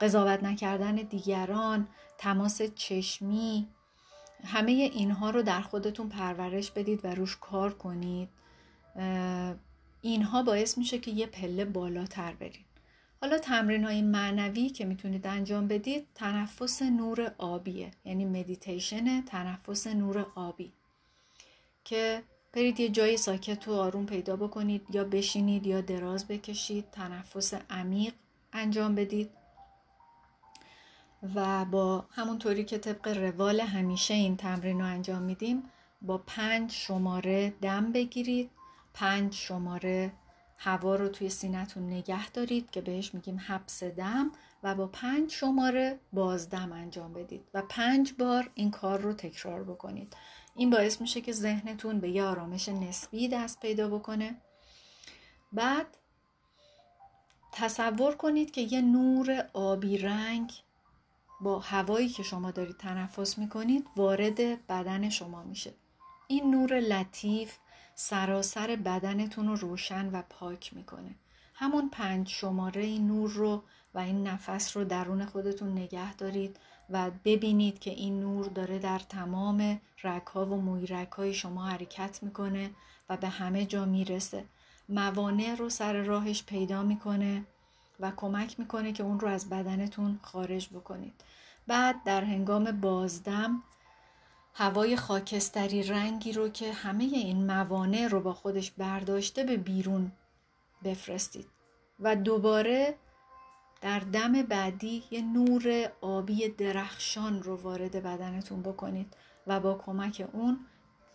قضاوت 0.00 0.42
نکردن 0.42 0.94
دیگران، 0.94 1.88
تماس 2.18 2.62
چشمی 2.62 3.68
همه 4.44 4.72
اینها 4.72 5.30
رو 5.30 5.42
در 5.42 5.60
خودتون 5.60 6.08
پرورش 6.08 6.70
بدید 6.70 7.04
و 7.04 7.14
روش 7.14 7.36
کار 7.36 7.74
کنید. 7.74 8.28
اینها 10.02 10.42
باعث 10.42 10.78
میشه 10.78 10.98
که 10.98 11.10
یه 11.10 11.26
پله 11.26 11.64
بالاتر 11.64 12.32
برید. 12.32 12.64
حالا 13.20 13.38
تمرین 13.38 13.84
های 13.84 14.02
معنوی 14.02 14.68
که 14.68 14.84
می‌تونید 14.84 15.26
انجام 15.26 15.68
بدید 15.68 16.06
تنفس 16.14 16.82
نور 16.82 17.32
آبیه. 17.38 17.90
یعنی 18.04 18.24
مدیتیشن 18.24 19.22
تنفس 19.22 19.86
نور 19.86 20.26
آبی. 20.34 20.72
که 21.84 22.22
برید 22.52 22.80
یه 22.80 22.88
جای 22.88 23.16
ساکت 23.16 23.68
و 23.68 23.72
آروم 23.72 24.06
پیدا 24.06 24.36
بکنید 24.36 24.86
یا 24.90 25.04
بشینید 25.04 25.66
یا 25.66 25.80
دراز 25.80 26.28
بکشید 26.28 26.90
تنفس 26.90 27.54
عمیق 27.70 28.12
انجام 28.52 28.94
بدید. 28.94 29.30
و 31.34 31.64
با 31.64 32.06
همونطوری 32.10 32.64
که 32.64 32.78
طبق 32.78 33.08
روال 33.08 33.60
همیشه 33.60 34.14
این 34.14 34.36
تمرین 34.36 34.80
رو 34.80 34.86
انجام 34.86 35.22
میدیم 35.22 35.62
با 36.02 36.18
پنج 36.18 36.72
شماره 36.72 37.50
دم 37.62 37.92
بگیرید. 37.92 38.50
پنج 38.94 39.34
شماره 39.34 40.12
هوا 40.58 40.94
رو 40.94 41.08
توی 41.08 41.28
سینتون 41.28 41.86
نگه 41.86 42.30
دارید 42.30 42.70
که 42.70 42.80
بهش 42.80 43.14
میگیم 43.14 43.40
حبس 43.46 43.84
دم 43.84 44.32
و 44.62 44.74
با 44.74 44.86
پنج 44.86 45.30
شماره 45.30 45.98
بازدم 46.12 46.72
انجام 46.72 47.12
بدید 47.12 47.48
و 47.54 47.62
پنج 47.68 48.12
بار 48.12 48.50
این 48.54 48.70
کار 48.70 49.00
رو 49.00 49.12
تکرار 49.12 49.64
بکنید. 49.64 50.16
این 50.54 50.70
باعث 50.70 51.00
میشه 51.00 51.20
که 51.20 51.32
ذهنتون 51.32 52.00
به 52.00 52.10
یه 52.10 52.24
آرامش 52.24 52.68
نسبی 52.68 53.28
دست 53.28 53.60
پیدا 53.60 53.88
بکنه. 53.88 54.36
بعد 55.52 55.86
تصور 57.52 58.14
کنید 58.14 58.50
که 58.50 58.60
یه 58.60 58.80
نور 58.80 59.48
آبی 59.52 59.98
رنگ 59.98 60.52
با 61.40 61.58
هوایی 61.58 62.08
که 62.08 62.22
شما 62.22 62.50
دارید 62.50 62.76
تنفس 62.76 63.38
می‌کنید 63.38 63.86
وارد 63.96 64.66
بدن 64.66 65.08
شما 65.08 65.42
میشه. 65.42 65.74
این 66.28 66.50
نور 66.50 66.80
لطیف 66.80 67.56
سراسر 67.98 68.76
بدنتون 68.84 69.46
رو 69.48 69.56
روشن 69.56 70.10
و 70.12 70.22
پاک 70.30 70.74
می‌کنه. 70.76 71.14
همون 71.54 71.90
پنج 71.90 72.28
شماره 72.28 72.82
این 72.82 73.06
نور 73.06 73.30
رو 73.30 73.62
و 73.94 73.98
این 73.98 74.26
نفس 74.26 74.76
رو 74.76 74.84
درون 74.84 75.24
خودتون 75.24 75.72
نگه 75.72 76.14
دارید 76.14 76.56
و 76.90 77.10
ببینید 77.24 77.78
که 77.78 77.90
این 77.90 78.20
نور 78.20 78.46
داره 78.46 78.78
در 78.78 78.98
تمام 78.98 79.80
رکها 80.04 80.46
و 80.46 80.60
موی 80.60 81.06
های 81.16 81.34
شما 81.34 81.66
حرکت 81.66 82.22
می‌کنه 82.22 82.70
و 83.08 83.16
به 83.16 83.28
همه 83.28 83.66
جا 83.66 83.84
می‌رسه. 83.84 84.44
موانع 84.88 85.54
رو 85.54 85.68
سر 85.68 86.02
راهش 86.02 86.42
پیدا 86.42 86.82
می‌کنه 86.82 87.44
و 88.00 88.12
کمک 88.16 88.60
می‌کنه 88.60 88.92
که 88.92 89.02
اون 89.02 89.20
رو 89.20 89.28
از 89.28 89.48
بدنتون 89.48 90.18
خارج 90.22 90.68
بکنید. 90.68 91.24
بعد 91.66 92.04
در 92.04 92.24
هنگام 92.24 92.80
بازدم 92.80 93.62
هوای 94.58 94.96
خاکستری 94.96 95.82
رنگی 95.82 96.32
رو 96.32 96.48
که 96.48 96.72
همه 96.72 97.04
این 97.04 97.46
موانع 97.46 98.08
رو 98.08 98.20
با 98.20 98.32
خودش 98.32 98.70
برداشته 98.70 99.44
به 99.44 99.56
بیرون 99.56 100.12
بفرستید 100.84 101.46
و 102.00 102.16
دوباره 102.16 102.94
در 103.80 103.98
دم 103.98 104.32
بعدی 104.32 105.04
یه 105.10 105.22
نور 105.22 105.92
آبی 106.00 106.48
درخشان 106.48 107.42
رو 107.42 107.56
وارد 107.56 108.02
بدنتون 108.02 108.62
بکنید 108.62 109.16
و 109.46 109.60
با 109.60 109.74
کمک 109.86 110.28
اون 110.32 110.58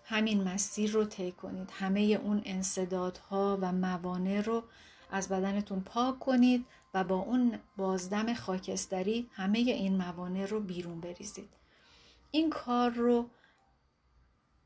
همین 0.04 0.44
مسیر 0.44 0.92
رو 0.92 1.06
طی 1.06 1.32
کنید. 1.32 1.70
همه 1.72 2.02
اون 2.02 2.42
انصدادها 2.46 3.58
و 3.62 3.72
موانع 3.72 4.42
رو 4.42 4.64
از 5.12 5.30
بدنتون 5.30 5.82
پاک 5.82 6.20
کنید 6.20 6.66
و 6.94 7.04
با 7.04 7.16
اون 7.16 7.60
بازدم 7.78 8.34
خاکستری 8.34 9.30
همه 9.34 9.60
این 9.60 9.98
موانع 9.98 10.46
رو 10.46 10.60
بیرون 10.60 11.02
بریزید. 11.02 11.61
این 12.32 12.50
کار 12.50 12.90
رو 12.90 13.30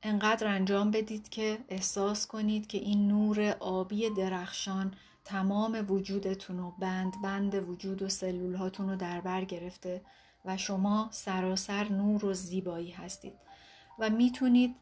انقدر 0.03 0.47
انجام 0.47 0.91
بدید 0.91 1.29
که 1.29 1.57
احساس 1.69 2.27
کنید 2.27 2.67
که 2.67 2.77
این 2.77 3.07
نور 3.07 3.55
آبی 3.59 4.09
درخشان 4.09 4.93
تمام 5.25 5.85
وجودتون 5.89 6.59
و 6.59 6.71
بند 6.71 7.13
بند 7.23 7.69
وجود 7.69 8.01
و 8.01 8.09
سلول 8.09 8.55
هاتون 8.55 8.89
رو 8.89 8.95
در 8.95 9.21
بر 9.21 9.45
گرفته 9.45 10.01
و 10.45 10.57
شما 10.57 11.09
سراسر 11.11 11.89
نور 11.89 12.25
و 12.25 12.33
زیبایی 12.33 12.91
هستید. 12.91 13.33
و 13.99 14.09
می‌تونید 14.09 14.75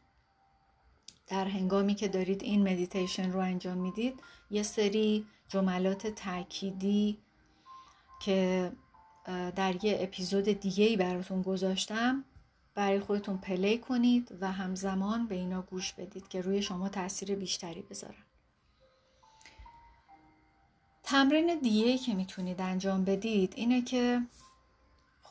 در 1.28 1.46
هنگامی 1.46 1.96
که 1.96 2.08
دارید 2.08 2.44
این 2.44 2.70
مدیتیشن 2.70 3.32
رو 3.32 3.40
انجام 3.40 3.78
می‌دید 3.78 4.20
یه 4.52 4.64
سری 4.64 5.26
جملات 5.50 6.08
تأکیدی 6.08 7.18
که 8.22 8.72
در 9.56 9.86
یه 9.86 9.98
اپیزود 10.02 10.44
دیگه 10.44 10.86
ای 10.86 10.98
براتون 10.98 11.42
گذاشتم 11.42 12.26
برای 12.76 13.00
خودتون 13.00 13.38
play 13.38 13.78
کنید 13.78 14.38
و 14.42 14.52
همزمان 14.52 15.28
به 15.28 15.36
اینا 15.36 15.62
گوش 15.62 15.94
بدید 15.94 16.28
که 16.28 16.42
روی 16.42 16.62
شما 16.62 16.90
تاثیر 16.90 17.36
بیشتری 17.36 17.82
بذارن 17.82 18.24
تمرین 21.04 21.60
دیگه 21.60 21.98
که 21.98 22.14
می‌تونید 22.14 22.62
انجام 22.62 23.04
بدید 23.04 23.54
اینه 23.56 23.82
که 23.82 24.22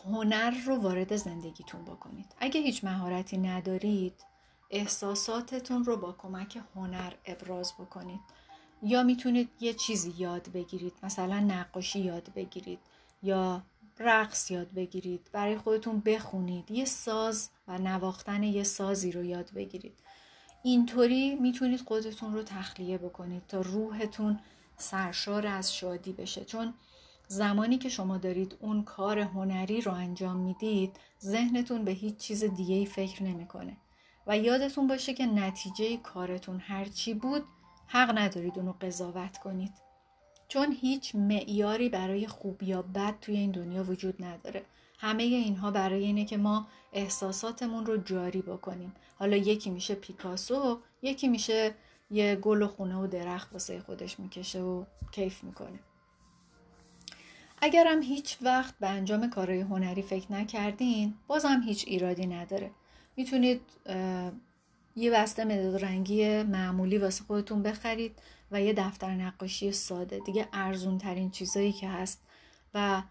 هنر 0.04 0.50
رو 0.50 0.76
وارد 0.76 1.16
زندگیتون 1.16 1.84
بکنید. 1.84 2.26
اگه 2.38 2.60
هیچ 2.60 2.84
مهارتی 2.84 3.38
ندارید 3.38 4.24
احساساتتون 4.70 5.84
رو 5.84 5.96
با 5.96 6.12
کمک 6.12 6.62
هنر 6.74 7.12
ابراز 7.24 7.72
بکنید. 7.72 8.20
یا 8.82 9.02
می‌تونید 9.02 9.48
یه 9.60 9.74
چیزی 9.74 10.14
یاد 10.18 10.48
بگیرید 10.52 10.92
مثلا 11.02 11.40
نقاشی 11.40 12.00
یاد 12.00 12.32
بگیرید 12.34 12.78
یا 13.22 13.62
رقص 14.04 14.50
یاد 14.50 14.72
بگیرید. 14.74 15.30
برای 15.32 15.58
خودتون 15.58 16.00
بخونید. 16.00 16.70
یه 16.70 16.84
ساز 16.84 17.50
و 17.68 17.78
نواختن 17.78 18.42
یه 18.42 18.62
سازی 18.62 19.12
رو 19.12 19.24
یاد 19.24 19.50
بگیرید. 19.54 19.98
اینطوری 20.62 21.34
می‌تونید 21.34 21.80
خودتون 21.80 22.34
رو 22.34 22.42
تخلیه 22.42 22.98
بکنید 22.98 23.46
تا 23.46 23.60
روحتون 23.60 24.40
سرشار 24.76 25.46
از 25.46 25.74
شادی 25.74 26.12
بشه. 26.12 26.44
چون 26.44 26.74
زمانی 27.28 27.78
که 27.78 27.88
شما 27.88 28.18
دارید 28.18 28.56
اون 28.60 28.82
کار 28.82 29.18
هنری 29.18 29.80
رو 29.80 29.92
انجام 29.92 30.36
می‌دید 30.36 30.96
ذهنتون 31.20 31.84
به 31.84 31.90
هیچ 31.90 32.16
چیز 32.16 32.44
دیگه 32.44 32.74
ای 32.74 32.86
فکر 32.86 33.22
نمی‌کنه. 33.22 33.76
و 34.26 34.38
یادتون 34.38 34.86
باشه 34.86 35.14
که 35.14 35.26
نتیجه 35.26 35.96
کارتون 35.96 36.60
هرچی 36.60 37.14
بود 37.14 37.44
حق 37.86 38.18
ندارید 38.18 38.58
اونو 38.58 38.72
قضاوت 38.72 39.38
کنید. 39.38 39.72
چون 40.52 40.76
هیچ 40.80 41.14
معیاری 41.14 41.88
برای 41.88 42.26
خوب 42.26 42.62
یا 42.62 42.82
بد 42.82 43.14
توی 43.20 43.36
این 43.36 43.50
دنیا 43.50 43.84
وجود 43.84 44.24
نداره. 44.24 44.62
همه 44.98 45.22
اینها 45.22 45.70
برای 45.70 46.04
اینه 46.04 46.24
که 46.24 46.36
ما 46.36 46.66
احساساتمون 46.92 47.86
رو 47.86 47.96
جاری 47.96 48.42
بکنیم. 48.42 48.94
حالا 49.18 49.36
یکی 49.36 49.70
میشه 49.70 49.94
پیکاسو 49.94 50.80
یکی 51.02 51.28
میشه 51.28 51.74
یه 52.10 52.36
گل 52.36 52.62
و 52.62 52.68
خونه 52.68 52.96
و 52.96 53.06
درخت 53.06 53.52
واسه 53.52 53.80
خودش 53.80 54.20
می‌کشه 54.20 54.60
و 54.62 54.84
کیف 55.12 55.44
می‌کنه. 55.44 55.80
اگرم 57.62 58.02
هیچ 58.02 58.38
وقت 58.42 58.74
به 58.80 58.88
انجام 58.88 59.30
کارهای 59.30 59.60
هنری 59.60 60.02
فکر 60.02 60.32
نکردین 60.32 61.14
بازم 61.26 61.62
هیچ 61.66 61.84
ایرادی 61.88 62.26
نداره. 62.26 62.70
می‌تونید 63.16 63.60
یه 64.96 65.10
بسته 65.10 65.44
مداد 65.44 65.84
رنگی 65.84 66.42
معمولی 66.42 66.98
واسه 66.98 67.24
خودتون 67.24 67.62
بخرید. 67.62 68.18
و 68.52 68.62
یه 68.62 68.72
دفتر 68.72 69.10
نقاشی 69.14 69.72
ساده 69.72 70.18
دیگه 70.18 70.48
ارزون 70.52 70.98
ترین 70.98 71.30
چیزایی 71.30 71.72
که 71.72 71.88
هست. 71.88 72.22
و 72.74 73.02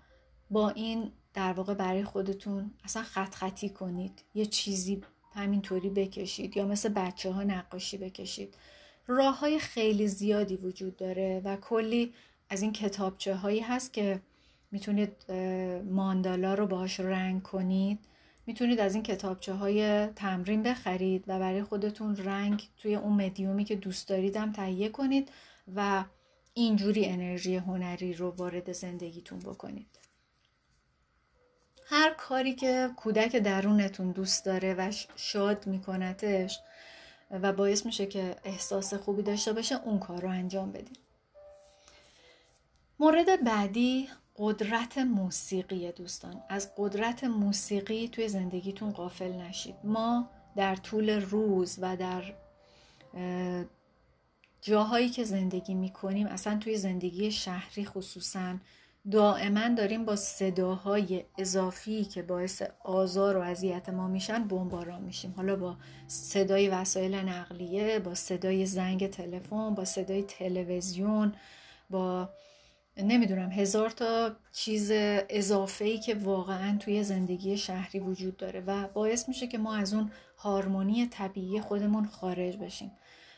با 0.49 0.69
این 0.69 1.11
در 1.33 1.53
واقع 1.53 1.73
برای 1.73 2.03
خودتون 2.03 2.71
اصلا 2.83 3.03
خط 3.03 3.35
خطی 3.35 3.69
کنید. 3.69 4.23
یه 4.35 4.45
چیزی 4.45 5.01
همینطوری 5.33 5.89
بکشید 5.89 6.57
یا 6.57 6.65
مثل 6.65 6.89
بچه 6.89 7.31
ها 7.31 7.43
نقاشی 7.43 7.97
بکشید. 7.97 8.55
راه 9.07 9.39
های 9.39 9.59
خیلی 9.59 10.07
زیادی 10.07 10.55
وجود 10.55 10.97
داره 10.97 11.41
و 11.45 11.55
کلی 11.55 12.13
از 12.49 12.61
این 12.61 12.71
کتابچه 12.73 13.35
هایی 13.35 13.59
هست 13.59 13.93
که 13.93 14.21
می‌تونید 14.71 15.31
ماندالا 15.89 16.53
رو 16.53 16.67
باهاش 16.67 16.99
رنگ 16.99 17.43
کنید. 17.43 17.99
می‌تونید 18.52 18.80
از 18.80 18.93
این 18.93 19.04
کتابچه 19.04 19.54
های 19.54 20.08
تمرین 20.08 20.64
بخرید 20.64 21.24
و 21.28 21.39
برای 21.39 21.64
خودتون 21.64 22.16
رنگ 22.16 22.70
توی 22.78 22.95
اون 22.95 23.26
مدیومی 23.26 23.66
که 23.66 23.76
دوست 23.76 24.10
داریدم 24.10 24.52
تهیه 24.52 24.89
کنید 24.89 25.32
و 25.76 26.04
اینجوری 26.54 27.06
انرژی 27.06 27.56
هنری 27.56 28.14
رو 28.14 28.30
وارد 28.30 28.72
زندگیتون 28.72 29.39
بکنید. 29.39 29.88
هر 31.86 32.14
کاری 32.14 32.56
که 32.56 32.89
کودک 32.95 33.36
درونتون 33.36 34.12
دوست 34.12 34.45
داره 34.45 34.74
و 34.74 34.91
شاد 35.16 35.68
میکنتش 35.68 36.60
و 37.32 37.54
باعث 37.54 37.86
میشه 37.86 38.06
که 38.06 38.36
احساس 38.43 38.93
خوبی 38.93 39.24
داشته 39.24 39.54
باشه 39.54 39.84
اون 39.84 39.99
کار 39.99 40.22
رو 40.22 40.30
انجام 40.30 40.72
بدید. 40.72 40.99
مورد 42.99 43.43
بعدی 43.43 44.10
قدرت 44.36 44.97
موسیقی 44.97 45.91
دوستان. 45.91 46.43
از 46.49 46.71
قدرت 46.77 47.23
موسیقی 47.23 48.07
توی 48.07 48.27
زندگیتون 48.27 48.91
قافل 48.91 49.32
نشید. 49.32 49.75
ما 49.84 50.29
در 50.55 50.75
طول 50.75 51.09
روز 51.09 51.79
و 51.82 51.97
در 51.97 52.23
جاهایی 54.61 55.09
که 55.09 55.23
زندگی 55.23 55.73
می‌کنیم 55.73 56.27
اصلا 56.27 56.57
توی 56.57 56.77
زندگی 56.77 57.32
شهری 57.32 57.86
خصوصا 57.86 58.57
دائما 59.11 59.67
داریم 59.67 60.05
با 60.05 60.15
صداهای 60.15 61.25
اضافی 61.38 62.05
که 62.05 62.21
باعث 62.21 62.61
آزار 62.84 63.38
و 63.38 63.41
اذیت 63.41 63.89
ما 63.89 64.07
میشن 64.07 64.47
بمباران 64.47 65.01
میشیم. 65.01 65.34
حالا 65.38 65.55
با 65.55 65.77
صدای 66.07 66.67
وسایل 66.67 67.15
نقلیه 67.15 67.99
با 67.99 68.15
صدای 68.15 68.65
زنگ 68.65 69.09
تلفن 69.09 69.75
با 69.75 69.86
صدای 69.86 70.23
تلویزیون 70.23 71.34
با 71.89 72.29
نمی‌دونم 73.04 73.52
هزار 73.52 73.89
تا 73.89 74.36
چیز 74.52 74.91
اضافه 75.30 75.86
ای 75.86 75.99
که 75.99 76.16
واقعا 76.16 76.78
توی 76.78 77.04
زندگی 77.04 77.58
شهری 77.58 77.99
وجود 77.99 78.38
داره 78.38 78.62
و 78.62 78.88
باعث 78.88 79.28
میشه 79.28 79.47
که 79.47 79.58
ما 79.58 79.76
از 79.76 79.93
اون 79.93 80.12
هارمونی 80.38 81.08
طبیعی 81.08 81.62
خودمون 81.62 82.06
خارج 82.06 82.58
بشیم. 82.58 82.91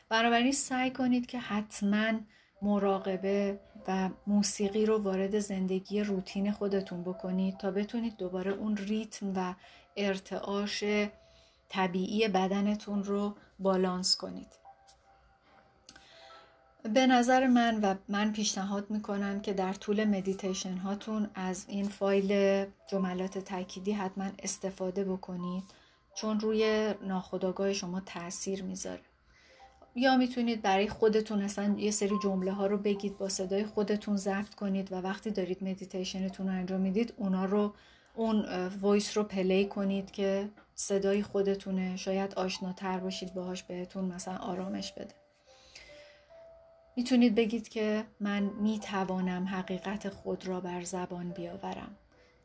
بنابراین 0.10 0.52
سعی 0.52 0.92
کنید 0.92 1.26
که 1.26 1.40
حتما 1.40 2.14
مراقبه 2.62 3.60
و 3.88 4.10
موسیقی 4.28 4.86
رو 4.86 4.98
وارد 4.98 5.40
زندگی 5.40 6.04
روتین 6.04 6.52
خودتون 6.52 7.04
بکنید 7.04 7.58
تا 7.58 7.72
بتونید 7.72 8.18
دوباره 8.18 8.52
اون 8.52 8.78
ریتم 8.78 9.34
و 9.36 9.54
ارتعاش 9.98 10.84
طبیعی 11.70 12.28
بدنتون 12.28 13.04
رو 13.04 13.36
بالانس 13.60 14.18
کنید. 14.18 14.63
به 16.84 17.08
نظر 17.08 17.48
من 17.48 17.82
و 17.82 17.96
من 18.08 18.32
پیشنهاد 18.32 18.90
می‌کنم 18.90 19.42
که 19.42 19.54
در 19.54 19.74
طول 19.74 20.04
مدیتیشن 20.06 20.78
هاتون 20.78 21.30
از 21.36 21.66
این 21.68 21.88
فایل 21.88 22.66
جملات 22.88 23.38
تأکیدی 23.38 23.92
حتما 23.92 24.30
استفاده 24.40 25.04
بکنید 25.04 25.64
چون 26.16 26.40
روی 26.40 26.94
ناخودآگاه 27.02 27.74
شما 27.74 28.00
تاثیر 28.00 28.64
می‌ذاره. 28.64 29.02
یا 29.96 30.18
می‌تونید 30.18 30.62
برای 30.62 30.90
خودتون 30.90 31.42
اصلا 31.42 31.76
یه 31.78 31.92
سری 31.92 32.16
جمله 32.24 32.52
ها 32.52 32.68
رو 32.68 32.78
بگید 32.78 33.18
با 33.18 33.30
صدای 33.30 33.66
خودتون 33.66 34.18
ضبط 34.18 34.56
کنید 34.56 34.92
و 34.92 34.96
وقتی 34.96 35.32
دارید 35.32 35.64
مدیتیشنتون 35.64 36.48
رو 36.48 36.54
انجام 36.54 36.82
می‌دید 36.82 37.14
اونا 37.18 37.46
رو 37.46 37.74
اون 38.16 38.46
voice 38.82 39.18
رو 39.18 39.24
play 39.24 39.66
کنید 39.66 40.12
که 40.12 40.50
صدای 40.76 41.24
خودتونه. 41.24 41.98
شاید 41.98 42.34
آشناتر 42.34 43.00
باشید 43.00 43.34
باهاش 43.34 43.64
بهتون 43.64 44.06
مثلا 44.06 44.38
آرامش 44.38 44.92
بده. 44.92 45.23
می‌تونید 46.96 47.36
بگید 47.36 47.70
که 47.70 48.06
من 48.20 48.44
می‌توانم 48.44 49.48
حقیقت 49.48 50.10
خود 50.10 50.48
را 50.48 50.60
بر 50.60 50.84
زبان 50.84 51.30
بیاورم. 51.30 51.96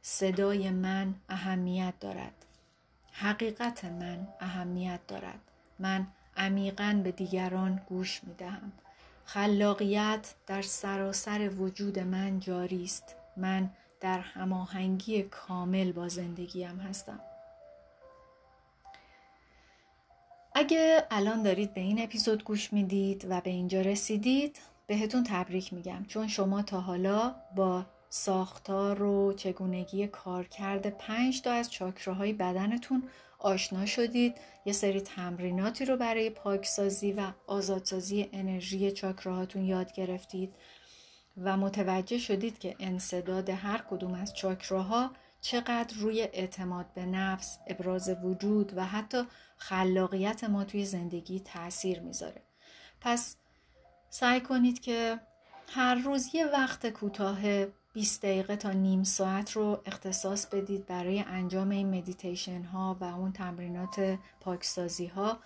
صدای 0.03 0.71
من 0.71 1.15
اهمیت 1.29 1.95
دارد. 2.01 2.45
حقیقت 3.13 3.85
من 3.85 4.29
اهمیت 4.41 5.01
دارد. 5.09 5.41
من 5.79 6.07
عمیقا 6.37 7.01
به 7.05 7.13
دیگران 7.13 7.81
گوش 7.89 8.25
می‌دهم. 8.25 8.73
خلاقیت 9.25 10.35
در 10.47 10.63
سراسر 10.63 11.49
وجود 11.49 11.99
من 11.99 12.41
جاری 12.41 12.85
است. 12.85 13.15
من 13.37 13.71
در 14.01 14.19
هماهنگی 14.19 15.23
کامل 15.23 15.93
با 15.93 16.09
زندگیم 16.09 16.79
هستم. 16.81 17.21
اگه 20.55 21.07
الان 21.11 21.43
دارید 21.43 21.75
به 21.75 21.81
این 21.81 22.03
اپیزود 22.03 22.45
گوش 22.45 22.73
می‌دید 22.73 23.27
و 23.31 23.41
به 23.41 23.51
اینجا 23.51 23.81
رسیدید 23.81 24.59
بهتون 24.87 25.25
تبریک 25.25 25.73
میگم. 25.73 26.05
چون 26.09 26.29
شما 26.29 26.63
تا 26.63 26.81
حالا 26.81 27.35
با 27.57 27.87
ساختار 28.09 29.03
و 29.03 29.33
چگونگی 29.33 30.07
کارکرد 30.07 30.87
پنج 30.87 31.43
تا 31.43 31.53
از 31.53 31.71
چاکراهای 31.73 32.33
بدنتون 32.33 33.03
آشنا 33.39 33.87
شدید. 33.87 34.35
یه 34.65 34.73
سری 34.73 35.01
تمریناتی 35.01 35.85
رو 35.85 35.97
برای 35.97 36.31
پاکسازی 36.31 37.13
و 37.13 37.33
آزادسازی 37.47 38.29
انرژی 38.33 38.91
چاکراهاتون 38.91 39.65
یاد 39.65 39.93
گرفتید 39.93 40.55
و 41.37 41.57
متوجه 41.57 42.19
شدید 42.19 42.59
که 42.59 42.77
انصداد 42.81 43.51
هر 43.51 43.85
کدوم 43.91 44.15
از 44.15 44.35
چاکراها 44.35 45.11
چقدر 45.41 45.97
روی 45.97 46.23
اعتماد 46.23 46.93
به 46.95 47.07
نفس، 47.07 47.59
ابراز 47.67 48.09
وجود 48.09 48.73
و 48.77 48.85
حتی 48.85 49.23
خلاقیت 49.57 50.45
ما 50.45 50.65
توی 50.65 50.85
زندگی 50.85 51.41
تاثیر 51.41 52.01
می‌ذاره. 52.01 52.43
پس 53.01 53.37
سعی 54.11 54.41
کنید 54.41 54.81
که 54.81 55.21
هر 55.69 55.95
روز 55.95 56.35
یه 56.35 56.47
وقت 56.47 56.87
کوتاه 56.87 57.67
20 57.93 58.23
دقیقه 58.23 58.57
تا 58.57 58.71
نیم 58.71 59.03
ساعت 59.03 59.53
رو 59.53 59.83
اختصاص 59.87 60.47
بدید 60.47 60.87
برای 60.87 61.21
انجام 61.21 61.71
این 61.71 61.99
مدیتیشن 61.99 62.63
ها 62.63 62.97
و 63.01 63.05
اون 63.05 63.33
تمرینات 63.33 64.19
پاکسازی 64.41 65.07
ها 65.07 65.39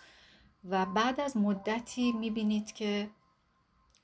و 0.70 0.86
بعد 0.86 1.20
از 1.20 1.36
مدتی 1.36 2.12
می‌بینید 2.12 2.72
که 2.72 3.10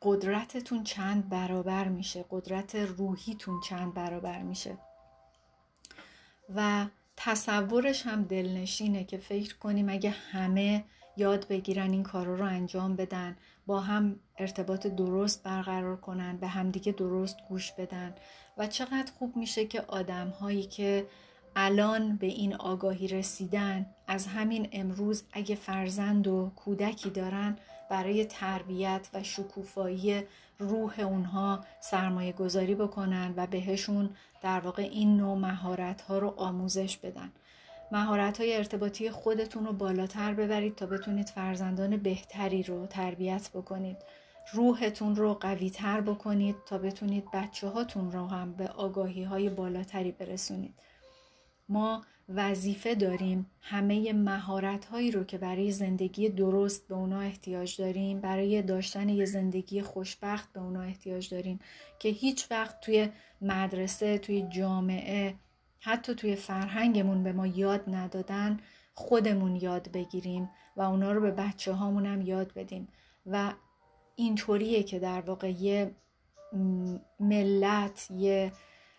قدرتتون 0.02 0.84
چند 0.84 1.28
برابر 1.28 1.88
میشه 1.88 2.24
قدرت 2.30 2.74
روحیتون 2.74 3.60
چند 3.60 3.94
برابر 3.94 4.42
میشه 4.42 4.78
و 6.54 6.86
تصورش 7.16 8.06
هم 8.06 8.22
دلنشینه 8.24 9.04
که 9.04 9.18
فکر 9.18 9.58
کنیم 9.58 9.88
اگه 9.88 10.10
همه 10.10 10.84
یاد 11.16 11.48
بگیرن 11.48 11.90
این 11.90 12.02
کارا 12.02 12.34
رو 12.34 12.44
انجام 12.44 12.96
بدن 12.96 13.36
با 13.66 13.80
هم 13.80 14.16
ارتباط 14.38 14.86
درست 14.86 15.42
برقرار 15.42 15.96
کنن 15.96 16.36
به 16.36 16.46
همدیگه 16.46 16.92
درست 16.92 17.36
گوش 17.48 17.72
بدن. 17.72 18.14
و 18.58 18.66
چقدر 18.66 19.12
خوب 19.18 19.36
میشه 19.36 19.66
که 19.66 19.80
آدم 19.80 20.28
هایی 20.28 20.62
که 20.62 21.06
الان 21.56 22.16
به 22.16 22.26
این 22.26 22.54
آگاهی 22.54 23.08
رسیدن 23.08 23.86
از 24.06 24.26
همین 24.26 24.68
امروز 24.72 25.22
اگه 25.32 25.54
فرزند 25.54 26.26
و 26.26 26.52
کودکی 26.56 27.10
دارن 27.10 27.56
برای 27.90 28.24
تربیت 28.24 29.08
و 29.14 29.22
شکوفایی 29.22 30.22
روح 30.58 31.00
اونها 31.00 31.64
سرمایه 31.80 32.32
گذاری 32.32 32.74
بکنن 32.74 33.34
و 33.36 33.46
بهشون 33.46 34.10
در 34.42 34.60
واقع 34.60 34.82
این 34.82 35.16
نوع 35.16 35.38
مهارت 35.38 36.00
ها 36.00 36.18
رو 36.18 36.34
آموزش 36.36 36.96
بدن. 36.96 37.32
مهارت 37.92 38.40
های 38.40 38.56
ارتباطی 38.56 39.10
خودتون 39.10 39.66
رو 39.66 39.72
بالاتر 39.72 40.34
ببرید 40.34 40.74
تا 40.74 40.86
بتونید 40.86 41.28
فرزندان 41.28 41.96
بهتری 41.96 42.62
رو 42.62 42.86
تربیت 42.86 43.50
بکنید. 43.54 43.96
روحتون 44.52 45.16
رو 45.16 45.34
قوی 45.34 45.70
تر 45.70 46.00
بکنید 46.00 46.56
تا 46.66 46.78
بتونید 46.78 47.30
بچه 47.32 47.68
هاتون 47.68 48.12
رو 48.12 48.26
هم 48.26 48.52
به 48.52 48.68
آگاهی 48.68 49.24
های 49.24 49.50
بالاتری 49.50 50.12
برسونید. 50.12 50.74
ما 51.68 52.02
وظیفه 52.28 52.94
داریم. 52.94 53.50
همه 53.60 54.12
مهارت 54.12 54.84
هایی 54.84 55.10
رو 55.10 55.24
که 55.24 55.38
برای 55.38 55.72
زندگی 55.72 56.28
درست 56.28 56.88
به 56.88 56.94
اونا 56.94 57.20
احتیاج 57.20 57.76
داریم 57.76 58.20
برای 58.20 58.62
داشتن 58.62 59.08
یه 59.08 59.24
زندگی 59.24 59.82
خوشبخت 59.82 60.52
به 60.52 60.60
اونا 60.60 60.82
احتیاج 60.82 61.34
داریم 61.34 61.60
که 61.98 62.08
هیچ 62.08 62.50
وقت 62.50 62.80
توی 62.80 63.08
مدرسه 63.40 64.18
توی 64.18 64.42
جامعه 64.42 65.34
حتی 65.80 66.14
توی 66.14 66.36
فرهنگمون 66.36 67.22
به 67.22 67.32
ما 67.32 67.46
یاد 67.46 67.84
ندادن 67.86 68.60
خودمون 68.94 69.56
یاد 69.56 69.92
بگیریم 69.92 70.50
و 70.76 70.82
اونا 70.82 71.12
رو 71.12 71.20
به 71.20 71.30
بچه 71.30 71.72
هامون 71.72 72.06
هم 72.06 72.22
یاد 72.22 72.52
بدیم. 72.54 72.88
و 73.26 73.52
اینطوریه 74.16 74.82
که 74.82 74.98
در 74.98 75.20
واقع 75.20 75.50
یه 75.50 75.94
ملت 77.20 78.10
یه 78.10 78.52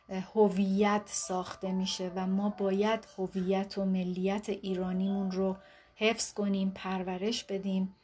هویت 0.09 1.01
ساخته 1.05 1.71
میشه 1.71 2.11
و 2.15 2.27
ما 2.27 2.49
باید 2.49 3.07
هویت 3.17 3.77
و 3.77 3.85
ملیت 3.85 4.49
ایرانیمون 4.49 5.31
رو 5.31 5.57
حفظ 5.95 6.33
کنیم 6.33 6.71
پرورش 6.75 7.43
بدیم 7.43 7.95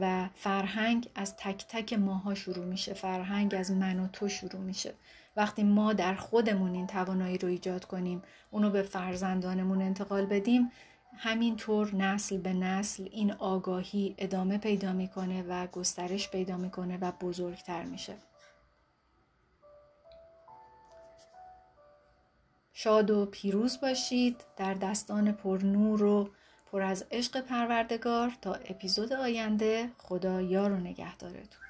و 0.00 0.28
فرهنگ 0.34 1.10
از 1.14 1.36
تک 1.36 1.66
تک 1.68 1.92
ماها 1.92 2.34
شروع 2.34 2.64
میشه 2.64 2.94
فرهنگ 2.94 3.54
از 3.54 3.70
من 3.70 4.00
و 4.00 4.08
تو 4.08 4.28
شروع 4.28 4.60
میشه. 4.60 4.94
وقتی 5.36 5.62
ما 5.62 5.92
در 5.92 6.14
خودمون 6.14 6.74
این 6.74 6.86
توانایی 6.86 7.38
رو 7.38 7.48
ایجاد 7.48 7.84
کنیم 7.84 8.22
اونو 8.50 8.70
به 8.70 8.82
فرزندانمون 8.82 9.82
انتقال 9.82 10.26
بدیم 10.26 10.70
همینطور 11.16 11.94
نسل 11.94 12.38
به 12.38 12.52
نسل 12.52 13.08
این 13.10 13.32
آگاهی 13.32 14.14
ادامه 14.18 14.58
پیدا 14.58 14.92
می‌کنه 14.92 15.42
و 15.48 15.66
گسترش 15.66 16.30
پیدا 16.30 16.56
می‌کنه 16.56 16.98
و 17.00 17.12
بزرگتر 17.20 17.84
میشه. 17.84 18.14
شاد 22.80 23.10
و 23.10 23.26
پیروز 23.26 23.80
باشید. 23.80 24.44
در 24.56 24.74
دستان 24.74 25.32
پر 25.32 25.58
نور 25.62 26.02
و 26.02 26.28
پر 26.72 26.82
از 26.82 27.04
عشق 27.10 27.40
پروردگار 27.40 28.32
تا 28.42 28.54
اپیزود 28.54 29.12
آینده 29.12 29.90
خدا 29.98 30.40
یار 30.40 30.72
و 30.72 30.76
نگهدارتون. 30.76 31.67